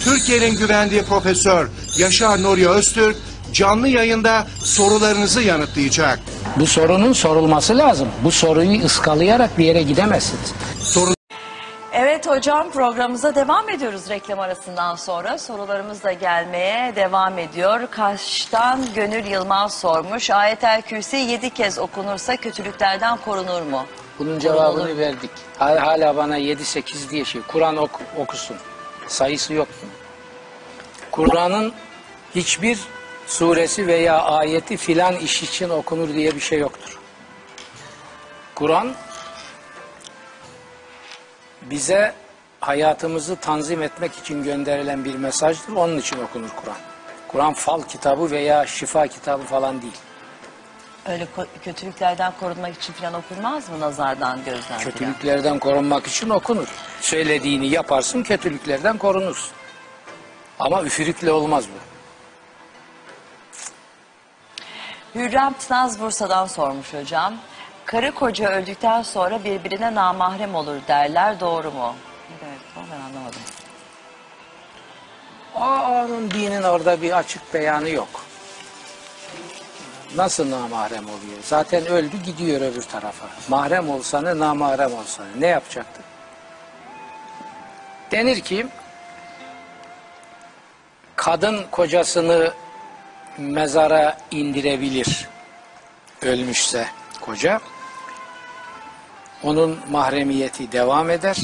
[0.00, 3.16] Türkiye'nin güvendiği Profesör Yaşar Nuri Öztürk
[3.52, 6.18] canlı yayında sorularınızı yanıtlayacak.
[6.56, 8.08] Bu sorunun sorulması lazım.
[8.24, 10.52] Bu soruyu ıskalayarak bir yere gidemezsiniz.
[10.82, 11.14] Soru
[12.26, 15.38] Evet hocam programımıza devam ediyoruz reklam arasından sonra.
[15.38, 17.80] Sorularımız da gelmeye devam ediyor.
[17.90, 20.30] Kaş'tan Gönül Yılmaz sormuş.
[20.30, 23.86] Ayetel Kürsi yedi kez okunursa kötülüklerden korunur mu?
[24.18, 25.30] Bunun cevabını verdik.
[25.58, 27.42] Hala, bana 7-8 diye şey.
[27.42, 28.56] Kur'an ok- okusun.
[29.06, 29.68] Sayısı yok?
[31.10, 31.72] Kur'an'ın
[32.34, 32.78] hiçbir
[33.26, 36.98] suresi veya ayeti filan iş için okunur diye bir şey yoktur.
[38.54, 38.94] Kur'an
[41.70, 42.14] bize
[42.60, 45.72] hayatımızı tanzim etmek için gönderilen bir mesajdır.
[45.72, 46.76] Onun için okunur Kur'an.
[47.28, 49.96] Kur'an fal kitabı veya şifa kitabı falan değil.
[51.06, 51.26] Öyle
[51.64, 54.80] kötülüklerden korunmak için falan okunmaz mı nazardan gözden falan?
[54.80, 56.68] Kötülüklerden korunmak için okunur.
[57.00, 59.52] Söylediğini yaparsın, kötülüklerden korunursun.
[60.58, 61.92] Ama üfürükle olmaz bu.
[65.20, 67.34] Hürrem Tınaz Bursa'dan sormuş hocam.
[67.92, 71.94] Karı koca öldükten sonra birbirine namahrem olur derler doğru mu?
[72.42, 73.40] Ne ben anlamadım.
[75.54, 78.08] Aa, onun dinin orada bir açık beyanı yok.
[80.16, 81.38] Nasıl namahrem oluyor?
[81.42, 83.26] Zaten öldü gidiyor öbür tarafa.
[83.48, 85.40] Mahrem olsa ne, namahrem olsa ne?
[85.40, 86.02] Ne yapacaktı?
[88.10, 88.66] Denir ki
[91.16, 92.52] kadın kocasını
[93.38, 95.28] mezara indirebilir
[96.22, 96.86] ölmüşse
[97.20, 97.60] koca.
[99.42, 101.36] Onun mahremiyeti devam eder.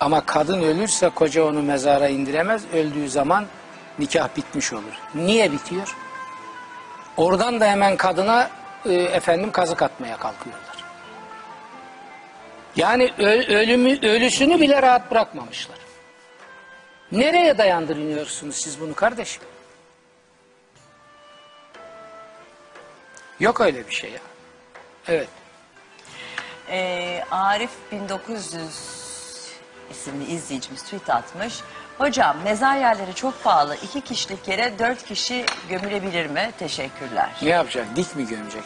[0.00, 2.62] Ama kadın ölürse koca onu mezara indiremez.
[2.74, 3.46] Öldüğü zaman
[3.98, 4.94] nikah bitmiş olur.
[5.14, 5.96] Niye bitiyor?
[7.16, 8.50] Oradan da hemen kadına
[8.86, 10.84] e, efendim kazık atmaya kalkıyorlar.
[12.76, 15.78] Yani ö- ölümü ölüsünü bile rahat bırakmamışlar.
[17.12, 19.42] Nereye dayandırıyorsunuz siz bunu kardeşim?
[23.40, 24.20] Yok öyle bir şey ya.
[25.08, 25.28] Evet.
[26.70, 28.62] Ee, Arif 1900
[29.90, 31.54] isimli izleyicimiz tweet atmış.
[31.98, 33.76] Hocam mezar yerleri çok pahalı.
[33.76, 36.50] İki kişilik yere dört kişi gömülebilir mi?
[36.58, 37.30] Teşekkürler.
[37.42, 37.86] Ne yapacak?
[37.96, 38.62] Dik mi gömecek?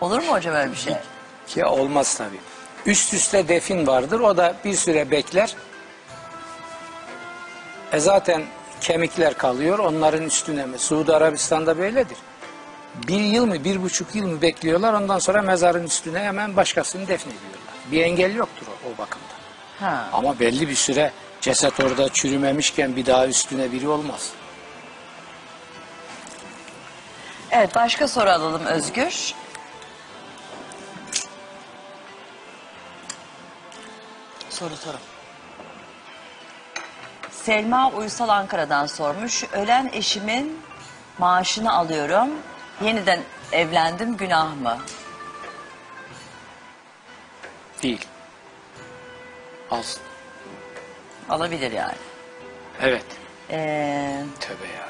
[0.00, 0.94] Olur mu hocam öyle bir şey?
[1.56, 2.40] Ya olmaz tabii.
[2.86, 4.20] Üst üste defin vardır.
[4.20, 5.54] O da bir süre bekler.
[7.92, 8.44] E zaten
[8.80, 9.78] kemikler kalıyor.
[9.78, 10.78] Onların üstüne mi?
[10.78, 12.16] Suudi Arabistan'da böyledir.
[13.08, 14.92] Bir yıl mı, bir buçuk yıl mı bekliyorlar.
[14.92, 17.60] Ondan sonra mezarın üstüne hemen başkasını defnediyorlar.
[17.92, 19.26] Bir engel yoktur o, o bakımda.
[19.80, 20.08] Ha.
[20.12, 24.30] Ama belli bir süre ceset orada çürümemişken bir daha üstüne biri olmaz.
[27.50, 29.34] Evet başka soru alalım Özgür.
[34.50, 34.96] Soru soru.
[37.30, 39.44] Selma Uysal Ankara'dan sormuş.
[39.52, 40.60] Ölen eşimin
[41.18, 42.28] maaşını alıyorum.
[42.82, 43.20] Yeniden
[43.52, 44.78] evlendim günah mı?
[47.82, 48.06] Değil.
[49.70, 50.02] Alsın.
[51.28, 51.94] Alabilir yani.
[52.80, 53.04] Evet.
[53.50, 54.85] Ee, Tövbe yarabbim.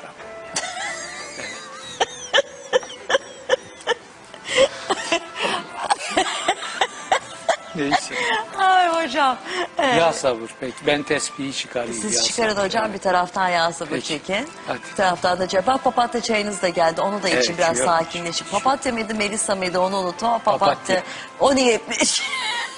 [7.77, 8.15] Neyse.
[8.59, 9.37] ay hocam.
[9.79, 10.77] Ee, Ya sabır peki.
[10.87, 11.95] Ben tesbihi çıkarayım.
[11.95, 12.65] ya Siz çıkarın sabır.
[12.67, 14.07] hocam bir taraftan yağ sabır Peki.
[14.09, 14.49] çekin.
[14.67, 14.79] Hadi.
[14.91, 15.85] Bir taraftan da cevap.
[15.85, 17.01] Papatya çayınız da geldi.
[17.01, 17.87] Onu da için Evet, biraz yok.
[17.89, 18.47] sakinleşin.
[18.53, 20.39] Papatya mıydı Melisa mıydı onu unutma.
[20.39, 20.69] Papatya.
[20.75, 21.03] Papatya.
[21.41, 22.23] O niyetmiş.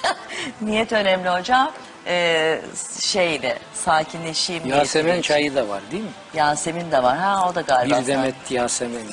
[0.61, 1.71] Niyet önemli hocam.
[2.07, 2.61] Ee,
[3.01, 4.65] şeyle sakinleşeyim.
[4.65, 6.09] Yasemin çayı da var değil mi?
[6.33, 7.17] Yasemin de var.
[7.17, 8.01] Ha o da galiba.
[8.01, 9.09] Bir demet Yasemin.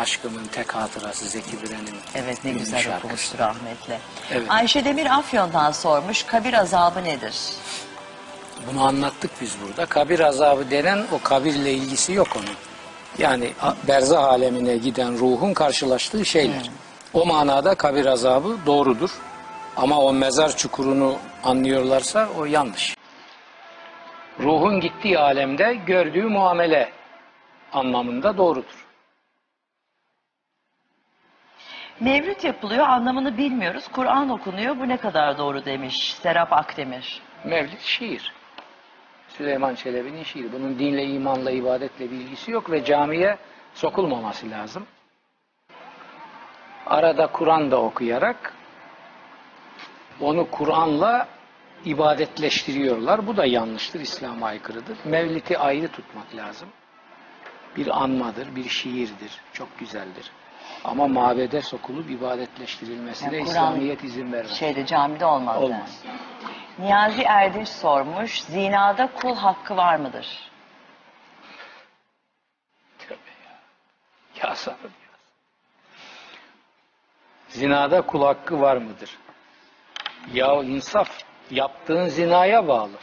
[0.00, 1.98] Aşkımın tek hatırası Zeki Müren'in.
[2.14, 3.06] Evet ne güzel şarkısı.
[3.06, 3.98] okumuştur rahmetli.
[4.32, 4.50] Evet.
[4.50, 6.22] Ayşe Demir Afyon'dan sormuş.
[6.22, 7.34] Kabir azabı nedir?
[8.66, 9.86] Bunu anlattık biz burada.
[9.86, 12.54] Kabir azabı denen o kabirle ilgisi yok onun.
[13.18, 13.50] Yani
[13.88, 16.70] berzah alemine giden ruhun karşılaştığı şeyler.
[17.12, 19.10] O manada kabir azabı doğrudur.
[19.76, 22.96] Ama o mezar çukurunu anlıyorlarsa o yanlış.
[24.40, 26.92] Ruhun gittiği alemde gördüğü muamele
[27.72, 28.89] anlamında doğrudur.
[32.00, 33.88] Mevlüt yapılıyor anlamını bilmiyoruz.
[33.92, 37.22] Kur'an okunuyor bu ne kadar doğru demiş Serap Akdemir.
[37.44, 38.32] Mevlid şiir.
[39.28, 40.52] Süleyman Çelebi'nin şiiri.
[40.52, 43.38] Bunun dinle, imanla, ibadetle bir ilgisi yok ve camiye
[43.74, 44.86] sokulmaması lazım.
[46.86, 48.54] Arada Kur'an da okuyarak
[50.20, 51.28] onu Kur'an'la
[51.84, 53.26] ibadetleştiriyorlar.
[53.26, 54.98] Bu da yanlıştır, İslam'a aykırıdır.
[55.04, 56.68] Mevlid'i ayrı tutmak lazım.
[57.76, 59.40] Bir anmadır, bir şiirdir.
[59.52, 60.30] Çok güzeldir.
[60.84, 64.52] Ama mabede sokulup ibadetleştirilmesine Yani İslamiyet izin vermez.
[64.52, 65.62] Şeyde camide olmaz.
[65.62, 66.02] Olmaz.
[66.78, 68.42] Niyazi Erdinç sormuş.
[68.42, 70.50] Zinada kul hakkı var mıdır?
[72.98, 73.14] Tövbe
[73.44, 74.48] ya.
[74.48, 75.10] Ya sabır ya.
[77.48, 79.18] Zinada kul hakkı var mıdır?
[80.32, 81.10] Ya insaf
[81.50, 82.96] yaptığın zinaya bağlı.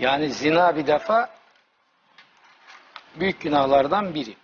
[0.00, 1.30] Yani zina bir defa
[3.16, 4.36] büyük günahlardan biri.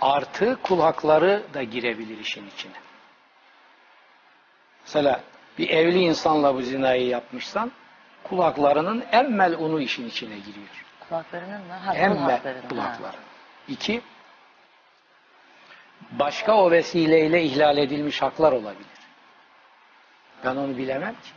[0.00, 2.72] Artı kul hakları da girebilir işin içine.
[4.84, 5.20] Mesela
[5.58, 7.72] bir evli insanla bu zinayı yapmışsan
[8.24, 10.84] kul haklarının en melunu işin içine giriyor.
[11.08, 11.72] Kulaklarının mı?
[11.72, 12.68] Ha, En kul me- haklarının.
[12.68, 12.84] kul ha.
[12.92, 13.16] hakları.
[13.68, 14.00] İki,
[16.10, 18.86] başka o vesileyle ihlal edilmiş haklar olabilir.
[20.44, 21.30] Ben onu bilemem ki.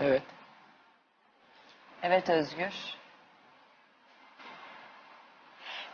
[0.00, 0.22] Evet.
[2.02, 2.72] Evet Özgür.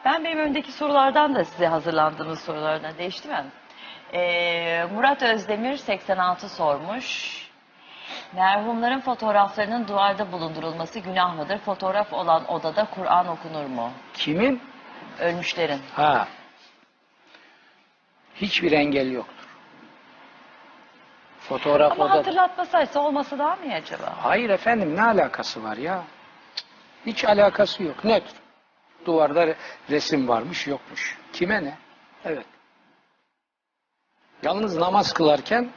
[0.06, 3.44] Ben benim öndeki sorulardan da size hazırlandığımız sorulardan değişti mi?
[4.14, 7.36] Ee, Murat Özdemir 86 sormuş.
[8.32, 11.58] Merhumların fotoğraflarının duvarda bulundurulması günah mıdır?
[11.58, 13.90] Fotoğraf olan odada Kur'an okunur mu?
[14.14, 14.62] Kimin?
[15.20, 15.80] Ölmüşlerin.
[15.94, 16.28] Ha.
[18.34, 19.46] Hiçbir engel yoktur.
[21.40, 24.14] Fotoğraf Ama odada- hatırlatmasaysa olması daha mı iyi acaba?
[24.22, 26.02] Hayır efendim ne alakası var ya?
[27.06, 28.04] Hiç alakası yok.
[28.04, 28.32] Nedir?
[29.06, 29.54] Duvarda re-
[29.90, 31.18] resim varmış yokmuş.
[31.32, 31.78] Kime ne?
[32.24, 32.46] Evet.
[34.42, 35.70] Yalnız namaz kılarken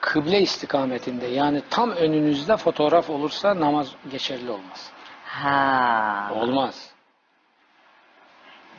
[0.00, 4.90] kıble istikametinde yani tam önünüzde fotoğraf olursa namaz geçerli olmaz.
[5.24, 6.30] Ha.
[6.34, 6.90] Olmaz.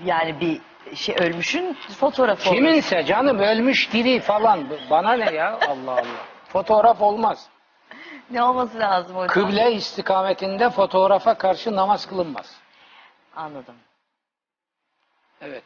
[0.06, 0.62] Yani bir
[0.96, 2.58] şey ölmüşün fotoğrafı olur.
[2.58, 6.06] Kiminse canım ölmüş diri falan bana ne ya Allah Allah.
[6.48, 7.48] Fotoğraf olmaz.
[8.32, 9.28] Ne olması lazım hocam?
[9.28, 12.56] Kıble istikametinde fotoğrafa karşı namaz kılınmaz.
[13.36, 13.76] Anladım.
[15.42, 15.64] Evet.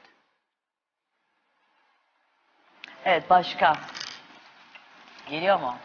[3.05, 3.73] Evet başka.
[5.29, 5.75] Geliyor mu?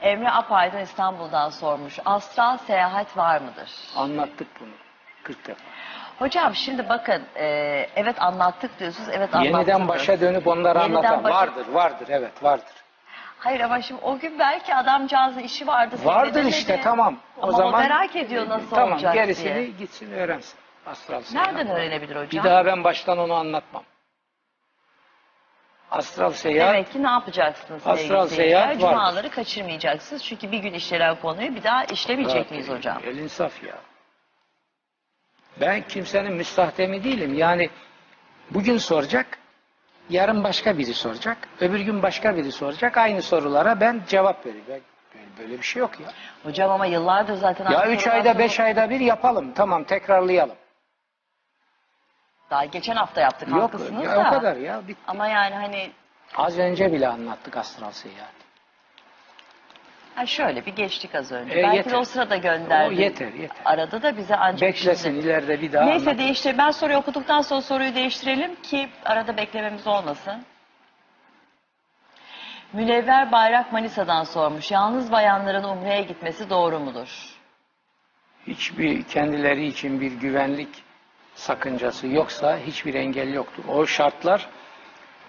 [0.00, 1.98] Emre Apaydın İstanbul'dan sormuş.
[2.04, 3.70] Astral seyahat var mıdır?
[3.96, 4.68] Anlattık bunu
[5.22, 5.60] 40 defa.
[6.18, 7.44] Hocam şimdi bakın e,
[7.96, 9.08] evet anlattık diyorsunuz.
[9.12, 9.54] Evet anlattık.
[9.54, 12.74] Yeniden başa dönüp onları Yeniden anlatan başa- vardır, vardır, evet vardır.
[13.38, 15.96] Hayır ama şimdi o gün belki adamcağızın işi vardı.
[16.04, 17.16] Vardır işte tamam.
[17.36, 19.66] O Ama zaman merak ediyor nasıl tamam, olacak gerisini diye.
[19.66, 20.58] gitsin öğrensin.
[20.86, 21.52] Astral seyahat.
[21.52, 22.30] Nereden öğrenebilir hocam?
[22.30, 23.84] Bir daha ben baştan onu anlatmam.
[25.90, 28.80] Astral seyahat Demek ki ne yapacaksınız Astral seyahat vardır.
[28.80, 30.24] Cumaları kaçırmayacaksınız.
[30.24, 32.98] Çünkü bir gün işlenen konuyu bir daha işlemeyecek miyiz hocam?
[33.04, 33.74] El insaf ya.
[35.60, 37.34] Ben kimsenin müstahdemi değilim.
[37.34, 37.70] Yani
[38.50, 39.38] bugün soracak,
[40.10, 42.96] yarın başka biri soracak, öbür gün başka biri soracak.
[42.96, 44.44] Aynı sorulara ben cevap.
[44.44, 44.80] Ben-
[45.38, 46.06] Böyle, bir şey yok ya.
[46.42, 47.70] Hocam ama yıllardır zaten...
[47.70, 49.52] Ya üç ayda beş ayda bir yapalım.
[49.54, 50.56] Tamam tekrarlayalım.
[52.52, 54.20] Daha geçen hafta yaptık Yok haklısınız ya, da.
[54.20, 54.88] o kadar ya.
[54.88, 55.00] Bitti.
[55.06, 55.90] Ama yani hani
[56.36, 58.32] Az önce bile anlattık astral seyahat.
[60.14, 61.58] ha şöyle bir geçtik az önce.
[61.58, 61.92] E, Belki yeter.
[61.92, 62.88] de o sırada gönderdi.
[62.88, 63.56] O yeter, yeter.
[63.64, 66.18] Arada da bize ancak Beklesin şimdi- ileride bir daha Neyse anlat.
[66.18, 66.58] değiştir.
[66.58, 70.42] Ben soruyu okuduktan sonra soruyu değiştirelim ki arada beklememiz olmasın.
[72.72, 74.70] Münevver Bayrak Manisa'dan sormuş.
[74.70, 77.08] Yalnız bayanların umreye gitmesi doğru mudur?
[78.46, 80.68] hiçbir kendileri için bir güvenlik
[81.34, 83.64] sakıncası yoksa hiçbir engel yoktur.
[83.68, 84.48] O şartlar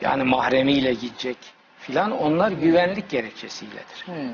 [0.02, 1.38] yani mahremiyle gidecek
[1.80, 4.06] filan onlar güvenlik gerekçesiyledir.
[4.06, 4.34] Hmm.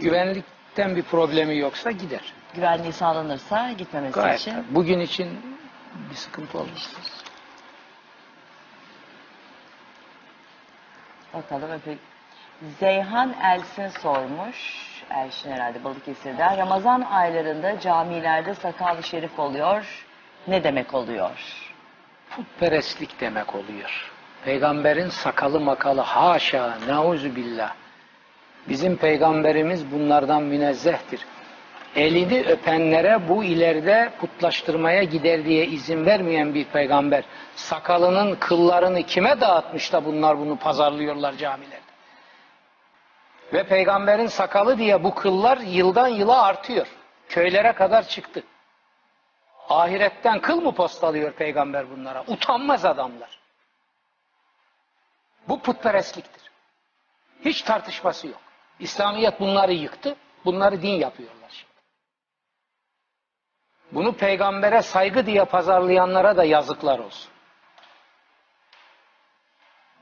[0.00, 2.32] Güvenlikten bir problemi yoksa gider.
[2.54, 4.40] Güvenliği sağlanırsa gitmemesi Gayet.
[4.40, 4.54] için.
[4.70, 5.28] Bugün için
[6.10, 6.92] bir sıkıntı olmaz.
[11.34, 11.98] Bakalım öpeyim.
[12.80, 14.56] Zeyhan Elsin sormuş.
[15.10, 16.58] Elşin herhalde Balıkesir'den.
[16.58, 20.07] Ramazan aylarında camilerde sakal şerif oluyor.
[20.48, 21.30] Ne demek oluyor?
[22.30, 24.12] Putperestlik demek oluyor.
[24.44, 27.74] Peygamberin sakalı makalı haşa nauzu billah.
[28.68, 31.26] Bizim peygamberimiz bunlardan münezzehtir.
[31.96, 37.24] Elini öpenlere bu ileride putlaştırmaya gider diye izin vermeyen bir peygamber.
[37.54, 41.88] Sakalının kıllarını kime dağıtmış da bunlar bunu pazarlıyorlar camilerde.
[43.52, 46.86] Ve peygamberin sakalı diye bu kıllar yıldan yıla artıyor.
[47.28, 48.42] Köylere kadar çıktı.
[49.68, 52.24] Ahiretten kıl mı postalıyor peygamber bunlara?
[52.26, 53.38] Utanmaz adamlar.
[55.48, 56.50] Bu putperestliktir.
[57.44, 58.40] Hiç tartışması yok.
[58.78, 60.16] İslamiyet bunları yıktı.
[60.44, 61.72] Bunları din yapıyorlar şimdi.
[63.92, 67.30] Bunu peygambere saygı diye pazarlayanlara da yazıklar olsun.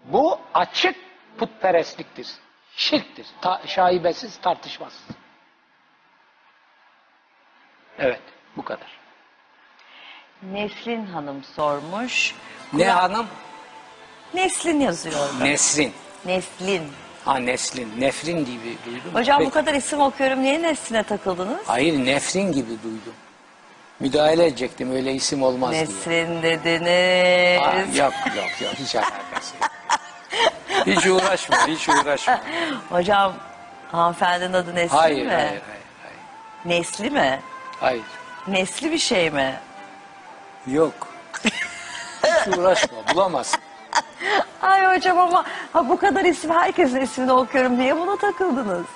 [0.05, 0.97] Bu açık
[1.39, 2.29] putperestliktir.
[2.77, 3.27] Şirktir.
[3.41, 5.17] Ta şaibesiz, tartışmasız.
[7.99, 8.23] Evet,
[8.57, 9.06] bu kadar.
[10.43, 12.35] Neslin Hanım sormuş.
[12.73, 13.27] Ne hanım?
[14.35, 15.15] Neslin yazıyor.
[15.21, 15.45] orada.
[15.45, 15.93] Nesrin.
[16.25, 16.83] Neslin.
[17.25, 17.93] Ha Neslin.
[18.01, 19.11] Nefrin gibi duydum.
[19.15, 19.55] Hocam bu Peki.
[19.55, 20.43] kadar isim okuyorum.
[20.43, 21.61] Niye Neslin'e takıldınız?
[21.67, 23.15] Hayır nefrin gibi duydum.
[24.01, 25.83] Müdahale edecektim öyle isim olmaz diye.
[25.83, 27.63] Nesrin dediniz.
[27.63, 29.71] Ha, yok yok yok hiç alakası yok.
[30.87, 32.41] Hiç uğraşma, hiç uğraşma.
[32.91, 33.33] Hocam
[33.93, 35.33] hanımefendinin adı Nesli Hayır, mi?
[35.33, 35.63] hayır, hayır,
[36.03, 36.19] hayır.
[36.65, 37.41] Nesli mi?
[37.81, 38.03] Hayır.
[38.49, 39.61] Nesli bir şey mi?
[40.67, 40.95] Yok.
[42.25, 43.61] Hiç uğraşma, bulamazsın.
[44.63, 47.79] Ay hocam ama ha, bu kadar isim herkesin ismini okuyorum.
[47.79, 48.87] Niye buna takıldınız?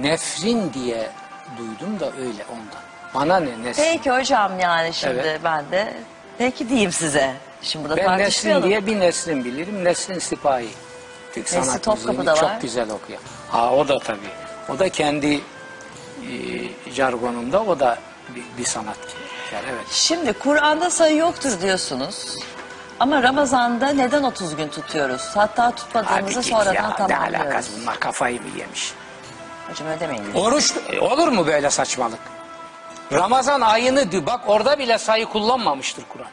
[0.00, 1.10] Nefrin diye
[1.58, 2.82] duydum da öyle ondan.
[3.14, 3.82] Bana ne Nesrin?
[3.82, 5.40] Peki hocam yani şimdi Evet.
[5.44, 5.94] ben de
[6.38, 7.34] peki diyeyim size.
[7.62, 8.68] Şimdi burada Ben Nesrin tartışmayalım.
[8.68, 9.84] diye bir Nesrin bilirim.
[9.84, 10.68] Nesrin Sipahi.
[11.34, 12.52] Türk Nesrin sanat Topkapı'da müziğini var.
[12.52, 13.18] çok güzel okuyor.
[13.50, 14.18] Ha o da tabii.
[14.68, 15.40] O da kendi e,
[16.90, 17.98] jargonunda o da
[18.34, 19.16] bir, bir sanatçı.
[19.54, 19.86] Yani evet.
[19.90, 22.36] Şimdi Kur'an'da sayı yoktur diyorsunuz.
[23.00, 25.30] Ama Ramazan'da neden 30 gün tutuyoruz?
[25.34, 27.34] Hatta Abi tutmadığımızı git sonradan ya, ne tamamlıyoruz.
[27.46, 28.92] alakası bunlar kafayı mı yemiş?
[29.68, 30.34] Hocam öyle demeyin.
[30.34, 32.18] Oruç e, olur mu böyle saçmalık?
[33.12, 36.26] Ramazan ayını dü- bak orada bile sayı kullanmamıştır Kur'an.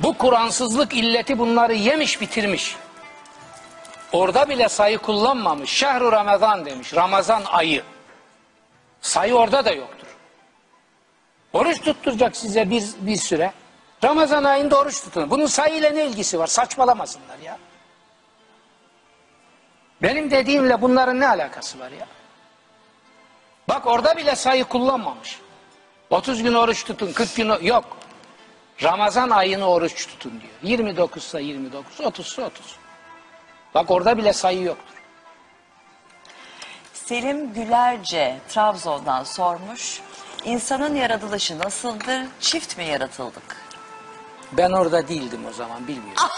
[0.00, 2.76] Bu Kur'ansızlık illeti bunları yemiş bitirmiş.
[4.12, 5.70] Orada bile sayı kullanmamış.
[5.70, 6.94] Şehru Ramazan demiş.
[6.94, 7.82] Ramazan ayı.
[9.00, 9.93] Sayı orada da yoktur.
[11.54, 13.52] Oruç tutturacak size bir, bir süre.
[14.04, 15.30] Ramazan ayında oruç tutun.
[15.30, 16.46] Bunun sayıyla ne ilgisi var?
[16.46, 17.58] Saçmalamasınlar ya.
[20.02, 22.06] Benim dediğimle bunların ne alakası var ya?
[23.68, 25.40] Bak orada bile sayı kullanmamış.
[26.10, 27.96] 30 gün oruç tutun, 40 gün yok.
[28.82, 30.52] Ramazan ayını oruç tutun diyor.
[30.62, 32.76] 29 ise 29, 30 ise 30.
[33.74, 34.94] Bak orada bile sayı yoktur.
[36.92, 40.00] Selim Gülerce Trabzon'dan sormuş.
[40.44, 42.20] İnsanın yaratılışı nasıldır?
[42.40, 43.56] Çift mi yaratıldık?
[44.52, 46.24] Ben orada değildim o zaman bilmiyorum.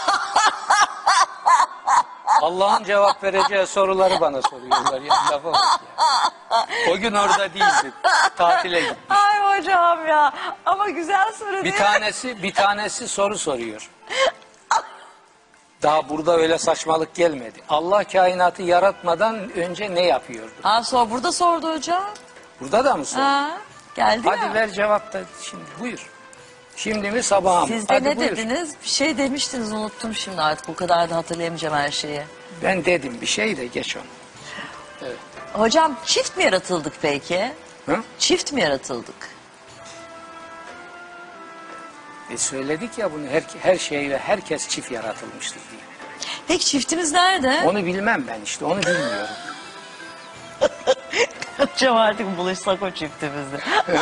[2.41, 5.13] Allah'ın cevap vereceği soruları bana soruyorlar ya.
[5.31, 6.67] Lafa bak ya.
[6.91, 7.93] O gün orada değildim.
[8.37, 8.97] Tatile gittim.
[9.09, 10.33] Ay hocam ya
[10.65, 11.79] ama güzel soru Bir değil mi?
[11.79, 13.89] tanesi bir tanesi soru soruyor.
[15.81, 17.61] Daha burada öyle saçmalık gelmedi.
[17.69, 20.51] Allah kainatı yaratmadan önce ne yapıyordu?
[20.63, 22.03] Ha sor, burada sordu hocam.
[22.61, 23.19] Burada da mı sor?
[23.19, 23.49] Ha,
[23.97, 24.53] geldi Hadi ya.
[24.53, 26.09] ver cevap da şimdi buyur.
[26.75, 27.67] Şimdi mi sabah mı?
[27.67, 28.29] Siz de Hadi ne buyur.
[28.31, 28.73] dediniz?
[28.83, 30.67] Bir şey demiştiniz unuttum şimdi artık.
[30.67, 32.21] Bu kadar da hatırlayamayacağım her şeyi.
[32.63, 34.03] Ben dedim bir şey de geç onu.
[35.53, 37.51] Hocam çift mi yaratıldık peki?
[37.85, 37.97] Hı?
[38.19, 39.29] Çift mi yaratıldık?
[42.29, 45.81] E söyledik ya bunu her, her şey ve herkes çift yaratılmıştır diye.
[46.47, 47.61] Peki çiftimiz nerede?
[47.65, 49.27] Onu bilmem ben işte onu bilmiyorum.
[51.57, 53.57] Hocam artık buluşsak o çiftimizde.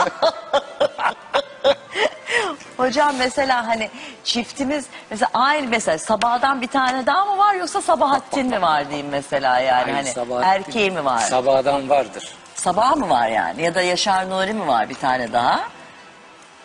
[2.77, 3.89] Hocam mesela hani
[4.23, 9.07] çiftimiz mesela aynı mesela sabahdan bir tane daha mı var yoksa Sabahattin mi var diyeyim
[9.11, 11.19] mesela yani Hayır, hani Sabahattin- erkeği mi var?
[11.19, 12.23] Sabahdan vardır.
[12.55, 15.59] Sabah mı var yani ya da Yaşar Nuri mi var bir tane daha?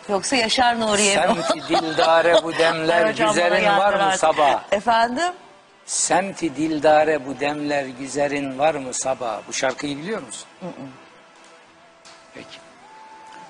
[0.09, 1.21] Yoksa Yaşar Nuriye mi?
[1.43, 4.59] Semti dildare bu demler Hocam bana güzerin var mı sabah?
[4.71, 5.33] Efendim?
[5.85, 9.39] Semti dildare bu demler güzerin var mı sabah?
[9.47, 10.47] Bu şarkıyı biliyor musun?
[12.33, 12.57] Peki.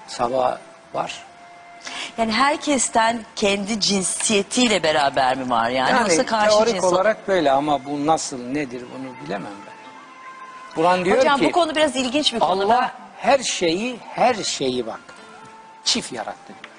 [0.08, 0.58] Sabah
[0.94, 1.24] var.
[2.18, 7.52] Yani herkesten kendi cinsiyetiyle beraber mi var yani, Yani yoksa karşı teorik cins olarak böyle
[7.52, 9.74] ama bu nasıl nedir bunu bilemem ben.
[10.76, 12.49] Kur'an diyor Hocam ki bu konu biraz ilginç bir konu.
[12.64, 14.99] Allah her şeyi her şeyi bak
[15.84, 16.76] çift yarattı diyor.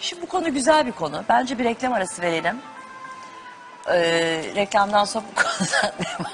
[0.00, 1.24] Şimdi bu konu güzel bir konu.
[1.28, 2.58] Bence bir reklam arası verelim.
[3.90, 6.32] Ee, reklamdan sonra bu konudan devam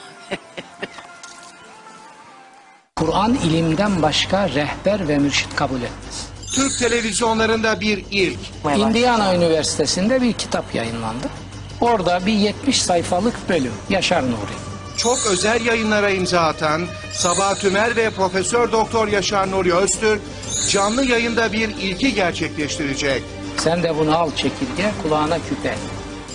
[2.97, 6.27] Kur'an ilimden başka rehber ve mürşit kabul etmez.
[6.55, 8.39] Türk televizyonlarında bir ilk.
[8.77, 11.27] Indiana Üniversitesi'nde bir kitap yayınlandı.
[11.81, 14.53] Orada bir 70 sayfalık bölüm Yaşar Nuri.
[14.97, 20.21] Çok özel yayınlara imza atan Sabah Tümer ve Profesör Doktor Yaşar Nuri Öztürk
[20.71, 23.23] canlı yayında bir ilki gerçekleştirecek.
[23.57, 25.75] Sen de bunu al çekirge kulağına küpe.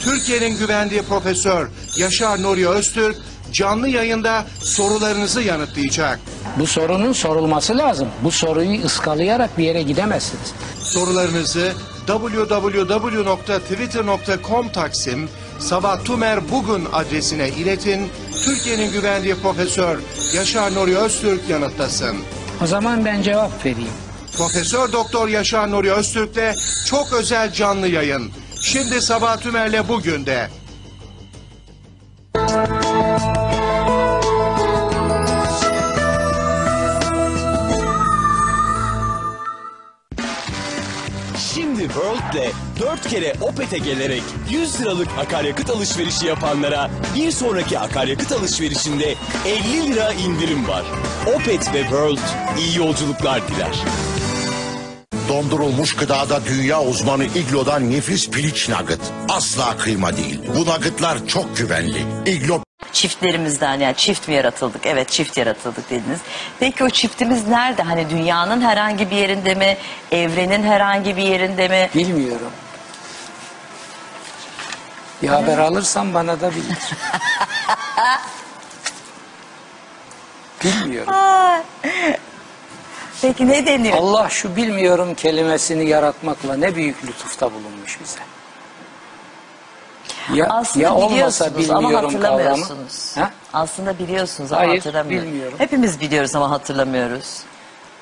[0.04, 1.68] Türkiye'nin güvendiği Profesör
[1.98, 3.16] Yaşar Nuri Öztürk
[3.52, 6.20] canlı yayında sorularınızı yanıtlayacak.
[6.60, 8.08] Bu sorunun sorulması lazım.
[8.24, 10.54] Bu soruyu ıskalayarak bir yere gidemezsiniz.
[10.82, 11.74] Sorularınızı
[12.08, 18.10] www.twitter.com Taksim Sabah Tümer Bugün adresine iletin.
[18.46, 19.98] Türkiye'nin güvendiği Profesör
[20.36, 22.18] Yaşar Nuri Öztürk yanıtlasın.
[22.64, 23.90] O zaman ben cevap vereyim.
[24.38, 26.56] Profesör Doktor Yaşar Nuri Öztürk'le
[26.90, 28.32] çok özel canlı yayın.
[28.64, 30.48] Şimdi Sabah Tümer'le bugün de.
[41.54, 49.16] Şimdi World'le 4 kere Opet'e gelerek 100 liralık akaryakıt alışverişi yapanlara bir sonraki akaryakıt alışverişinde
[49.46, 50.84] 50 lira indirim var.
[51.36, 52.20] Opet ve World
[52.58, 53.84] iyi yolculuklar diler.
[55.34, 59.00] Dondurulmuş gıdada dünya uzmanı Iglo'dan nefis piliç nugget.
[59.30, 60.40] Asla kıyma değil.
[60.56, 62.06] Bu nuggetlar çok güvenli.
[62.26, 62.62] Iglo
[62.92, 64.86] Çiftlerimizden yani çift mi yaratıldık?
[64.86, 66.20] Evet çift yaratıldık dediniz.
[66.60, 67.82] Peki o çiftimiz nerede?
[67.82, 69.78] Hani dünyanın herhangi bir yerinde mi?
[70.12, 71.90] Evrenin herhangi bir yerinde mi?
[71.96, 72.52] Bilmiyorum.
[75.22, 76.90] Bir haber alırsam bana da bildir.
[80.64, 81.14] Bilmiyorum.
[83.24, 83.98] Peki ne deniyor?
[83.98, 88.20] Allah şu bilmiyorum kelimesini yaratmakla ne büyük lütufta bulunmuş bize.
[90.34, 92.30] Ya, Aslında ya olmasa biliyorsunuz ama bilmiyorum kavramı.
[92.38, 93.18] hatırlamıyorsunuz.
[93.18, 93.32] Ha?
[93.54, 95.28] Aslında biliyorsunuz ama Hayır, hatırlamıyoruz.
[95.28, 95.56] bilmiyorum.
[95.58, 97.40] Hepimiz biliyoruz ama hatırlamıyoruz.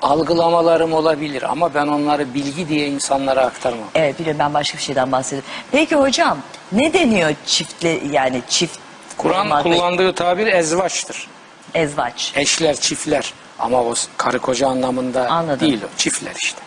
[0.02, 3.84] Algılamalarım olabilir ama ben onları bilgi diye insanlara aktarmam.
[3.94, 5.50] Evet biliyorum ben başka bir şeyden bahsediyorum.
[5.72, 6.38] Peki hocam
[6.72, 8.78] ne deniyor çiftle yani çift
[9.16, 11.28] Kur'an kullandığı tabir ezvaçtır.
[11.74, 12.32] ezvaç?
[12.36, 13.32] Eşler, çiftler.
[13.58, 15.60] Ama o karı koca anlamında Anladım.
[15.60, 15.98] değil o.
[15.98, 16.60] Çiftler işte.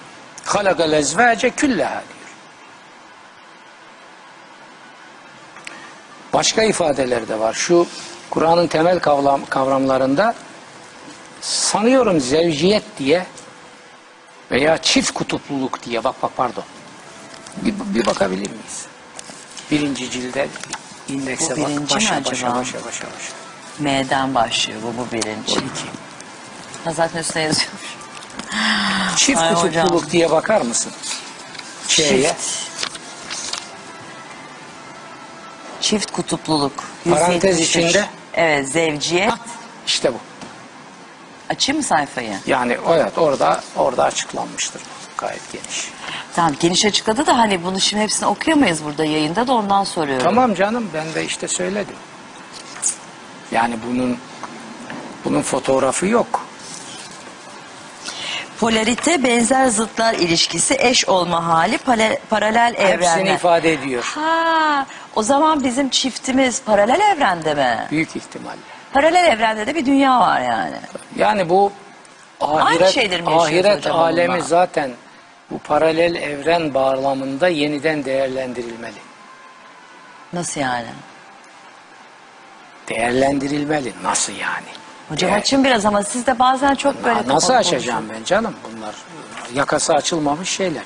[0.45, 2.29] Halakal ezvace külleha diyor.
[6.33, 7.53] Başka ifadeler de var.
[7.53, 7.87] Şu
[8.29, 10.35] Kur'an'ın temel kavram, kavramlarında
[11.41, 13.25] sanıyorum zevciyet diye
[14.51, 16.63] veya çift kutupluluk diye bak bak pardon.
[17.57, 18.85] Bir, bir bakabilir miyiz?
[19.71, 20.47] Birinci cilde
[21.09, 21.57] indekse bak.
[21.57, 23.33] birinci Başa, başa, başa, başa, başa.
[23.79, 25.53] M'den başlıyor bu bu birinci.
[25.53, 25.63] 12.
[26.85, 27.81] Ha, zaten üstüne yazıyormuş.
[29.15, 30.11] Çift Ay kutupluluk hocam.
[30.11, 30.91] diye bakar mısın?
[31.87, 32.21] Şeye.
[32.21, 32.41] Çift.
[35.81, 36.83] Çift kutupluluk.
[37.09, 37.69] Parantez 173.
[37.69, 38.05] içinde.
[38.33, 39.31] Evet zevciyet.
[39.31, 39.37] Hah,
[39.87, 40.17] işte bu.
[41.49, 42.33] Açayım mı sayfayı?
[42.47, 44.81] Yani evet orada orada açıklanmıştır.
[45.17, 45.91] Gayet geniş.
[46.35, 50.23] Tamam geniş açıkladı da hani bunu şimdi hepsini okuyamayız burada yayında da ondan soruyorum.
[50.23, 51.95] Tamam canım ben de işte söyledim.
[53.51, 54.17] Yani bunun
[55.25, 56.44] bunun fotoğrafı yok.
[58.59, 63.35] Polarite benzer zıtlar ilişkisi eş olma hali pale- paralel Hepsini evrenler.
[63.35, 64.03] ifade ediyor.
[64.15, 67.87] Ha, o zaman bizim çiftimiz paralel evrende mi?
[67.91, 68.57] Büyük ihtimalle.
[68.93, 70.75] Paralel evrende de bir dünya var yani.
[71.15, 71.71] Yani bu
[72.41, 74.43] ahiret, şeyleri mi yaşıyoruz ahiret hocam alemi onunla?
[74.43, 74.91] zaten
[75.51, 78.99] bu paralel evren bağlamında yeniden değerlendirilmeli.
[80.33, 80.87] Nasıl yani?
[82.89, 83.93] Değerlendirilmeli.
[84.03, 84.67] Nasıl yani?
[85.09, 88.55] Hocam Değer- açın biraz ama siz de bazen çok böyle Na- Nasıl açacağım ben canım?
[88.71, 88.95] Bunlar
[89.53, 90.83] yakası açılmamış şeyler.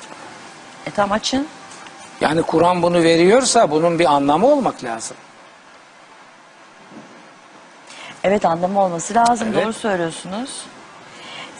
[0.86, 1.46] E tamam açın.
[2.20, 5.16] Yani Kur'an bunu veriyorsa bunun bir anlamı olmak lazım.
[8.24, 9.48] Evet anlamı olması lazım.
[9.54, 9.64] Evet.
[9.64, 10.50] Doğru söylüyorsunuz.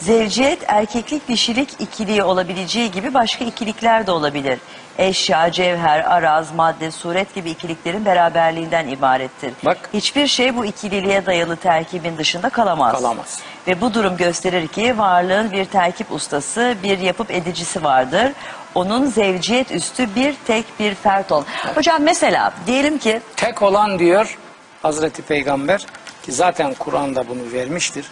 [0.01, 4.59] Zevciyet erkeklik dişilik ikiliği olabileceği gibi başka ikilikler de olabilir.
[4.97, 9.53] Eşya, cevher, araz, madde, suret gibi ikiliklerin beraberliğinden ibarettir.
[9.65, 9.77] Bak.
[9.93, 12.91] Hiçbir şey bu ikililiğe dayalı terkibin dışında kalamaz.
[12.91, 13.39] Kalamaz.
[13.67, 18.31] Ve bu durum gösterir ki varlığın bir terkip ustası, bir yapıp edicisi vardır.
[18.75, 21.43] Onun zevciyet üstü bir tek bir fert ol.
[21.75, 24.37] Hocam mesela diyelim ki Tek olan diyor
[24.81, 25.85] Hazreti Peygamber
[26.23, 28.05] ki zaten Kur'an'da bunu vermiştir.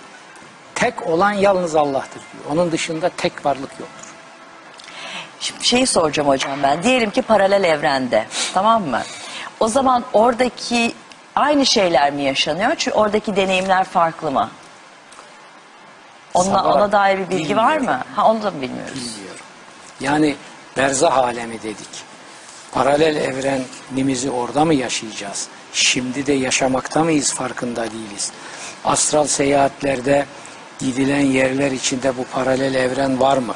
[0.79, 2.43] Tek olan yalnız Allah'tır diyor.
[2.51, 4.09] Onun dışında tek varlık yoktur.
[5.39, 6.83] Şimdi şeyi soracağım hocam ben.
[6.83, 8.25] Diyelim ki paralel evrende.
[8.53, 9.01] Tamam mı?
[9.59, 10.93] O zaman oradaki
[11.35, 12.75] aynı şeyler mi yaşanıyor?
[12.77, 14.49] Çünkü oradaki deneyimler farklı mı?
[16.33, 18.03] Ona, Sabah ona dair bir bilgi var mı?
[18.15, 18.95] Ha onu da mı bilmiyoruz?
[18.95, 19.45] Bilmiyorum.
[19.99, 20.35] Yani
[20.77, 21.89] berzah alemi dedik.
[22.71, 25.47] Paralel evrenimizi orada mı yaşayacağız?
[25.73, 28.31] Şimdi de yaşamakta mıyız farkında değiliz.
[28.85, 30.25] Astral seyahatlerde
[30.79, 33.55] gidilen yerler içinde bu paralel evren var mı?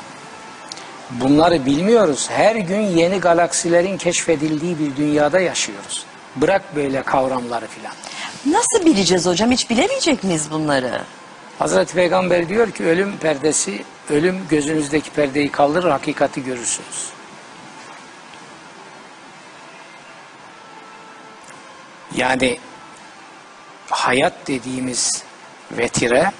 [1.12, 2.30] Bunları bilmiyoruz.
[2.30, 6.06] Her gün yeni galaksilerin keşfedildiği bir dünyada yaşıyoruz.
[6.36, 7.94] Bırak böyle kavramları filan.
[8.45, 9.52] Nasıl bileceğiz hocam?
[9.52, 11.02] Hiç bilemeyecek miyiz bunları?
[11.60, 17.10] Hazreti Peygamber diyor ki ölüm perdesi, ölüm gözünüzdeki perdeyi kaldırır, hakikati görürsünüz.
[22.16, 22.60] Yani
[23.90, 25.24] hayat dediğimiz
[25.72, 26.32] vetire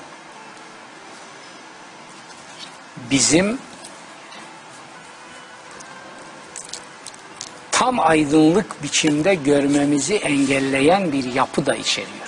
[2.98, 3.58] bizim
[7.72, 12.28] tam aydınlık biçimde görmemizi engelleyen bir yapı da içeriyor.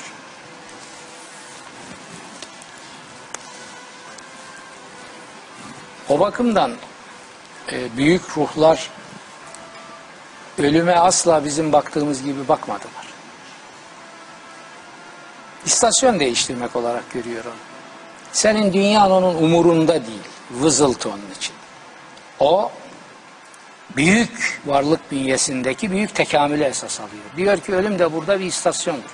[6.09, 6.71] O bakımdan
[7.71, 8.89] e, büyük ruhlar
[10.57, 13.05] ölüme asla bizim baktığımız gibi bakmadılar.
[15.65, 17.53] İstasyon değiştirmek olarak görüyorum.
[18.31, 20.34] Senin dünyan onun umurunda değil.
[20.51, 21.55] Vızıltı onun için.
[22.39, 22.71] O
[23.95, 27.23] büyük varlık bünyesindeki büyük tekamülü esas alıyor.
[27.37, 29.09] Diyor ki ölüm de burada bir istasyondur.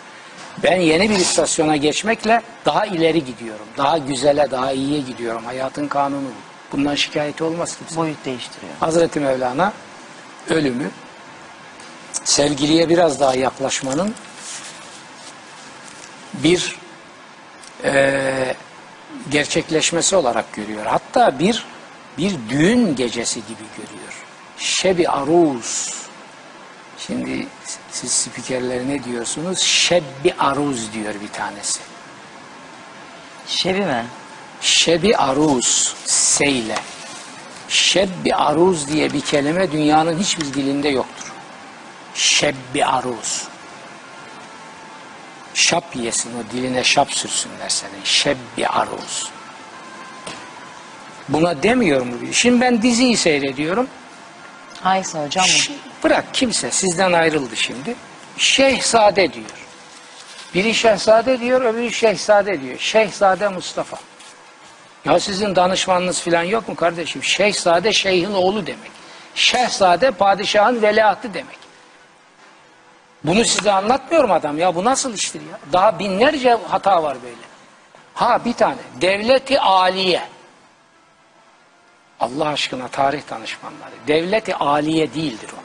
[0.63, 3.65] Ben yeni bir istasyona geçmekle daha ileri gidiyorum.
[3.77, 5.45] Daha güzele, daha iyiye gidiyorum.
[5.45, 6.77] Hayatın kanunu bu.
[6.77, 7.95] Bundan şikayeti olmaz kimse.
[7.95, 8.73] Boyut değiştiriyor.
[8.79, 9.73] Hazreti Mevlana
[10.49, 10.91] ölümü
[12.23, 14.15] sevgiliye biraz daha yaklaşmanın
[16.33, 16.75] bir
[17.83, 18.55] eee,
[19.29, 20.85] gerçekleşmesi olarak görüyor.
[20.85, 21.65] Hatta bir
[22.17, 24.13] bir düğün gecesi gibi görüyor.
[24.57, 26.01] Şebi aruz.
[26.97, 27.47] Şimdi
[27.91, 29.59] siz spikerler ne diyorsunuz?
[29.59, 31.79] Şebbi aruz diyor bir tanesi.
[33.47, 34.05] Şebi mi?
[34.61, 36.75] Şebi aruz seyle.
[37.69, 41.31] Şebbi aruz diye bir kelime dünyanın hiçbir dilinde yoktur.
[42.13, 43.50] Şebbi aruz.
[45.53, 48.03] Şap yesin o diline şap sürsünler senin.
[48.03, 49.29] Şebbi aruz.
[51.29, 52.13] Buna demiyor mu?
[52.33, 53.87] Şimdi ben diziyi seyrediyorum.
[54.81, 55.45] Hangisi hocam?
[55.45, 55.71] Ş-
[56.03, 57.95] Bırak kimse sizden ayrıldı şimdi.
[58.37, 59.45] Şehzade diyor.
[60.55, 62.79] Biri şehzade diyor, öbürü şehzade diyor.
[62.79, 63.97] Şehzade Mustafa.
[65.05, 67.23] Ya sizin danışmanınız falan yok mu kardeşim?
[67.23, 68.91] Şehzade şeyhin oğlu demek.
[69.35, 71.60] Şehzade padişahın veliahtı demek.
[73.23, 74.75] Bunu size anlatmıyorum adam ya.
[74.75, 75.59] Bu nasıl iştir ya?
[75.73, 77.35] Daha binlerce hata var böyle.
[78.13, 78.77] Ha bir tane.
[79.01, 80.21] Devleti aliye.
[82.19, 83.91] Allah aşkına tarih danışmanları.
[84.07, 85.61] Devleti aliye değildir o.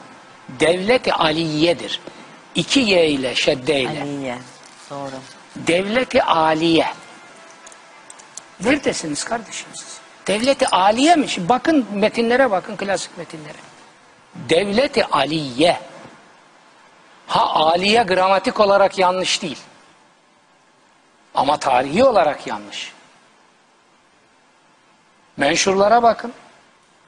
[0.59, 2.01] Devleti aliyedir.
[2.55, 4.01] İki y ile şedde ile.
[4.01, 4.37] Aliye.
[4.89, 5.11] Doğru.
[5.55, 6.87] Devleti aliye.
[8.63, 9.97] Neredesiniz kardeşim siz?
[10.27, 11.29] Devleti aliye mi?
[11.29, 13.57] Şimdi bakın metinlere bakın klasik metinlere.
[14.35, 15.79] Devleti aliye.
[17.27, 19.59] Ha aliye gramatik olarak yanlış değil.
[21.35, 22.93] Ama tarihi olarak yanlış.
[25.37, 26.33] Menşurlara bakın.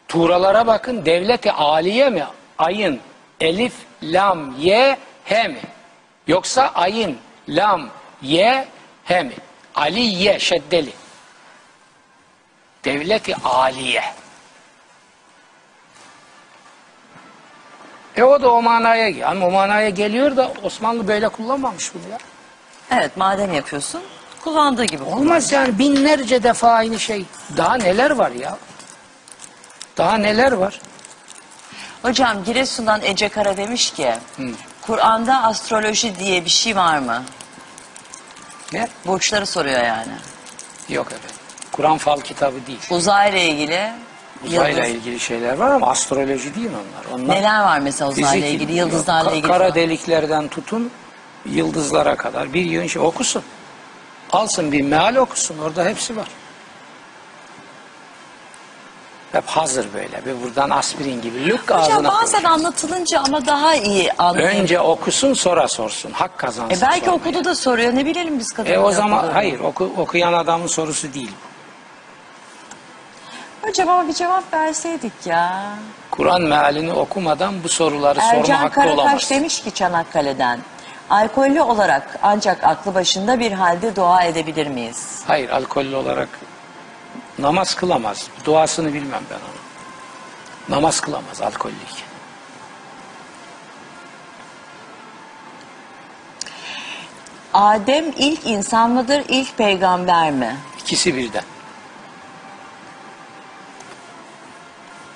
[0.07, 1.05] Tuğralara bakın.
[1.05, 2.25] Devleti aliye mi?
[2.57, 2.99] Ayın,
[3.39, 3.73] elif,
[4.03, 5.61] lam, ye, he mi?
[6.27, 7.17] Yoksa ayın,
[7.49, 7.89] lam,
[8.21, 8.67] ye,
[9.03, 9.33] he mi?
[9.75, 10.93] Aliye, şeddeli.
[12.85, 14.03] Devleti aliye.
[18.19, 22.17] E o da o manaya, yani o manaya geliyor da Osmanlı böyle kullanmamış bunu ya.
[22.91, 24.01] Evet madem yapıyorsun
[24.43, 25.03] kullandığı gibi.
[25.03, 27.25] Olmaz yani binlerce defa aynı şey.
[27.57, 28.57] Daha neler var ya?
[29.97, 30.81] Daha neler var?
[32.01, 34.13] Hocam Giresun'dan Ece Kara demiş ki
[34.81, 37.23] Kur'an'da astroloji diye bir şey var mı?
[38.73, 38.87] Ne?
[39.05, 40.13] Burçları soruyor yani.
[40.89, 41.35] Yok efendim.
[41.71, 42.79] Kur'an fal kitabı değil.
[42.89, 43.91] Uzayla ilgili
[44.47, 47.21] Uzayla yıldız- ilgili şeyler var ama astroloji değil onlar.
[47.23, 49.47] onlar neler var mesela uzayla fizik, ilgili, yıldızlarla ka- ilgili?
[49.47, 49.75] Kara falan?
[49.75, 50.91] deliklerden tutun
[51.45, 53.43] yıldızlara kadar bir yön şey okusun.
[54.31, 55.57] Alsın bir meal okusun.
[55.57, 56.27] Orada hepsi var.
[59.31, 60.21] Hep hazır böyle.
[60.25, 64.49] Bir buradan aspirin gibi lük Hocam ağzına bazen anlatılınca ama daha iyi anlıyor.
[64.49, 66.11] Önce okusun sonra sorsun.
[66.11, 66.75] Hak kazansın.
[66.77, 67.11] E belki sonra.
[67.15, 68.75] okudu da soruyor ne bilelim biz kadınlar.
[68.75, 71.31] E o zaman hayır oku, okuyan adamın sorusu değil.
[71.43, 71.48] bu.
[73.63, 75.63] Ama bir cevap verseydik ya.
[76.11, 79.29] Kur'an mealini okumadan bu soruları sorma Ercan hakkı Karataş olamaz.
[79.29, 80.59] demiş ki Çanakkale'den.
[81.09, 85.21] Alkollü olarak ancak aklı başında bir halde dua edebilir miyiz?
[85.27, 86.29] Hayır alkollü olarak
[87.39, 88.27] namaz kılamaz.
[88.45, 90.75] Duasını bilmem ben onu.
[90.77, 92.09] Namaz kılamaz alkollüyken.
[97.53, 100.55] Adem ilk insan mıdır, ilk peygamber mi?
[100.79, 101.43] İkisi birden.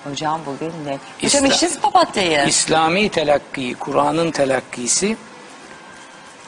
[0.04, 0.92] Hocam bugün ne?
[0.92, 2.46] Hocam İslam- içtiniz papatyayı.
[2.48, 5.18] İslami telakki, Kur'an'ın telakkisi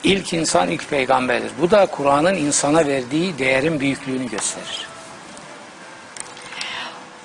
[0.03, 1.51] ilk insan ilk peygamberdir.
[1.61, 4.87] Bu da Kur'an'ın insana verdiği değerin büyüklüğünü gösterir.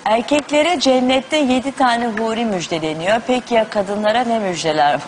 [0.05, 3.20] Erkeklere cennette yedi tane huri müjdeleniyor.
[3.27, 5.01] Peki ya kadınlara ne müjdeler var?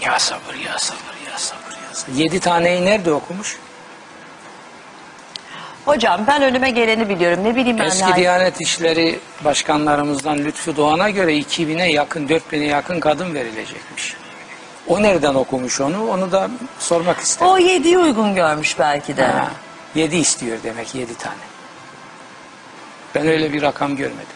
[0.00, 2.14] Ya sabır ya sabır ya sabır ya sabır.
[2.16, 3.58] Yedi taneyi nerede okumuş?
[5.84, 7.44] Hocam ben önüme geleni biliyorum.
[7.44, 7.84] Ne bileyim ben.
[7.84, 14.16] Eski ne- Diyanet İşleri Başkanlarımızdan Lütfü Doğan'a göre 2000'e yakın, 4000'e yakın kadın verilecekmiş.
[14.86, 16.10] O nereden okumuş onu?
[16.10, 17.52] Onu da sormak isterim.
[17.52, 19.26] O yediği uygun görmüş belki de.
[19.26, 19.50] Ha,
[19.94, 21.34] yedi istiyor demek, yedi tane.
[23.14, 24.26] Ben öyle bir rakam görmedim.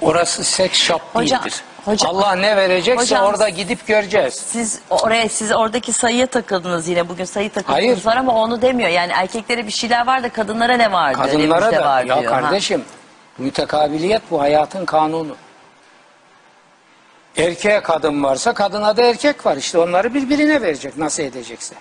[0.00, 1.62] Orası seks shop Hocam, değildir.
[1.84, 4.34] Hocam- Allah ne verecekse Hocam- orada gidip göreceğiz.
[4.34, 8.04] Siz oraya siz oradaki sayıya takıldınız yine bugün sayı takıldınız Hayır.
[8.04, 8.88] var ama onu demiyor.
[8.90, 11.26] Yani erkeklere bir şeyler var da kadınlara ne var diyor.
[11.26, 12.32] Kadınlara da var ya diyor.
[12.32, 12.40] Ha.
[12.40, 12.84] kardeşim
[13.38, 15.36] mütekabiliyet bu hayatın kanunu.
[17.36, 19.56] Erkeğe kadın varsa kadına da erkek var.
[19.56, 21.74] İşte onları birbirine verecek nasıl edecekse.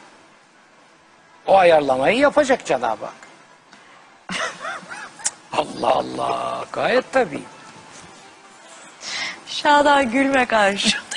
[1.47, 3.13] O ayarlamayı yapacak Cenab-ı Hak.
[5.53, 7.41] Allah Allah gayet tabii.
[9.61, 10.97] Şadan gülme karşı.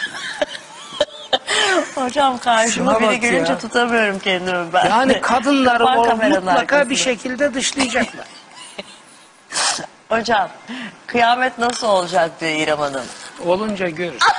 [1.95, 3.59] Hocam karşıma Şuna biri bak gülünce ya.
[3.59, 4.89] tutamıyorum kendimi ben.
[4.91, 6.91] Yani kadınları Kapan o kameranın mutlaka arkasında.
[6.91, 8.27] bir şekilde dışlayacaklar.
[10.09, 10.49] Hocam
[11.07, 13.05] kıyamet nasıl olacak diyor İrem Hanım.
[13.47, 14.19] Olunca görür.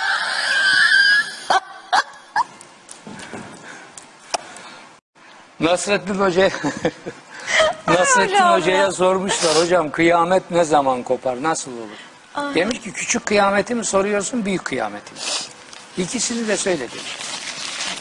[5.60, 6.49] Nasrettin Hoca
[7.88, 8.91] Nasrettin Hocam Hoca'ya ya.
[8.91, 12.11] sormuşlar hocam kıyamet ne zaman kopar nasıl olur?
[12.36, 15.20] Demiş ki küçük kıyameti mi soruyorsun büyük kıyameti mi?
[15.98, 17.18] İkisini de söyle demiş.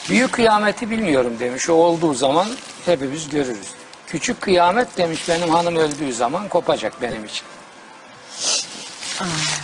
[0.09, 1.69] Büyük kıyameti bilmiyorum demiş.
[1.71, 2.49] O olduğu zaman
[2.85, 3.69] hepimiz görürüz.
[4.07, 7.45] Küçük kıyamet demiş benim hanım öldüğü zaman kopacak benim için.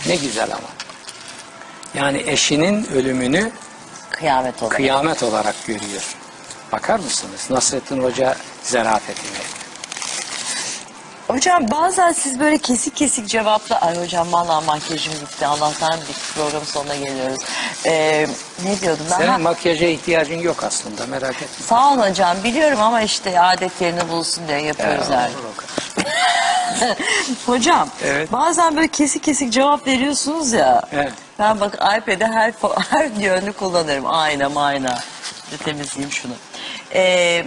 [0.07, 0.67] Ne güzel ama.
[1.93, 3.51] Yani eşinin ölümünü
[4.11, 4.71] Kıyamet olur.
[4.71, 6.15] kıyamet olarak görüyor.
[6.71, 9.37] Bakar mısınız Nasrettin Hoca zarafetine?
[11.27, 13.81] Hocam bazen siz böyle kesik kesik cevapla...
[13.81, 15.45] Ay hocam vallahi makyajım gitti.
[15.47, 17.39] Allah'tan bir program sonuna geliyoruz.
[17.85, 18.27] Ee,
[18.65, 19.17] ne diyordum ben?
[19.17, 21.65] Senin Ha, makyaja ihtiyacın yok aslında merak etme.
[21.65, 25.31] Sağ olun hocam biliyorum ama işte adet yerini bulsun diye yapıyoruz Ya, yani.
[25.35, 25.77] olur o kadar.
[27.45, 28.31] Hocam Evet.
[28.31, 30.81] bazen böyle kesik kesik cevap veriyorsunuz ya.
[30.93, 31.13] Evet.
[31.39, 34.05] Ben bak iPad'i her, fo- her yönlü kullanırım.
[34.07, 34.99] Ayna mayna.
[35.51, 36.33] Bir temizleyeyim şunu.
[36.93, 37.45] Ee,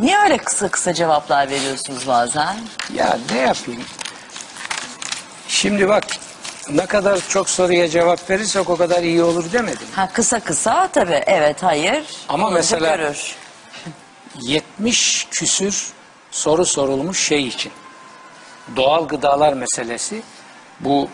[0.00, 2.56] niye öyle kısa kısa cevaplar veriyorsunuz bazen?
[2.94, 3.82] Ya ne yapayım?
[5.48, 6.04] Şimdi bak
[6.70, 9.86] ne kadar çok soruya cevap verirsek o kadar iyi olur demedim.
[9.96, 12.04] Ha kısa kısa tabii evet hayır.
[12.28, 13.34] Ama Olunca mesela- Görür.
[14.40, 15.92] 70 küsür
[16.30, 17.72] soru sorulmuş şey için.
[18.76, 20.22] Doğal gıdalar meselesi
[20.80, 21.08] bu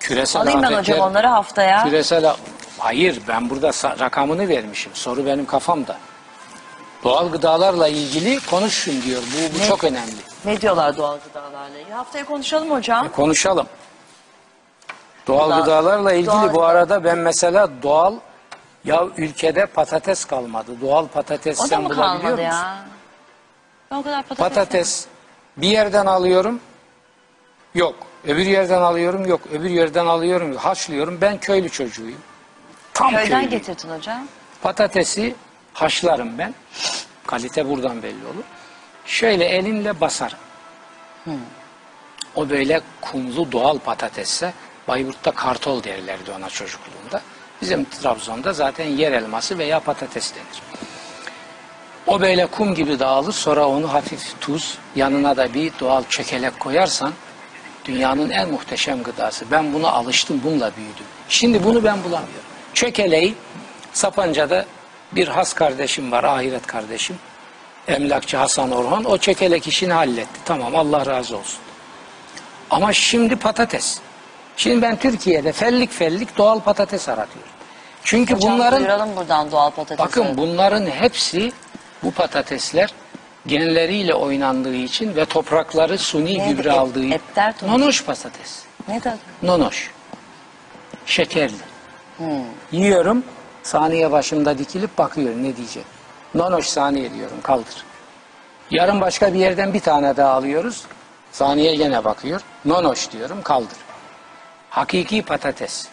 [0.00, 1.84] küresel Alayım ben afetler- hocam onları haftaya.
[1.84, 2.34] Küresel
[2.78, 3.70] hayır ben burada
[4.00, 4.92] rakamını vermişim.
[4.94, 5.98] Soru benim kafamda.
[7.04, 9.22] Doğal gıdalarla ilgili konuşun diyor.
[9.22, 9.66] Bu, bu Ne?
[9.66, 10.12] çok önemli.
[10.44, 11.92] Ne diyorlar doğal gıdalarla ilgili?
[11.94, 13.08] Haftaya konuşalım hocam.
[13.08, 13.66] Konuşalım.
[15.26, 18.14] Doğal Doğal- gıdalarla ilgili doğal- bu arada ben mesela doğal
[18.84, 20.72] ya ülkede patates kalmadı.
[20.80, 22.42] Doğal patates O da sen mı bulabiliyor kalmadı musun?
[22.42, 22.84] ya?
[23.90, 24.38] Ben o kadar patates.
[24.54, 25.06] Patates
[25.56, 26.60] bir yerden alıyorum.
[27.74, 27.94] Yok.
[28.26, 29.26] Öbür yerden alıyorum.
[29.26, 29.40] Yok.
[29.52, 30.56] Öbür yerden alıyorum.
[30.56, 31.18] Haşlıyorum.
[31.20, 32.20] Ben köylü çocuğuyum.
[32.94, 33.50] Tam Köyden köylüyüm.
[33.50, 34.26] getirdin hocam.
[34.62, 35.34] Patatesi
[35.74, 36.54] haşlarım ben.
[37.26, 38.44] Kalite buradan belli olur.
[39.06, 40.38] Şöyle elimle basarım.
[42.34, 44.52] O böyle kumlu doğal patatesse
[44.88, 47.22] Bayburt'ta kartol derlerdi ona çocukluğunda.
[47.62, 50.62] Bizim Trabzon'da zaten yer elması veya patates denir.
[52.06, 57.12] O böyle kum gibi dağılır sonra onu hafif tuz yanına da bir doğal çökelek koyarsan
[57.84, 59.44] dünyanın en muhteşem gıdası.
[59.50, 61.04] Ben buna alıştım bununla büyüdüm.
[61.28, 62.50] Şimdi bunu ben bulamıyorum.
[62.74, 63.34] Çökeleği
[63.92, 64.66] Sapanca'da
[65.12, 67.16] bir has kardeşim var ahiret kardeşim.
[67.88, 70.40] Emlakçı Hasan Orhan o çökelek işini halletti.
[70.44, 71.60] Tamam Allah razı olsun.
[72.70, 73.98] Ama şimdi patates.
[74.56, 77.50] Şimdi ben Türkiye'de fellik fellik doğal patates aratıyorum.
[78.04, 79.98] Çünkü Hocam bunların buradan doğal patatesi.
[79.98, 81.52] Bakın bunların hepsi
[82.02, 82.94] bu patatesler
[83.46, 86.56] genleriyle oynandığı için ve toprakları suni Neydi?
[86.56, 87.20] gübre aldığı için.
[87.62, 88.62] Nonoş patates.
[88.88, 89.18] Ne tadı?
[89.42, 89.90] Nonoş.
[91.06, 91.54] Şekerli.
[92.16, 92.26] Hmm.
[92.72, 93.24] Yiyorum.
[93.62, 95.84] Saniye başımda dikilip bakıyor ne diyecek.
[96.34, 97.84] Nonoş saniye diyorum kaldır.
[98.70, 100.84] Yarın başka bir yerden bir tane daha alıyoruz.
[101.32, 102.40] Saniye gene bakıyor.
[102.64, 103.78] Nonoş diyorum kaldır.
[104.70, 105.88] Hakiki patates.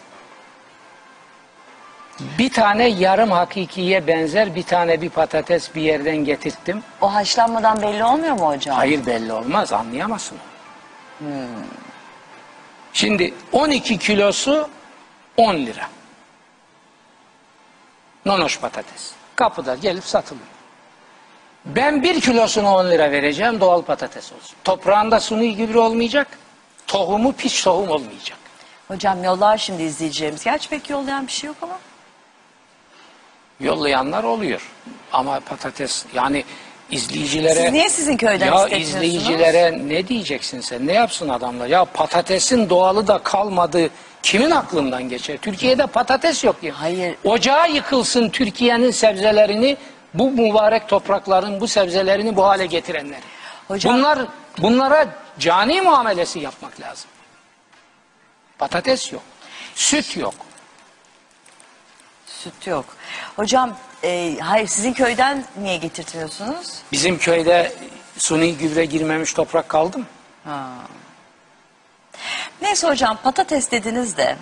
[2.38, 6.82] Bir tane yarım hakikiye benzer bir tane bir patates bir yerden getirttim.
[7.00, 8.76] O haşlanmadan belli olmuyor mu hocam?
[8.76, 10.38] Hayır belli olmaz anlayamazsın.
[11.22, 11.30] onu.
[12.92, 14.68] Şimdi 12 kilosu
[15.36, 15.86] 10 lira.
[18.28, 19.12] Nonoş patates.
[19.36, 20.46] Kapıda gelip satılıyor.
[21.64, 24.56] Ben bir kilosunu 10 lira vereceğim doğal patates olsun.
[24.64, 26.26] Toprağında suni gübre olmayacak.
[26.86, 28.38] Tohumu piç tohum olmayacak.
[28.88, 30.44] Hocam yollar şimdi izleyeceğimiz.
[30.44, 31.78] Gerçi pek yollayan bir şey yok ama.
[33.60, 34.70] Yollayanlar oluyor.
[35.12, 36.44] Ama patates yani
[36.90, 37.62] izleyicilere...
[37.62, 40.86] Siz niye sizin köyden Ya izleyicilere ne diyeceksin sen?
[40.86, 41.66] Ne yapsın adamlar?
[41.66, 43.90] Ya patatesin doğalı da kalmadı.
[44.22, 45.38] Kimin aklından geçer?
[45.42, 46.80] Türkiye'de patates yok ya.
[46.80, 47.16] Hayır.
[47.24, 49.76] Ocağı yıkılsın Türkiye'nin sebzelerini,
[50.14, 53.20] bu mübarek toprakların bu sebzelerini bu hale getirenler.
[53.68, 54.18] Hocam- Bunlar
[54.58, 55.06] bunlara
[55.38, 57.10] cani muamelesi yapmak lazım.
[58.58, 59.22] Patates yok.
[59.74, 60.34] Süt yok.
[62.26, 62.84] Süt yok.
[63.36, 66.74] Hocam e, hayır sizin köyden niye getirtiyorsunuz?
[66.92, 67.72] Bizim köyde
[68.18, 70.04] suni gübre girmemiş toprak kaldı mı?
[72.62, 74.36] Neyse hocam patates dediniz de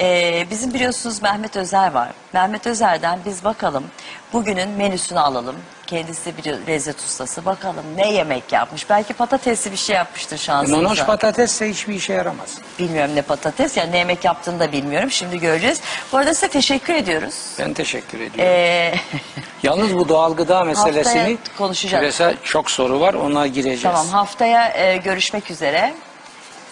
[0.00, 2.08] e, bizim biliyorsunuz Mehmet Özer var.
[2.32, 3.84] Mehmet Özer'den biz bakalım
[4.32, 5.56] bugünün menüsünü alalım.
[5.86, 7.44] Kendisi bir lezzet ustası.
[7.44, 8.90] Bakalım ne yemek yapmış.
[8.90, 10.82] Belki patatesli bir şey yapmıştır şansınıza.
[10.82, 12.58] Nonoş patatesse hiçbir işe yaramaz.
[12.78, 15.10] Bilmiyorum ne patates yani ne yemek yaptığını da bilmiyorum.
[15.10, 15.80] Şimdi göreceğiz.
[16.12, 17.34] Bu arada size teşekkür ediyoruz.
[17.58, 18.52] Ben teşekkür ediyorum.
[18.54, 18.94] Ee,
[19.62, 22.04] Yalnız bu doğal gıda meselesini konuşacağız.
[22.04, 23.82] Mesela çok soru var ona gireceğiz.
[23.82, 25.94] tamam haftaya e, görüşmek üzere.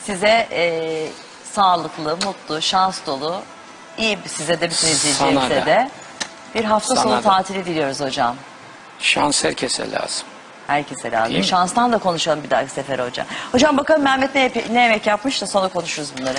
[0.08, 1.06] Size e,
[1.52, 3.40] sağlıklı, mutlu, şans dolu,
[3.98, 5.66] iyi size de bütün Sana izleyicilerimize da.
[5.66, 5.90] de
[6.54, 7.20] bir hafta Sana sonu da.
[7.20, 8.36] tatili diliyoruz hocam.
[8.98, 10.26] Şans herkese lazım.
[10.66, 11.28] Herkese lazım.
[11.28, 11.46] Değil mi?
[11.46, 13.26] Şanstan da konuşalım bir dahaki sefer hocam.
[13.52, 16.38] Hocam bakalım Mehmet ne, ne yemek yapmış da sonra konuşuruz bunları.